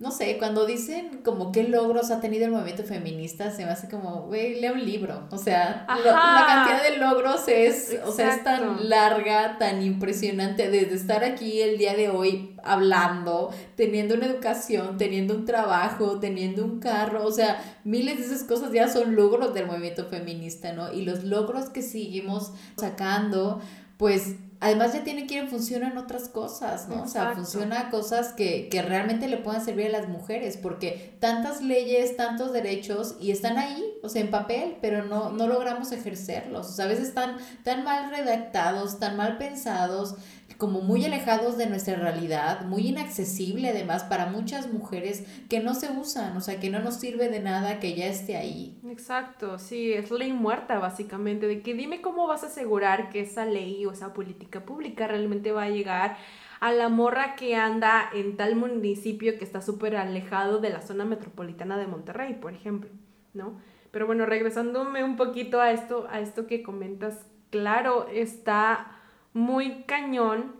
no 0.00 0.10
sé, 0.10 0.38
cuando 0.38 0.64
dicen 0.64 1.20
como 1.22 1.52
qué 1.52 1.62
logros 1.62 2.10
ha 2.10 2.22
tenido 2.22 2.46
el 2.46 2.52
movimiento 2.52 2.84
feminista, 2.84 3.50
se 3.50 3.66
me 3.66 3.70
hace 3.70 3.86
como, 3.86 4.22
güey, 4.22 4.58
lea 4.58 4.72
un 4.72 4.82
libro. 4.82 5.28
O 5.30 5.36
sea, 5.36 5.84
la 5.86 6.46
cantidad 6.46 6.82
de 6.82 6.96
logros 6.96 7.46
es, 7.48 7.98
o 8.06 8.10
sea, 8.10 8.34
es 8.34 8.42
tan 8.42 8.88
larga, 8.88 9.58
tan 9.58 9.82
impresionante, 9.82 10.70
desde 10.70 10.94
estar 10.94 11.22
aquí 11.22 11.60
el 11.60 11.76
día 11.76 11.92
de 11.92 12.08
hoy 12.08 12.56
hablando, 12.64 13.50
teniendo 13.76 14.14
una 14.14 14.24
educación, 14.24 14.96
teniendo 14.96 15.34
un 15.34 15.44
trabajo, 15.44 16.18
teniendo 16.18 16.64
un 16.64 16.80
carro, 16.80 17.26
o 17.26 17.30
sea, 17.30 17.62
miles 17.84 18.16
de 18.20 18.24
esas 18.24 18.44
cosas 18.44 18.72
ya 18.72 18.88
son 18.88 19.14
logros 19.14 19.52
del 19.52 19.66
movimiento 19.66 20.06
feminista, 20.06 20.72
¿no? 20.72 20.90
Y 20.94 21.02
los 21.02 21.24
logros 21.24 21.68
que 21.68 21.82
seguimos 21.82 22.54
sacando, 22.78 23.60
pues 23.98 24.36
además 24.60 24.92
ya 24.92 25.02
tiene 25.02 25.26
que 25.26 25.34
ir 25.34 25.40
en 25.40 25.48
función 25.48 25.82
en 25.82 25.96
otras 25.96 26.28
cosas, 26.28 26.88
¿no? 26.88 27.02
O 27.02 27.08
sea, 27.08 27.32
funciona 27.32 27.90
cosas 27.90 28.34
que, 28.34 28.68
que 28.68 28.82
realmente 28.82 29.26
le 29.26 29.38
puedan 29.38 29.64
servir 29.64 29.86
a 29.86 30.00
las 30.00 30.08
mujeres, 30.08 30.58
porque 30.58 31.16
tantas 31.18 31.62
leyes, 31.62 32.16
tantos 32.16 32.52
derechos, 32.52 33.16
y 33.18 33.30
están 33.30 33.56
ahí, 33.56 33.82
o 34.02 34.08
sea, 34.10 34.20
en 34.20 34.30
papel, 34.30 34.76
pero 34.82 35.04
no, 35.04 35.30
no 35.30 35.46
logramos 35.46 35.92
ejercerlos. 35.92 36.68
O 36.68 36.72
sea, 36.72 36.84
a 36.84 36.88
veces 36.88 37.08
están 37.08 37.38
tan 37.64 37.84
mal 37.84 38.10
redactados, 38.10 38.98
tan 38.98 39.16
mal 39.16 39.38
pensados, 39.38 40.14
como 40.60 40.82
muy 40.82 41.04
alejados 41.06 41.56
de 41.56 41.66
nuestra 41.66 41.96
realidad, 41.96 42.66
muy 42.66 42.88
inaccesible 42.88 43.70
además 43.70 44.04
para 44.04 44.26
muchas 44.26 44.70
mujeres 44.70 45.24
que 45.48 45.58
no 45.60 45.74
se 45.74 45.90
usan, 45.90 46.36
o 46.36 46.40
sea, 46.40 46.60
que 46.60 46.68
no 46.68 46.80
nos 46.80 46.96
sirve 46.96 47.30
de 47.30 47.40
nada 47.40 47.80
que 47.80 47.94
ya 47.94 48.06
esté 48.06 48.36
ahí. 48.36 48.78
Exacto, 48.88 49.58
sí, 49.58 49.92
es 49.92 50.10
ley 50.10 50.32
muerta 50.32 50.78
básicamente, 50.78 51.46
de 51.46 51.62
que 51.62 51.72
dime 51.72 52.02
cómo 52.02 52.26
vas 52.28 52.44
a 52.44 52.48
asegurar 52.48 53.08
que 53.08 53.20
esa 53.20 53.46
ley 53.46 53.86
o 53.86 53.92
esa 53.92 54.12
política 54.12 54.64
pública 54.66 55.08
realmente 55.08 55.50
va 55.50 55.64
a 55.64 55.70
llegar 55.70 56.18
a 56.60 56.72
la 56.72 56.90
morra 56.90 57.36
que 57.36 57.56
anda 57.56 58.10
en 58.12 58.36
tal 58.36 58.54
municipio 58.54 59.38
que 59.38 59.44
está 59.44 59.62
súper 59.62 59.96
alejado 59.96 60.58
de 60.58 60.68
la 60.68 60.82
zona 60.82 61.06
metropolitana 61.06 61.78
de 61.78 61.86
Monterrey, 61.86 62.34
por 62.34 62.52
ejemplo, 62.52 62.90
¿no? 63.32 63.58
Pero 63.90 64.06
bueno, 64.06 64.26
regresándome 64.26 65.02
un 65.02 65.16
poquito 65.16 65.58
a 65.58 65.72
esto, 65.72 66.06
a 66.10 66.20
esto 66.20 66.46
que 66.46 66.62
comentas, 66.62 67.26
claro, 67.48 68.06
está 68.12 68.99
muy 69.32 69.82
cañón 69.84 70.56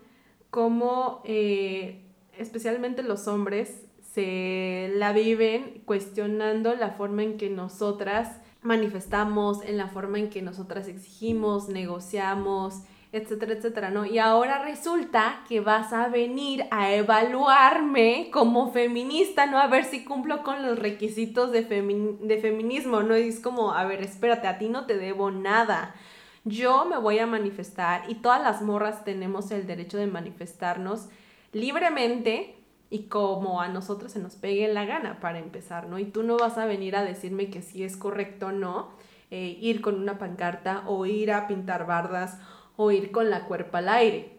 como 0.49 1.21
eh, 1.25 2.05
especialmente 2.37 3.03
los 3.03 3.27
hombres 3.27 3.85
se 4.13 4.91
la 4.95 5.13
viven 5.13 5.81
cuestionando 5.85 6.75
la 6.75 6.91
forma 6.91 7.23
en 7.23 7.37
que 7.37 7.49
nosotras 7.49 8.41
manifestamos, 8.61 9.63
en 9.63 9.77
la 9.77 9.87
forma 9.87 10.19
en 10.19 10.29
que 10.29 10.41
nosotras 10.41 10.87
exigimos, 10.87 11.69
negociamos, 11.69 12.83
etcétera, 13.13 13.53
etcétera, 13.53 13.89
¿no? 13.89 14.05
Y 14.05 14.19
ahora 14.19 14.63
resulta 14.63 15.43
que 15.47 15.59
vas 15.59 15.91
a 15.91 16.07
venir 16.07 16.65
a 16.71 16.93
evaluarme 16.93 18.29
como 18.31 18.71
feminista, 18.71 19.45
¿no? 19.45 19.57
A 19.57 19.67
ver 19.67 19.85
si 19.85 20.05
cumplo 20.05 20.43
con 20.43 20.65
los 20.65 20.77
requisitos 20.77 21.51
de, 21.51 21.63
de 21.63 22.37
feminismo, 22.37 23.01
¿no? 23.03 23.15
Es 23.15 23.39
como, 23.39 23.73
a 23.73 23.85
ver, 23.85 24.01
espérate, 24.01 24.47
a 24.47 24.57
ti 24.57 24.69
no 24.69 24.85
te 24.85 24.97
debo 24.97 25.31
nada 25.31 25.95
yo 26.43 26.85
me 26.85 26.97
voy 26.97 27.19
a 27.19 27.27
manifestar 27.27 28.09
y 28.09 28.15
todas 28.15 28.41
las 28.41 28.61
morras 28.61 29.03
tenemos 29.03 29.51
el 29.51 29.67
derecho 29.67 29.97
de 29.97 30.07
manifestarnos 30.07 31.07
libremente 31.53 32.55
y 32.89 33.03
como 33.03 33.61
a 33.61 33.67
nosotros 33.67 34.11
se 34.11 34.19
nos 34.19 34.35
pegue 34.35 34.67
la 34.73 34.85
gana 34.85 35.19
para 35.19 35.39
empezar, 35.39 35.87
¿no? 35.87 35.99
Y 35.99 36.05
tú 36.05 36.23
no 36.23 36.37
vas 36.37 36.57
a 36.57 36.65
venir 36.65 36.95
a 36.95 37.03
decirme 37.03 37.49
que 37.49 37.61
si 37.61 37.83
es 37.83 37.95
correcto 37.95 38.47
o 38.47 38.51
no 38.51 38.89
eh, 39.29 39.57
ir 39.61 39.81
con 39.81 39.95
una 39.95 40.17
pancarta 40.17 40.83
o 40.87 41.05
ir 41.05 41.31
a 41.31 41.47
pintar 41.47 41.85
bardas 41.85 42.37
o 42.75 42.91
ir 42.91 43.11
con 43.11 43.29
la 43.29 43.45
cuerpa 43.45 43.77
al 43.77 43.89
aire. 43.89 44.37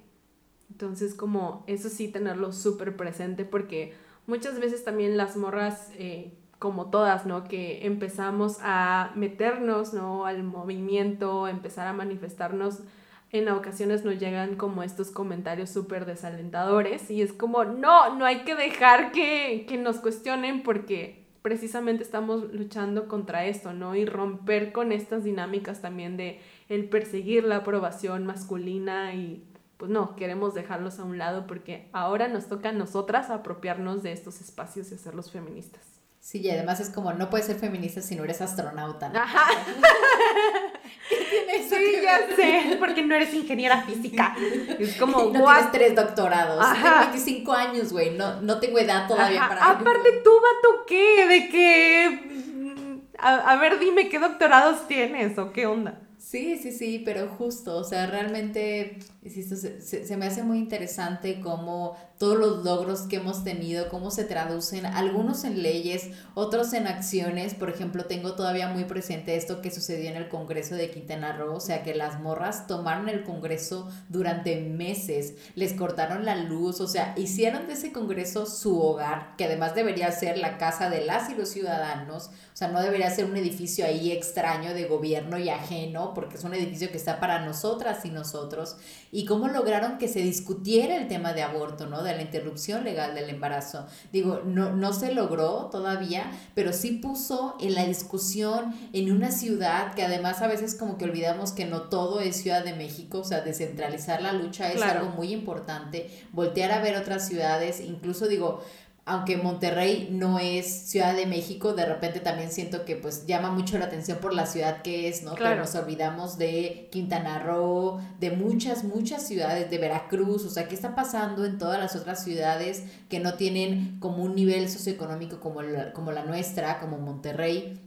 Entonces, 0.70 1.14
como 1.14 1.64
eso 1.66 1.88
sí, 1.88 2.08
tenerlo 2.08 2.52
súper 2.52 2.96
presente 2.96 3.44
porque 3.44 3.94
muchas 4.26 4.58
veces 4.60 4.84
también 4.84 5.16
las 5.16 5.36
morras 5.36 5.90
eh, 5.94 6.34
como 6.62 6.90
todas, 6.90 7.26
¿no? 7.26 7.42
Que 7.42 7.84
empezamos 7.84 8.58
a 8.62 9.10
meternos, 9.16 9.92
¿no? 9.94 10.26
Al 10.26 10.44
movimiento, 10.44 11.48
empezar 11.48 11.88
a 11.88 11.92
manifestarnos. 11.92 12.84
En 13.32 13.48
ocasiones 13.48 14.04
nos 14.04 14.20
llegan 14.20 14.54
como 14.54 14.84
estos 14.84 15.10
comentarios 15.10 15.70
súper 15.70 16.06
desalentadores 16.06 17.10
y 17.10 17.20
es 17.20 17.32
como, 17.32 17.64
no, 17.64 18.14
no 18.14 18.24
hay 18.24 18.44
que 18.44 18.54
dejar 18.54 19.10
que, 19.10 19.66
que 19.68 19.76
nos 19.76 19.96
cuestionen 19.96 20.62
porque 20.62 21.26
precisamente 21.42 22.04
estamos 22.04 22.52
luchando 22.54 23.08
contra 23.08 23.44
esto, 23.44 23.72
¿no? 23.72 23.96
Y 23.96 24.06
romper 24.06 24.70
con 24.70 24.92
estas 24.92 25.24
dinámicas 25.24 25.82
también 25.82 26.16
de 26.16 26.40
el 26.68 26.88
perseguir 26.88 27.42
la 27.42 27.56
aprobación 27.56 28.24
masculina 28.24 29.14
y 29.14 29.44
pues 29.78 29.90
no, 29.90 30.14
queremos 30.14 30.54
dejarlos 30.54 31.00
a 31.00 31.04
un 31.04 31.18
lado 31.18 31.48
porque 31.48 31.88
ahora 31.92 32.28
nos 32.28 32.46
toca 32.46 32.68
a 32.68 32.72
nosotras 32.72 33.30
apropiarnos 33.30 34.04
de 34.04 34.12
estos 34.12 34.40
espacios 34.40 34.92
y 34.92 34.94
hacerlos 34.94 35.32
feministas. 35.32 35.91
Sí, 36.22 36.38
y 36.38 36.48
además 36.50 36.78
es 36.78 36.88
como, 36.88 37.12
no 37.12 37.28
puedes 37.28 37.48
ser 37.48 37.56
feminista 37.56 38.00
si 38.00 38.14
no 38.14 38.22
eres 38.22 38.40
astronauta. 38.40 39.10
Ajá. 39.12 39.44
¿Qué 41.08 41.16
tiene 41.16 41.56
eso 41.56 41.74
sí, 41.74 41.96
ya 42.00 42.36
sé, 42.36 42.76
porque 42.78 43.02
no 43.02 43.16
eres 43.16 43.34
ingeniera 43.34 43.82
física. 43.82 44.36
Es 44.78 44.96
como, 44.98 45.18
no 45.32 45.32
tienes 45.32 45.72
tres 45.72 45.96
doctorados. 45.96 46.64
Tengo 46.74 46.98
25 47.00 47.52
años, 47.52 47.92
güey, 47.92 48.16
no, 48.16 48.40
no 48.40 48.60
tengo 48.60 48.78
edad 48.78 49.08
todavía 49.08 49.48
para... 49.48 49.64
Aparte, 49.64 50.20
¿tú, 50.22 50.30
vato, 50.30 50.84
qué? 50.86 51.26
¿De 51.26 51.48
qué? 51.48 53.10
A, 53.18 53.52
a 53.52 53.56
ver, 53.56 53.80
dime, 53.80 54.08
¿qué 54.08 54.20
doctorados 54.20 54.86
tienes 54.86 55.36
o 55.38 55.52
qué 55.52 55.66
onda? 55.66 56.02
Sí, 56.22 56.56
sí, 56.56 56.70
sí, 56.70 57.02
pero 57.04 57.28
justo, 57.28 57.76
o 57.76 57.84
sea, 57.84 58.06
realmente 58.06 59.00
se, 59.26 59.82
se, 59.82 60.16
me 60.16 60.26
hace 60.26 60.44
muy 60.44 60.58
interesante 60.58 61.40
cómo 61.40 61.96
todos 62.22 62.38
los 62.38 62.64
logros 62.64 63.00
que 63.00 63.16
hemos 63.16 63.42
tenido, 63.42 63.88
cómo 63.88 64.12
se 64.12 64.22
traducen, 64.22 64.86
algunos 64.86 65.42
en 65.42 65.60
leyes, 65.60 66.10
otros 66.34 66.72
en 66.72 66.86
acciones. 66.86 67.54
Por 67.54 67.68
ejemplo, 67.68 68.04
tengo 68.04 68.34
todavía 68.36 68.68
muy 68.68 68.84
presente 68.84 69.34
esto 69.34 69.60
que 69.60 69.72
sucedió 69.72 70.08
en 70.08 70.14
el 70.14 70.28
Congreso 70.28 70.76
de 70.76 70.92
Quintana 70.92 71.36
Roo, 71.36 71.56
o 71.56 71.60
sea, 71.60 71.82
que 71.82 71.96
las 71.96 72.20
morras 72.20 72.68
tomaron 72.68 73.08
el 73.08 73.24
Congreso 73.24 73.90
durante 74.08 74.60
meses, 74.60 75.34
les 75.56 75.72
cortaron 75.72 76.24
la 76.24 76.36
luz, 76.36 76.80
o 76.80 76.86
sea, 76.86 77.12
hicieron 77.16 77.66
de 77.66 77.72
ese 77.72 77.90
Congreso 77.90 78.46
su 78.46 78.80
hogar, 78.80 79.34
que 79.36 79.46
además 79.46 79.74
debería 79.74 80.12
ser 80.12 80.38
la 80.38 80.58
casa 80.58 80.90
de 80.90 81.04
las 81.04 81.28
y 81.28 81.34
los 81.34 81.48
ciudadanos, 81.48 82.28
o 82.28 82.56
sea, 82.56 82.68
no 82.68 82.80
debería 82.80 83.10
ser 83.10 83.24
un 83.24 83.36
edificio 83.36 83.84
ahí 83.84 84.12
extraño 84.12 84.74
de 84.74 84.84
gobierno 84.84 85.38
y 85.38 85.48
ajeno, 85.48 86.14
porque 86.14 86.36
es 86.36 86.44
un 86.44 86.54
edificio 86.54 86.92
que 86.92 86.98
está 86.98 87.18
para 87.18 87.44
nosotras 87.44 88.04
y 88.04 88.10
nosotros 88.10 88.76
y 89.10 89.24
cómo 89.24 89.48
lograron 89.48 89.98
que 89.98 90.06
se 90.06 90.20
discutiera 90.20 90.96
el 90.96 91.08
tema 91.08 91.32
de 91.32 91.42
aborto, 91.42 91.86
¿no? 91.86 92.04
La 92.16 92.22
interrupción 92.22 92.84
legal 92.84 93.14
del 93.14 93.30
embarazo. 93.30 93.86
Digo, 94.12 94.42
no, 94.44 94.72
no 94.72 94.92
se 94.92 95.12
logró 95.12 95.68
todavía, 95.70 96.30
pero 96.54 96.72
sí 96.72 96.92
puso 96.92 97.56
en 97.60 97.74
la 97.74 97.84
discusión 97.84 98.74
en 98.92 99.12
una 99.12 99.30
ciudad 99.30 99.94
que 99.94 100.02
además 100.02 100.42
a 100.42 100.48
veces 100.48 100.74
como 100.74 100.98
que 100.98 101.04
olvidamos 101.04 101.52
que 101.52 101.66
no 101.66 101.82
todo 101.82 102.20
es 102.20 102.36
Ciudad 102.36 102.64
de 102.64 102.74
México, 102.74 103.20
o 103.20 103.24
sea, 103.24 103.40
descentralizar 103.40 104.22
la 104.22 104.32
lucha 104.32 104.72
es 104.72 104.82
algo 104.82 105.10
muy 105.10 105.32
importante, 105.32 106.10
voltear 106.32 106.72
a 106.72 106.80
ver 106.80 106.96
otras 106.96 107.26
ciudades, 107.26 107.80
incluso 107.80 108.26
digo, 108.26 108.62
aunque 109.04 109.36
Monterrey 109.36 110.08
no 110.12 110.38
es 110.38 110.66
Ciudad 110.66 111.16
de 111.16 111.26
México, 111.26 111.72
de 111.72 111.86
repente 111.86 112.20
también 112.20 112.52
siento 112.52 112.84
que 112.84 112.94
pues 112.94 113.26
llama 113.26 113.50
mucho 113.50 113.76
la 113.76 113.86
atención 113.86 114.18
por 114.18 114.32
la 114.32 114.46
ciudad 114.46 114.82
que 114.82 115.08
es, 115.08 115.24
¿no? 115.24 115.34
Pero 115.34 115.56
nos 115.56 115.74
olvidamos 115.74 116.38
de 116.38 116.88
Quintana 116.92 117.40
Roo, 117.40 118.00
de 118.20 118.30
muchas, 118.30 118.84
muchas 118.84 119.26
ciudades, 119.26 119.68
de 119.70 119.78
Veracruz, 119.78 120.44
o 120.44 120.50
sea, 120.50 120.68
¿qué 120.68 120.76
está 120.76 120.94
pasando 120.94 121.44
en 121.44 121.58
todas 121.58 121.80
las 121.80 121.96
otras 121.96 122.22
ciudades 122.22 122.84
que 123.08 123.18
no 123.18 123.34
tienen 123.34 123.98
como 123.98 124.22
un 124.22 124.36
nivel 124.36 124.70
socioeconómico 124.70 125.40
como 125.40 125.62
la, 125.62 125.92
como 125.92 126.12
la 126.12 126.24
nuestra, 126.24 126.78
como 126.78 126.98
Monterrey? 126.98 127.80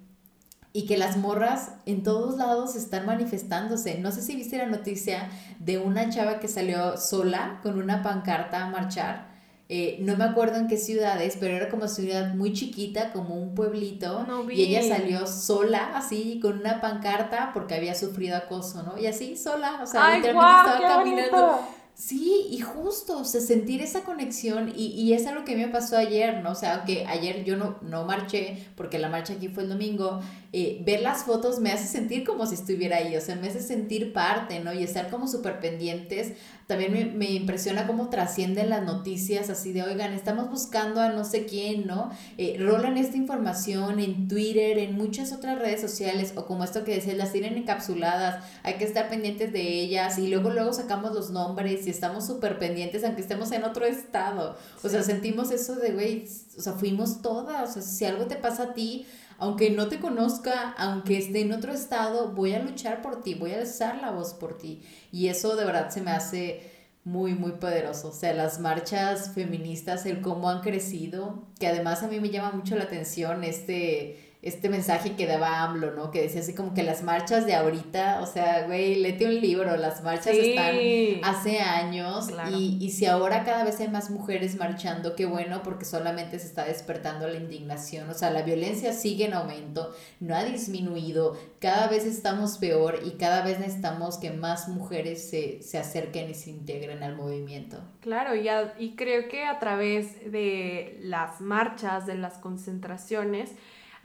Y 0.73 0.85
que 0.85 0.97
las 0.97 1.15
morras 1.15 1.71
en 1.85 2.03
todos 2.03 2.35
lados 2.35 2.75
están 2.75 3.05
manifestándose. 3.05 3.97
No 3.99 4.11
sé 4.11 4.21
si 4.21 4.35
viste 4.35 4.57
la 4.57 4.65
noticia 4.65 5.29
de 5.59 5.77
una 5.77 6.09
chava 6.09 6.39
que 6.39 6.49
salió 6.49 6.97
sola 6.97 7.61
con 7.63 7.79
una 7.81 8.03
pancarta 8.03 8.65
a 8.65 8.69
marchar 8.69 9.34
eh, 9.67 9.97
no 9.99 10.15
me 10.15 10.25
acuerdo 10.25 10.57
en 10.57 10.67
qué 10.67 10.77
ciudades, 10.77 11.37
pero 11.39 11.55
era 11.55 11.69
como 11.69 11.87
ciudad 11.87 12.35
muy 12.35 12.53
chiquita, 12.53 13.11
como 13.11 13.35
un 13.35 13.55
pueblito. 13.55 14.25
y 14.51 14.61
ella 14.61 14.83
salió 14.83 15.25
sola, 15.25 15.91
así, 15.95 16.39
con 16.39 16.59
una 16.59 16.81
pancarta, 16.81 17.51
porque 17.51 17.73
había 17.73 17.95
sufrido 17.95 18.37
acoso, 18.37 18.83
¿no? 18.83 18.97
Y 18.99 19.07
así, 19.07 19.35
sola, 19.35 19.79
o 19.81 19.87
sea, 19.87 20.17
literalmente 20.17 20.71
estaba 20.71 20.95
caminando. 20.97 21.59
Sí, 21.95 22.47
y 22.51 22.59
justo, 22.59 23.19
o 23.19 23.23
sea, 23.23 23.39
sentir 23.39 23.81
esa 23.81 24.03
conexión, 24.03 24.73
y, 24.75 24.87
y 24.87 25.13
es 25.13 25.25
algo 25.27 25.45
que 25.45 25.55
me 25.55 25.69
pasó 25.69 25.97
ayer, 25.97 26.43
¿no? 26.43 26.51
O 26.51 26.55
sea, 26.55 26.75
aunque 26.75 27.05
ayer 27.05 27.45
yo 27.45 27.55
no, 27.55 27.77
no 27.81 28.03
marché, 28.03 28.67
porque 28.75 28.99
la 28.99 29.07
marcha 29.07 29.33
aquí 29.33 29.47
fue 29.47 29.63
el 29.63 29.69
domingo, 29.69 30.19
eh, 30.51 30.81
ver 30.85 31.01
las 31.01 31.23
fotos 31.23 31.59
me 31.59 31.71
hace 31.71 31.87
sentir 31.87 32.25
como 32.25 32.45
si 32.47 32.55
estuviera 32.55 32.97
ahí, 32.97 33.15
o 33.15 33.21
sea, 33.21 33.37
me 33.37 33.47
hace 33.47 33.61
sentir 33.61 34.11
parte, 34.11 34.59
¿no? 34.59 34.73
Y 34.73 34.83
estar 34.83 35.09
como 35.09 35.27
súper 35.27 35.61
pendientes. 35.61 36.33
También 36.67 36.91
me, 36.91 37.05
me, 37.05 37.31
impresiona 37.31 37.85
cómo 37.85 38.09
trascienden 38.09 38.69
las 38.69 38.83
noticias 38.83 39.49
así 39.51 39.71
de, 39.71 39.83
oigan, 39.83 40.13
estamos 40.13 40.49
buscando 40.49 40.99
a 40.99 41.09
no 41.09 41.23
sé 41.23 41.45
quién, 41.45 41.85
¿no? 41.85 42.09
Eh, 42.37 42.57
rolan 42.59 42.97
esta 42.97 43.17
información 43.17 43.99
en 43.99 44.27
Twitter, 44.27 44.79
en 44.79 44.95
muchas 44.95 45.31
otras 45.31 45.59
redes 45.59 45.79
sociales, 45.79 46.33
o 46.35 46.45
como 46.45 46.63
esto 46.63 46.83
que 46.83 46.95
decías, 46.95 47.17
las 47.17 47.31
tienen 47.31 47.55
encapsuladas, 47.55 48.43
hay 48.63 48.75
que 48.75 48.85
estar 48.85 49.09
pendientes 49.09 49.53
de 49.53 49.61
ellas, 49.61 50.17
y 50.17 50.27
luego, 50.27 50.49
luego 50.49 50.73
sacamos 50.73 51.13
los 51.13 51.29
nombres 51.29 51.85
y 51.85 51.89
estamos 51.91 52.25
súper 52.25 52.57
pendientes 52.57 53.03
aunque 53.03 53.21
estemos 53.21 53.51
en 53.51 53.63
otro 53.63 53.85
estado. 53.85 54.57
O 54.83 54.89
sea, 54.89 55.03
sentimos 55.03 55.51
eso 55.51 55.75
de, 55.75 55.91
güey, 55.91 56.25
o 56.57 56.61
sea, 56.61 56.73
fuimos 56.73 57.21
todas. 57.21 57.71
O 57.71 57.73
sea, 57.73 57.81
si 57.81 58.05
algo 58.05 58.25
te 58.25 58.35
pasa 58.35 58.63
a 58.63 58.73
ti, 58.73 59.05
aunque 59.37 59.69
no 59.69 59.87
te 59.87 59.99
conozca, 59.99 60.73
aunque 60.77 61.17
esté 61.17 61.41
en 61.41 61.53
otro 61.53 61.73
estado, 61.73 62.29
voy 62.29 62.53
a 62.53 62.59
luchar 62.59 63.01
por 63.01 63.21
ti, 63.21 63.33
voy 63.33 63.51
a 63.51 63.59
alzar 63.59 64.01
la 64.01 64.11
voz 64.11 64.33
por 64.33 64.57
ti. 64.57 64.81
Y 65.11 65.27
eso 65.27 65.55
de 65.55 65.65
verdad 65.65 65.89
se 65.89 66.01
me 66.01 66.11
hace 66.11 66.71
muy, 67.03 67.35
muy 67.35 67.53
poderoso. 67.53 68.09
O 68.09 68.11
sea, 68.11 68.33
las 68.33 68.59
marchas 68.59 69.31
feministas, 69.33 70.05
el 70.05 70.21
cómo 70.21 70.49
han 70.49 70.61
crecido, 70.61 71.43
que 71.59 71.67
además 71.67 72.03
a 72.03 72.07
mí 72.07 72.19
me 72.19 72.29
llama 72.29 72.51
mucho 72.51 72.75
la 72.75 72.85
atención 72.85 73.43
este 73.43 74.24
este 74.45 74.69
mensaje 74.69 75.15
que 75.15 75.25
daba 75.25 75.63
AMLO, 75.63 75.91
¿no? 75.93 76.11
Que 76.11 76.21
decía 76.21 76.41
así 76.41 76.53
como 76.53 76.75
que 76.75 76.83
las 76.83 77.01
marchas 77.01 77.47
de 77.47 77.55
ahorita, 77.55 78.21
o 78.21 78.27
sea, 78.27 78.67
güey, 78.67 78.93
léete 78.93 79.25
un 79.25 79.41
libro, 79.41 79.75
las 79.75 80.03
marchas 80.03 80.35
están 80.35 80.75
hace 81.23 81.59
años 81.61 82.29
y, 82.51 82.77
y 82.79 82.91
si 82.91 83.07
ahora 83.07 83.43
cada 83.43 83.63
vez 83.63 83.79
hay 83.79 83.87
más 83.87 84.11
mujeres 84.11 84.55
marchando, 84.55 85.15
qué 85.15 85.25
bueno, 85.25 85.63
porque 85.63 85.83
solamente 85.83 86.37
se 86.37 86.45
está 86.45 86.63
despertando 86.63 87.27
la 87.27 87.37
indignación, 87.37 88.07
o 88.07 88.13
sea, 88.13 88.29
la 88.29 88.43
violencia 88.43 88.93
sigue 88.93 89.25
en 89.25 89.33
aumento, 89.33 89.91
no 90.19 90.35
ha 90.35 90.43
disminuido, 90.43 91.35
cada 91.59 91.87
vez 91.87 92.05
estamos 92.05 92.59
peor 92.59 92.99
y 93.03 93.17
cada 93.17 93.43
vez 93.43 93.59
necesitamos 93.59 94.19
que 94.19 94.29
más 94.29 94.67
mujeres 94.67 95.27
se, 95.27 95.63
se 95.63 95.79
acerquen 95.79 96.29
y 96.29 96.35
se 96.35 96.51
integren 96.51 97.01
al 97.01 97.15
movimiento. 97.15 97.79
Claro, 97.99 98.35
y, 98.35 98.47
y 98.77 98.95
creo 98.95 99.27
que 99.27 99.45
a 99.45 99.57
través 99.57 100.31
de 100.31 100.99
las 101.01 101.41
marchas, 101.41 102.05
de 102.05 102.13
las 102.13 102.37
concentraciones, 102.37 103.49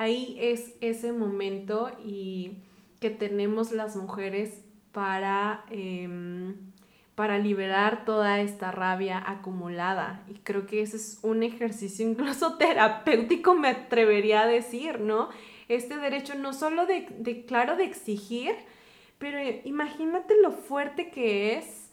ahí 0.01 0.35
es 0.41 0.73
ese 0.81 1.13
momento 1.13 1.91
y 2.03 2.53
que 3.01 3.11
tenemos 3.11 3.71
las 3.71 3.97
mujeres 3.97 4.63
para, 4.93 5.67
em, 5.69 6.57
para 7.15 7.39
liberar 7.39 8.07
toda 8.07 8.41
esta 8.41 8.73
rabia 8.73 9.23
acumulada. 9.25 10.25
Y 10.27 10.39
creo 10.39 10.67
que 10.67 10.81
ese 10.81 10.97
es 10.97 11.19
un 11.21 11.43
ejercicio 11.43 12.09
incluso 12.11 12.57
terapéutico, 12.57 13.55
me 13.55 13.69
atrevería 13.69 14.41
a 14.43 14.47
decir, 14.47 15.01
¿no? 15.01 15.29
Este 15.69 15.99
derecho 15.99 16.35
no 16.35 16.55
solo 16.55 16.87
de, 16.87 17.07
de 17.19 17.45
claro, 17.45 17.77
de 17.77 17.85
exigir, 17.85 18.55
pero 19.19 19.39
imagínate 19.65 20.35
lo 20.41 20.53
fuerte 20.53 21.11
que 21.11 21.59
es. 21.59 21.91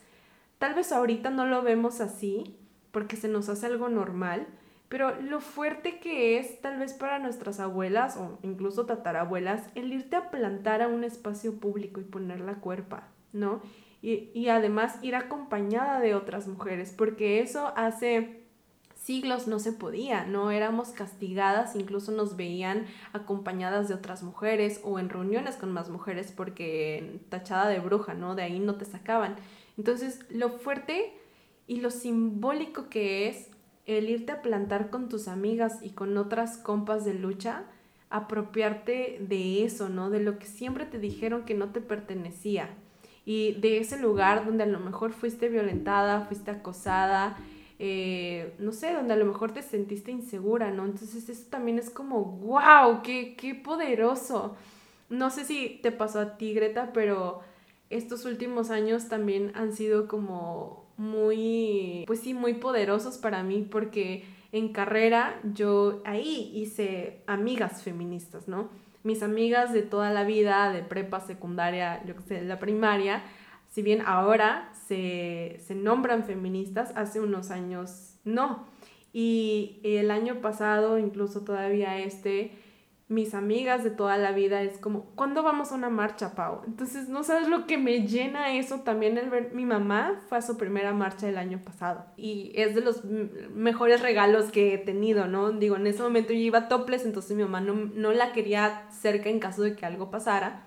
Tal 0.60 0.76
vez 0.76 0.94
ahorita 0.94 1.30
no 1.30 1.46
lo 1.46 1.62
vemos 1.62 2.00
así, 2.00 2.56
porque 2.92 3.18
se 3.18 3.28
nos 3.28 3.50
hace 3.50 3.66
algo 3.66 3.90
normal, 3.90 4.48
pero 4.90 5.20
lo 5.22 5.42
fuerte 5.42 6.00
que 6.00 6.40
es 6.40 6.62
tal 6.62 6.80
vez 6.80 6.94
para 6.94 7.20
nuestras 7.20 7.60
abuelas 7.60 8.18
o 8.18 8.40
incluso 8.42 8.86
tatarabuelas 8.86 9.64
el 9.76 9.92
irte 9.92 10.16
a 10.16 10.30
plantar 10.30 10.82
a 10.82 10.88
un 10.88 11.04
espacio 11.04 11.60
público 11.60 12.00
y 12.00 12.06
poner 12.06 12.40
la 12.40 12.56
cuerpa, 12.56 13.08
¿no? 13.34 13.62
Y, 14.02 14.30
y 14.34 14.50
además 14.50 14.98
ir 15.02 15.16
acompañada 15.16 16.00
de 16.00 16.16
otras 16.16 16.48
mujeres, 16.48 16.94
porque 16.96 17.42
eso 17.42 17.74
hace 17.76 18.48
siglos 19.08 19.48
no 19.48 19.60
se 19.60 19.72
podía, 19.72 20.26
no 20.26 20.52
éramos 20.52 20.90
castigadas, 20.90 21.76
incluso 21.76 22.12
nos 22.12 22.36
veían 22.36 22.86
acompañadas 23.14 23.88
de 23.88 23.94
otras 23.94 24.24
mujeres 24.24 24.82
o 24.84 25.00
en 25.00 25.10
reuniones 25.10 25.56
con 25.56 25.72
más 25.72 25.90
mujeres 25.90 26.34
porque 26.36 27.22
tachada 27.30 27.70
de 27.70 27.80
bruja, 27.80 28.14
¿no? 28.14 28.36
De 28.36 28.44
ahí 28.44 28.60
no 28.60 28.76
te 28.76 28.86
sacaban. 28.86 29.36
Entonces, 29.78 30.20
lo 30.30 30.50
fuerte 30.50 31.14
y 31.68 31.80
lo 31.82 31.92
simbólico 31.92 32.90
que 32.90 33.30
es 33.30 33.50
el 33.88 34.10
irte 34.10 34.34
a 34.34 34.42
plantar 34.42 34.90
con 34.90 35.10
tus 35.10 35.28
amigas 35.28 35.80
y 35.82 35.92
con 35.92 36.16
otras 36.18 36.58
compas 36.58 37.06
de 37.06 37.14
lucha, 37.14 37.64
apropiarte 38.10 39.18
de 39.22 39.64
eso, 39.64 39.90
¿no? 39.90 40.10
De 40.10 40.20
lo 40.20 40.38
que 40.38 40.46
siempre 40.46 40.86
te 40.86 41.00
dijeron 41.00 41.44
que 41.44 41.56
no 41.56 41.70
te 41.72 41.82
pertenecía. 41.82 42.70
Y 43.26 43.54
de 43.54 43.80
ese 43.80 44.00
lugar 44.00 44.46
donde 44.46 44.64
a 44.64 44.68
lo 44.68 44.80
mejor 44.80 45.12
fuiste 45.12 45.50
violentada, 45.50 46.22
fuiste 46.22 46.52
acosada, 46.52 47.38
eh, 47.80 48.54
no 48.60 48.72
sé, 48.72 48.94
donde 48.94 49.14
a 49.14 49.18
lo 49.18 49.26
mejor 49.26 49.52
te 49.52 49.62
sentiste 49.62 50.12
insegura, 50.12 50.72
¿no? 50.72 50.86
Entonces 50.86 51.30
eso 51.30 51.48
también 51.50 51.80
es 51.80 51.90
como, 51.90 52.24
wow, 52.24 53.02
qué, 53.04 53.36
qué 53.38 53.56
poderoso. 53.56 54.56
No 55.10 55.30
sé 55.30 55.46
si 55.46 55.80
te 55.82 55.92
pasó 55.92 56.20
a 56.20 56.38
ti, 56.38 56.54
Greta, 56.54 56.92
pero 56.94 57.42
estos 57.90 58.26
últimos 58.26 58.70
años 58.70 59.08
también 59.08 59.52
han 59.56 59.74
sido 59.74 60.08
como 60.08 60.87
muy, 60.98 62.04
pues 62.08 62.20
sí, 62.20 62.34
muy 62.34 62.56
poderosos 62.56 63.18
para 63.18 63.44
mí 63.44 63.68
porque 63.70 64.26
en 64.52 64.74
carrera 64.74 65.40
yo 65.54 66.02
ahí 66.06 66.52
hice 66.54 67.22
amigas 67.28 67.84
feministas, 67.84 68.48
¿no? 68.48 68.70
Mis 69.04 69.24
amigas 69.24 69.74
de 69.74 69.84
toda 69.84 70.12
la 70.12 70.24
vida, 70.24 70.72
de 70.72 70.82
prepa, 70.82 71.20
secundaria, 71.20 72.04
yo 72.06 72.16
qué 72.16 72.22
sé, 72.24 72.42
la 72.42 72.60
primaria, 72.60 73.24
si 73.70 73.82
bien 73.82 74.02
ahora 74.06 74.72
se, 74.88 75.60
se 75.66 75.76
nombran 75.76 76.24
feministas, 76.24 76.92
hace 76.96 77.20
unos 77.20 77.52
años 77.52 78.16
no. 78.24 78.66
Y 79.14 79.80
el 79.84 80.12
año 80.12 80.42
pasado, 80.42 81.00
incluso 81.00 81.42
todavía 81.42 82.00
este, 82.00 82.52
mis 83.10 83.34
amigas 83.34 83.86
de 83.86 83.90
toda 83.90 84.18
la 84.18 84.34
vida 84.34 84.62
es 84.62 84.80
como, 84.80 85.06
¿cuándo 85.16 85.42
vamos 85.42 85.72
a 85.72 85.76
una 85.76 85.90
marcha, 85.90 86.36
Pau? 86.36 86.62
Entonces, 86.68 87.08
no 87.08 87.24
sabes 87.24 87.48
lo 87.48 87.66
que 87.66 87.78
me 87.78 88.06
llena 88.06 88.54
eso 88.54 88.82
también 88.82 89.18
el 89.18 89.30
ver, 89.30 89.54
mi 89.54 89.66
mamá 89.66 90.22
fue 90.28 90.40
a 90.40 90.42
su 90.42 90.58
primera 90.58 90.92
marcha 90.94 91.30
el 91.30 91.38
año 91.38 91.62
pasado 91.64 92.06
y 92.18 92.52
es 92.56 92.76
de 92.76 92.82
los 92.82 93.06
mejores 93.06 94.02
regalos 94.02 94.52
que 94.52 94.74
he 94.74 94.78
tenido, 94.78 95.28
¿no? 95.28 95.52
Digo, 95.52 95.78
en 95.78 95.88
ese 95.88 96.04
momento 96.04 96.34
yo 96.34 96.40
iba 96.40 96.68
topless, 96.68 97.06
entonces 97.06 97.38
mi 97.38 97.44
mamá 97.44 97.62
no, 97.62 97.74
no 97.74 98.12
la 98.12 98.34
quería 98.34 98.90
cerca 98.92 99.30
en 99.30 99.40
caso 99.40 99.62
de 99.62 99.76
que 99.78 99.86
algo 99.86 100.12
pasara, 100.12 100.66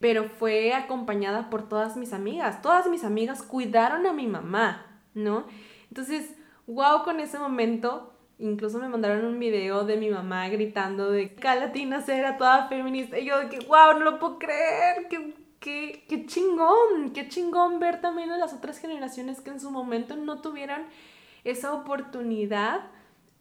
pero 0.00 0.24
fue 0.24 0.74
acompañada 0.74 1.50
por 1.50 1.68
todas 1.68 1.96
mis 1.96 2.12
amigas, 2.12 2.62
todas 2.62 2.88
mis 2.88 3.04
amigas 3.04 3.44
cuidaron 3.44 4.06
a 4.06 4.12
mi 4.12 4.26
mamá, 4.26 4.86
¿no? 5.14 5.46
Entonces, 5.88 6.34
wow 6.66 7.04
con 7.04 7.20
ese 7.20 7.38
momento 7.38 8.15
Incluso 8.38 8.78
me 8.78 8.88
mandaron 8.88 9.24
un 9.24 9.38
video 9.38 9.84
de 9.84 9.96
mi 9.96 10.10
mamá 10.10 10.48
gritando 10.48 11.10
de 11.10 11.34
que 11.34 11.48
Latina 11.54 12.04
era 12.06 12.36
toda 12.36 12.68
feminista. 12.68 13.18
Y 13.18 13.24
yo 13.26 13.38
de 13.38 13.48
que, 13.48 13.60
wow, 13.60 13.94
no 13.94 14.00
lo 14.00 14.18
puedo 14.18 14.38
creer. 14.38 15.08
Qué, 15.08 15.34
qué, 15.58 16.04
qué 16.08 16.26
chingón. 16.26 17.12
Qué 17.14 17.28
chingón 17.28 17.80
ver 17.80 18.00
también 18.00 18.30
a 18.30 18.36
las 18.36 18.52
otras 18.52 18.78
generaciones 18.78 19.40
que 19.40 19.50
en 19.50 19.60
su 19.60 19.70
momento 19.70 20.16
no 20.16 20.42
tuvieron 20.42 20.82
esa 21.44 21.72
oportunidad 21.72 22.80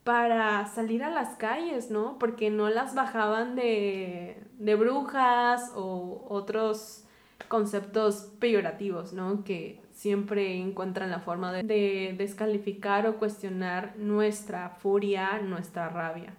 para 0.05 0.65
salir 0.67 1.03
a 1.03 1.09
las 1.09 1.35
calles, 1.35 1.89
¿no? 1.89 2.17
Porque 2.19 2.51
no 2.51 2.69
las 2.69 2.93
bajaban 2.93 3.55
de, 3.55 4.37
de 4.59 4.75
brujas 4.75 5.71
o 5.75 6.25
otros 6.29 7.03
conceptos 7.47 8.31
peyorativos, 8.39 9.13
¿no? 9.13 9.43
Que 9.43 9.81
siempre 10.05 10.55
encuentran 10.55 11.09
la 11.09 11.19
forma 11.19 11.51
de, 11.51 12.13
descalificar 12.15 13.07
o 13.07 13.17
cuestionar 13.17 13.95
nuestra 13.97 14.69
furia, 14.69 15.39
nuestra 15.39 15.89
rabia. 15.89 16.35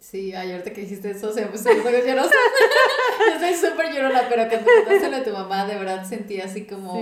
Sí, 0.00 0.34
ay, 0.34 0.50
ahorita 0.50 0.72
que 0.72 0.80
dijiste 0.80 1.12
eso, 1.12 1.32
se 1.32 1.42
me 1.42 1.46
puso 1.46 1.70
llorosa. 1.72 2.34
Yo 3.32 3.38
soy 3.38 3.54
súper 3.54 3.94
llorona, 3.94 4.22
pero 4.28 4.48
que 4.48 4.56
te 4.58 5.06
a 5.06 5.22
tu 5.22 5.30
mamá, 5.30 5.66
de 5.66 5.76
verdad 5.76 6.04
sentí 6.04 6.40
así 6.40 6.64
como, 6.64 6.94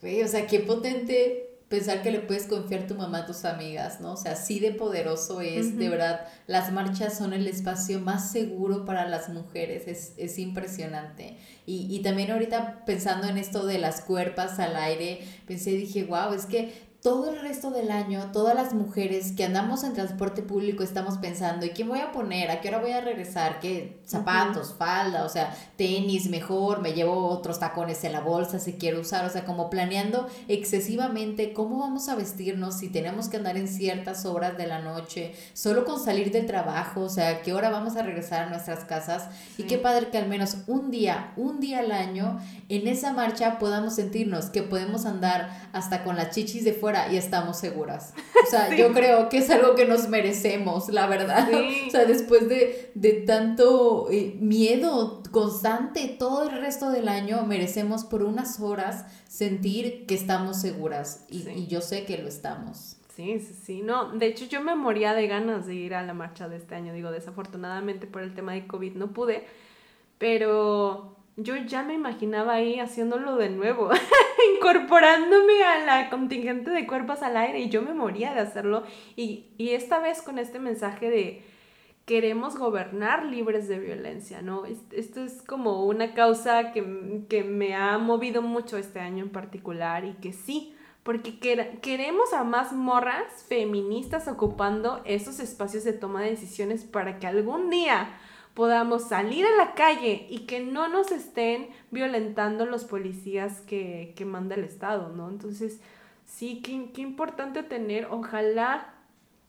güey, 0.00 0.22
o 0.24 0.26
sea, 0.26 0.44
qué 0.48 0.58
potente 0.58 1.43
pensar 1.74 2.02
que 2.02 2.12
le 2.12 2.20
puedes 2.20 2.46
confiar 2.46 2.86
tu 2.86 2.94
mamá 2.94 3.18
a 3.18 3.26
tus 3.26 3.44
amigas, 3.44 4.00
¿no? 4.00 4.12
O 4.12 4.16
sea, 4.16 4.32
así 4.32 4.60
de 4.60 4.70
poderoso 4.70 5.40
es, 5.40 5.76
de 5.76 5.88
verdad, 5.88 6.20
las 6.46 6.72
marchas 6.72 7.18
son 7.18 7.32
el 7.32 7.48
espacio 7.48 7.98
más 7.98 8.30
seguro 8.30 8.84
para 8.84 9.08
las 9.08 9.28
mujeres, 9.28 9.88
es, 9.88 10.12
es 10.16 10.38
impresionante. 10.38 11.36
Y, 11.66 11.88
y 11.90 12.00
también 12.02 12.30
ahorita 12.30 12.84
pensando 12.86 13.26
en 13.26 13.38
esto 13.38 13.66
de 13.66 13.78
las 13.78 14.02
cuerpas 14.02 14.60
al 14.60 14.76
aire, 14.76 15.26
pensé, 15.48 15.70
dije, 15.72 16.04
wow, 16.04 16.32
es 16.32 16.46
que 16.46 16.72
todo 17.04 17.28
el 17.28 17.38
resto 17.38 17.70
del 17.70 17.90
año, 17.90 18.30
todas 18.32 18.54
las 18.54 18.72
mujeres 18.72 19.32
que 19.32 19.44
andamos 19.44 19.84
en 19.84 19.92
transporte 19.92 20.40
público 20.40 20.82
estamos 20.82 21.18
pensando, 21.18 21.66
¿y 21.66 21.74
qué 21.74 21.84
voy 21.84 21.98
a 21.98 22.12
poner? 22.12 22.50
¿A 22.50 22.62
qué 22.62 22.68
hora 22.68 22.78
voy 22.78 22.92
a 22.92 23.02
regresar? 23.02 23.60
¿Qué 23.60 23.98
zapatos, 24.06 24.74
falda? 24.78 25.26
O 25.26 25.28
sea, 25.28 25.54
tenis 25.76 26.30
mejor, 26.30 26.80
me 26.80 26.94
llevo 26.94 27.28
otros 27.28 27.60
tacones 27.60 28.02
en 28.04 28.12
la 28.12 28.22
bolsa 28.22 28.58
si 28.58 28.72
quiero 28.72 29.02
usar. 29.02 29.26
O 29.26 29.28
sea, 29.28 29.44
como 29.44 29.68
planeando 29.68 30.28
excesivamente 30.48 31.52
cómo 31.52 31.80
vamos 31.80 32.08
a 32.08 32.14
vestirnos 32.14 32.78
si 32.78 32.88
tenemos 32.88 33.28
que 33.28 33.36
andar 33.36 33.58
en 33.58 33.68
ciertas 33.68 34.24
horas 34.24 34.56
de 34.56 34.66
la 34.66 34.78
noche, 34.78 35.34
solo 35.52 35.84
con 35.84 36.02
salir 36.02 36.32
del 36.32 36.46
trabajo, 36.46 37.02
o 37.02 37.10
sea, 37.10 37.42
¿qué 37.42 37.52
hora 37.52 37.68
vamos 37.68 37.96
a 37.96 38.02
regresar 38.02 38.44
a 38.44 38.48
nuestras 38.48 38.86
casas? 38.86 39.28
Y 39.58 39.64
qué 39.64 39.76
padre 39.76 40.08
que 40.08 40.16
al 40.16 40.28
menos 40.30 40.56
un 40.68 40.90
día, 40.90 41.34
un 41.36 41.60
día 41.60 41.80
al 41.80 41.92
año, 41.92 42.40
en 42.70 42.88
esa 42.88 43.12
marcha 43.12 43.58
podamos 43.58 43.94
sentirnos 43.94 44.46
que 44.46 44.62
podemos 44.62 45.04
andar 45.04 45.68
hasta 45.74 46.02
con 46.02 46.16
las 46.16 46.30
chichis 46.30 46.64
de 46.64 46.72
fuera 46.72 46.93
y 47.10 47.16
estamos 47.16 47.58
seguras. 47.58 48.14
O 48.46 48.50
sea, 48.50 48.74
yo 48.76 48.92
creo 48.92 49.28
que 49.28 49.38
es 49.38 49.50
algo 49.50 49.74
que 49.74 49.84
nos 49.84 50.08
merecemos, 50.08 50.88
la 50.88 51.06
verdad. 51.06 51.48
O 51.86 51.90
sea, 51.90 52.04
después 52.06 52.48
de, 52.48 52.90
de 52.94 53.12
tanto 53.12 54.08
eh, 54.10 54.36
miedo 54.40 55.22
constante 55.30 56.08
todo 56.18 56.48
el 56.48 56.60
resto 56.60 56.90
del 56.90 57.08
año, 57.08 57.44
merecemos 57.44 58.04
por 58.04 58.22
unas 58.22 58.60
horas 58.60 59.04
sentir 59.28 60.06
que 60.06 60.14
estamos 60.14 60.60
seguras 60.60 61.24
y, 61.28 61.48
y 61.48 61.66
yo 61.66 61.80
sé 61.80 62.04
que 62.04 62.18
lo 62.18 62.28
estamos. 62.28 62.96
Sí, 63.14 63.38
sí, 63.38 63.54
sí, 63.54 63.82
no, 63.82 64.10
de 64.10 64.26
hecho 64.26 64.44
yo 64.46 64.60
me 64.60 64.74
moría 64.74 65.14
de 65.14 65.28
ganas 65.28 65.66
de 65.66 65.74
ir 65.74 65.94
a 65.94 66.02
la 66.02 66.14
marcha 66.14 66.48
de 66.48 66.56
este 66.56 66.74
año, 66.74 66.92
digo, 66.92 67.12
desafortunadamente 67.12 68.08
por 68.08 68.22
el 68.22 68.34
tema 68.34 68.54
de 68.54 68.66
COVID 68.66 68.94
no 68.94 69.12
pude, 69.12 69.44
pero 70.18 71.16
yo 71.36 71.56
ya 71.56 71.82
me 71.82 71.94
imaginaba 71.94 72.54
ahí 72.54 72.78
haciéndolo 72.78 73.36
de 73.36 73.50
nuevo, 73.50 73.90
incorporándome 74.56 75.64
a 75.64 75.84
la 75.84 76.10
contingente 76.10 76.70
de 76.70 76.86
cuerpos 76.86 77.22
al 77.22 77.36
aire 77.36 77.60
y 77.60 77.70
yo 77.70 77.82
me 77.82 77.94
moría 77.94 78.34
de 78.34 78.40
hacerlo. 78.40 78.84
Y, 79.16 79.46
esta 79.58 79.98
vez 79.98 80.22
con 80.22 80.38
este 80.38 80.60
mensaje 80.60 81.10
de 81.10 81.42
queremos 82.04 82.56
gobernar 82.56 83.24
libres 83.24 83.66
de 83.66 83.78
violencia, 83.78 84.42
¿no? 84.42 84.64
Esto 84.66 85.24
es 85.24 85.42
como 85.42 85.86
una 85.86 86.14
causa 86.14 86.70
que, 86.72 87.24
que 87.28 87.42
me 87.42 87.74
ha 87.74 87.98
movido 87.98 88.42
mucho 88.42 88.76
este 88.76 89.00
año 89.00 89.24
en 89.24 89.30
particular 89.30 90.04
y 90.04 90.12
que 90.14 90.32
sí, 90.32 90.74
porque 91.02 91.38
queremos 91.80 92.32
a 92.32 92.44
más 92.44 92.72
morras 92.72 93.44
feministas 93.48 94.28
ocupando 94.28 95.02
esos 95.04 95.40
espacios 95.40 95.84
de 95.84 95.94
toma 95.94 96.22
de 96.22 96.30
decisiones 96.30 96.84
para 96.84 97.18
que 97.18 97.26
algún 97.26 97.70
día 97.70 98.18
podamos 98.54 99.08
salir 99.08 99.44
a 99.46 99.56
la 99.56 99.74
calle 99.74 100.26
y 100.30 100.40
que 100.40 100.60
no 100.60 100.88
nos 100.88 101.10
estén 101.10 101.68
violentando 101.90 102.66
los 102.66 102.84
policías 102.84 103.60
que, 103.62 104.14
que 104.16 104.24
manda 104.24 104.54
el 104.54 104.64
Estado, 104.64 105.08
¿no? 105.10 105.28
Entonces, 105.28 105.80
sí, 106.24 106.62
qué, 106.62 106.90
qué 106.92 107.02
importante 107.02 107.62
tener, 107.62 108.06
ojalá 108.10 108.94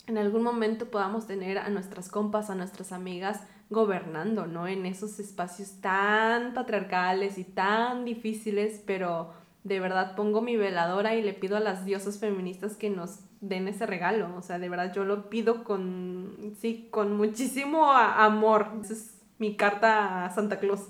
en 0.08 0.18
algún 0.18 0.44
momento 0.44 0.88
podamos 0.88 1.28
tener 1.28 1.58
a 1.58 1.70
nuestras 1.70 2.10
compas, 2.10 2.50
a 2.50 2.56
nuestras 2.56 2.92
amigas 2.92 3.42
gobernando, 3.70 4.46
¿no? 4.46 4.68
En 4.68 4.86
esos 4.86 5.20
espacios 5.20 5.82
tan 5.82 6.54
patriarcales 6.54 7.38
y 7.38 7.44
tan 7.44 8.06
difíciles, 8.06 8.82
pero 8.86 9.34
de 9.66 9.80
verdad 9.80 10.16
pongo 10.16 10.42
mi 10.42 10.56
veladora 10.56 11.16
y 11.16 11.24
le 11.24 11.34
pido 11.34 11.58
a 11.58 11.60
las 11.60 11.86
diosas 11.86 12.20
feministas 12.20 12.78
que 12.78 12.92
nos 12.92 13.20
den 13.42 13.68
ese 13.68 13.88
regalo, 13.88 14.34
o 14.38 14.42
sea, 14.44 14.60
de 14.60 14.70
verdad 14.70 14.94
yo 14.94 15.06
lo 15.06 15.28
pido 15.28 15.64
con, 15.64 16.56
sí, 16.62 16.88
con 16.92 17.18
muchísimo 17.18 17.92
amor. 17.92 18.68
Esa 18.84 18.94
es 18.94 19.16
mi 19.40 19.56
carta 19.56 20.26
a 20.26 20.30
Santa 20.34 20.60
Claus. 20.60 20.82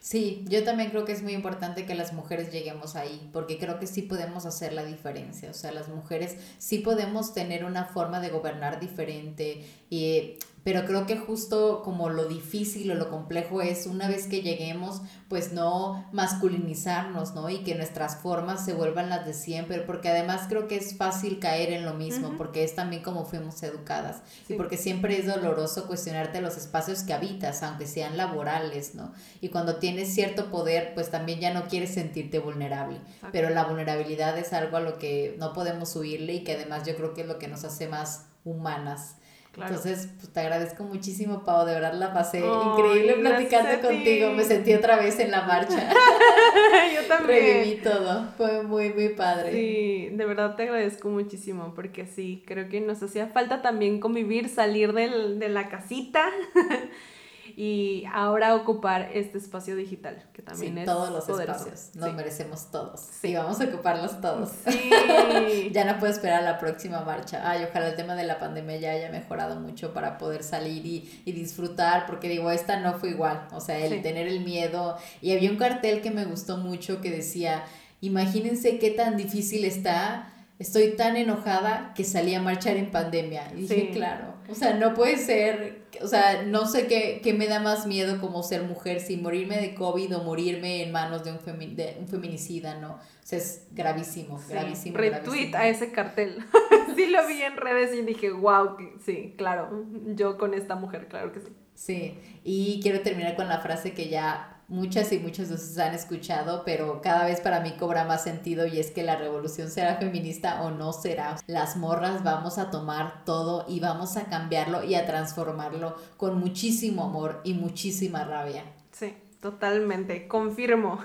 Sí, 0.00 0.44
yo 0.48 0.64
también 0.64 0.90
creo 0.90 1.04
que 1.04 1.12
es 1.12 1.22
muy 1.22 1.32
importante 1.32 1.86
que 1.86 1.94
las 1.94 2.12
mujeres 2.12 2.52
lleguemos 2.52 2.94
ahí, 2.94 3.30
porque 3.32 3.58
creo 3.58 3.78
que 3.78 3.86
sí 3.86 4.02
podemos 4.02 4.44
hacer 4.44 4.72
la 4.74 4.84
diferencia, 4.84 5.50
o 5.50 5.54
sea, 5.54 5.72
las 5.72 5.88
mujeres 5.88 6.36
sí 6.58 6.78
podemos 6.78 7.32
tener 7.32 7.64
una 7.64 7.86
forma 7.86 8.20
de 8.20 8.28
gobernar 8.28 8.80
diferente 8.80 9.64
y 9.94 10.38
pero 10.64 10.86
creo 10.86 11.06
que 11.06 11.18
justo 11.18 11.82
como 11.84 12.08
lo 12.08 12.24
difícil 12.24 12.90
o 12.90 12.94
lo 12.94 13.10
complejo 13.10 13.60
es 13.60 13.86
una 13.86 14.08
vez 14.08 14.26
que 14.26 14.40
lleguemos, 14.40 15.02
pues 15.28 15.52
no 15.52 16.08
masculinizarnos, 16.12 17.34
¿no? 17.34 17.50
Y 17.50 17.58
que 17.58 17.74
nuestras 17.74 18.16
formas 18.16 18.64
se 18.64 18.72
vuelvan 18.72 19.10
las 19.10 19.26
de 19.26 19.34
siempre, 19.34 19.80
porque 19.80 20.08
además 20.08 20.46
creo 20.48 20.66
que 20.66 20.76
es 20.76 20.96
fácil 20.96 21.38
caer 21.38 21.70
en 21.70 21.84
lo 21.84 21.92
mismo, 21.92 22.32
porque 22.38 22.64
es 22.64 22.74
también 22.74 23.02
como 23.02 23.26
fuimos 23.26 23.62
educadas, 23.62 24.22
y 24.48 24.54
porque 24.54 24.78
siempre 24.78 25.18
es 25.18 25.26
doloroso 25.26 25.86
cuestionarte 25.86 26.40
los 26.40 26.56
espacios 26.56 27.02
que 27.02 27.12
habitas, 27.12 27.62
aunque 27.62 27.86
sean 27.86 28.16
laborales, 28.16 28.94
¿no? 28.94 29.12
Y 29.42 29.50
cuando 29.50 29.76
tienes 29.76 30.14
cierto 30.14 30.50
poder, 30.50 30.94
pues 30.94 31.10
también 31.10 31.40
ya 31.40 31.52
no 31.52 31.68
quieres 31.68 31.92
sentirte 31.92 32.38
vulnerable, 32.38 33.00
pero 33.32 33.50
la 33.50 33.64
vulnerabilidad 33.64 34.38
es 34.38 34.54
algo 34.54 34.78
a 34.78 34.80
lo 34.80 34.98
que 34.98 35.36
no 35.38 35.52
podemos 35.52 35.94
huirle 35.94 36.32
y 36.34 36.44
que 36.44 36.52
además 36.52 36.86
yo 36.86 36.96
creo 36.96 37.12
que 37.12 37.20
es 37.20 37.26
lo 37.26 37.38
que 37.38 37.48
nos 37.48 37.64
hace 37.64 37.86
más 37.86 38.24
humanas 38.46 39.16
entonces, 39.56 40.08
pues 40.16 40.32
te 40.32 40.40
agradezco 40.40 40.84
muchísimo, 40.84 41.44
Pau, 41.44 41.64
de 41.66 41.74
verdad 41.74 41.94
la 41.94 42.12
pasé 42.12 42.40
increíble 42.40 43.14
platicando 43.14 43.86
contigo, 43.86 44.30
me 44.32 44.44
sentí 44.44 44.74
otra 44.74 44.96
vez 44.96 45.18
en 45.20 45.30
la 45.30 45.42
marcha. 45.42 45.90
Yo 46.94 47.06
también. 47.06 47.40
Reviví 47.40 47.82
todo, 47.82 48.28
fue 48.36 48.62
muy, 48.62 48.92
muy 48.92 49.10
padre. 49.10 49.52
Sí, 49.52 50.08
de 50.12 50.26
verdad 50.26 50.56
te 50.56 50.64
agradezco 50.64 51.08
muchísimo, 51.08 51.72
porque 51.74 52.06
sí, 52.06 52.42
creo 52.46 52.68
que 52.68 52.80
nos 52.80 53.02
hacía 53.02 53.28
falta 53.28 53.62
también 53.62 54.00
convivir, 54.00 54.48
salir 54.48 54.92
del, 54.92 55.38
de 55.38 55.48
la 55.48 55.68
casita 55.68 56.30
y 57.56 58.04
ahora 58.12 58.54
ocupar 58.54 59.10
este 59.12 59.38
espacio 59.38 59.76
digital, 59.76 60.22
que 60.32 60.42
también 60.42 60.78
es 60.78 60.86
todos 60.86 61.10
los 61.10 61.40
espacios, 61.40 61.90
nos 61.94 62.12
merecemos 62.14 62.70
todos. 62.70 63.00
Sí, 63.00 63.34
vamos 63.34 63.60
a 63.60 63.64
ocuparlos 63.64 64.20
todos. 64.20 64.50
Sí. 64.68 65.70
ya 65.72 65.84
no 65.84 65.98
puedo 65.98 66.12
esperar 66.12 66.40
a 66.40 66.44
la 66.44 66.58
próxima 66.58 67.00
marcha. 67.00 67.48
Ay, 67.48 67.64
ojalá 67.68 67.88
el 67.88 67.96
tema 67.96 68.14
de 68.14 68.24
la 68.24 68.38
pandemia 68.38 68.76
ya 68.76 68.90
haya 68.90 69.10
mejorado 69.10 69.60
mucho 69.60 69.92
para 69.92 70.18
poder 70.18 70.42
salir 70.42 70.84
y, 70.84 71.22
y 71.24 71.32
disfrutar, 71.32 72.06
porque 72.06 72.28
digo, 72.28 72.50
esta 72.50 72.80
no 72.80 72.94
fue 72.94 73.10
igual, 73.10 73.48
o 73.52 73.60
sea, 73.60 73.78
el 73.78 74.02
tener 74.02 74.26
el 74.26 74.40
miedo. 74.40 74.96
Y 75.20 75.32
había 75.32 75.50
un 75.50 75.56
cartel 75.56 76.02
que 76.02 76.10
me 76.10 76.24
gustó 76.24 76.56
mucho 76.56 77.00
que 77.00 77.10
decía, 77.10 77.64
imagínense 78.00 78.78
qué 78.78 78.90
tan 78.90 79.16
difícil 79.16 79.64
está 79.64 80.30
estoy 80.58 80.96
tan 80.96 81.16
enojada 81.16 81.92
que 81.94 82.04
salí 82.04 82.34
a 82.34 82.40
marchar 82.40 82.76
en 82.76 82.90
pandemia. 82.90 83.50
Y 83.52 83.62
dije, 83.62 83.90
claro, 83.90 84.33
o 84.48 84.54
sea, 84.54 84.74
no 84.74 84.94
puede 84.94 85.16
ser, 85.16 85.84
o 86.02 86.06
sea, 86.06 86.42
no 86.42 86.66
sé 86.66 86.86
qué, 86.86 87.20
qué, 87.22 87.32
me 87.32 87.46
da 87.46 87.60
más 87.60 87.86
miedo 87.86 88.20
como 88.20 88.42
ser 88.42 88.62
mujer, 88.62 89.00
si 89.00 89.16
morirme 89.16 89.56
de 89.58 89.74
COVID 89.74 90.16
o 90.16 90.22
morirme 90.22 90.82
en 90.82 90.92
manos 90.92 91.24
de 91.24 91.32
un, 91.32 91.76
de 91.76 91.96
un 91.98 92.08
feminicida, 92.08 92.78
¿no? 92.78 92.94
O 92.94 93.26
sea, 93.26 93.38
es 93.38 93.66
gravísimo, 93.72 94.40
gravísimo. 94.48 94.98
Retweet 94.98 95.54
a 95.54 95.68
ese 95.68 95.92
cartel. 95.92 96.44
sí 96.96 97.06
lo 97.06 97.26
vi 97.26 97.42
en 97.42 97.56
redes 97.56 97.94
y 97.94 98.02
dije, 98.02 98.30
wow, 98.30 98.76
sí, 99.04 99.34
claro, 99.38 99.86
yo 100.14 100.36
con 100.36 100.54
esta 100.54 100.74
mujer, 100.74 101.08
claro 101.08 101.32
que 101.32 101.40
sí. 101.40 101.48
Sí, 101.74 102.18
y 102.44 102.80
quiero 102.82 103.00
terminar 103.00 103.34
con 103.34 103.48
la 103.48 103.60
frase 103.60 103.94
que 103.94 104.08
ya 104.08 104.53
muchas 104.68 105.12
y 105.12 105.18
muchas 105.18 105.48
de 105.48 105.54
ustedes 105.54 105.78
han 105.78 105.94
escuchado, 105.94 106.62
pero 106.64 107.00
cada 107.02 107.24
vez 107.24 107.40
para 107.40 107.60
mí 107.60 107.72
cobra 107.72 108.04
más 108.04 108.22
sentido 108.22 108.66
y 108.66 108.78
es 108.78 108.90
que 108.90 109.02
la 109.02 109.16
revolución 109.16 109.70
será 109.70 109.96
feminista 109.96 110.62
o 110.62 110.70
no 110.70 110.92
será. 110.92 111.36
Las 111.46 111.76
morras 111.76 112.22
vamos 112.22 112.58
a 112.58 112.70
tomar 112.70 113.24
todo 113.24 113.66
y 113.68 113.80
vamos 113.80 114.16
a 114.16 114.24
cambiarlo 114.24 114.84
y 114.84 114.94
a 114.94 115.06
transformarlo 115.06 115.96
con 116.16 116.38
muchísimo 116.38 117.04
amor 117.04 117.40
y 117.44 117.54
muchísima 117.54 118.24
rabia. 118.24 118.64
Sí. 118.92 119.14
Totalmente, 119.44 120.26
confirmo. 120.26 121.00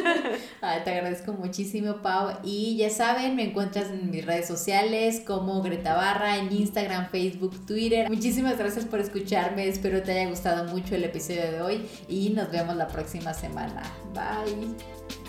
Ay, 0.60 0.82
te 0.84 0.90
agradezco 0.90 1.32
muchísimo, 1.32 1.96
Pau. 1.96 2.38
Y 2.44 2.76
ya 2.76 2.90
saben, 2.90 3.34
me 3.34 3.42
encuentras 3.42 3.90
en 3.90 4.08
mis 4.08 4.24
redes 4.24 4.46
sociales 4.46 5.20
como 5.26 5.60
Greta 5.62 5.96
Barra, 5.96 6.38
en 6.38 6.52
Instagram, 6.52 7.08
Facebook, 7.10 7.66
Twitter. 7.66 8.08
Muchísimas 8.08 8.56
gracias 8.56 8.84
por 8.84 9.00
escucharme. 9.00 9.66
Espero 9.66 10.00
te 10.00 10.12
haya 10.12 10.30
gustado 10.30 10.72
mucho 10.72 10.94
el 10.94 11.02
episodio 11.02 11.42
de 11.42 11.60
hoy 11.60 11.88
y 12.06 12.30
nos 12.30 12.52
vemos 12.52 12.76
la 12.76 12.86
próxima 12.86 13.34
semana. 13.34 13.82
Bye. 14.14 15.21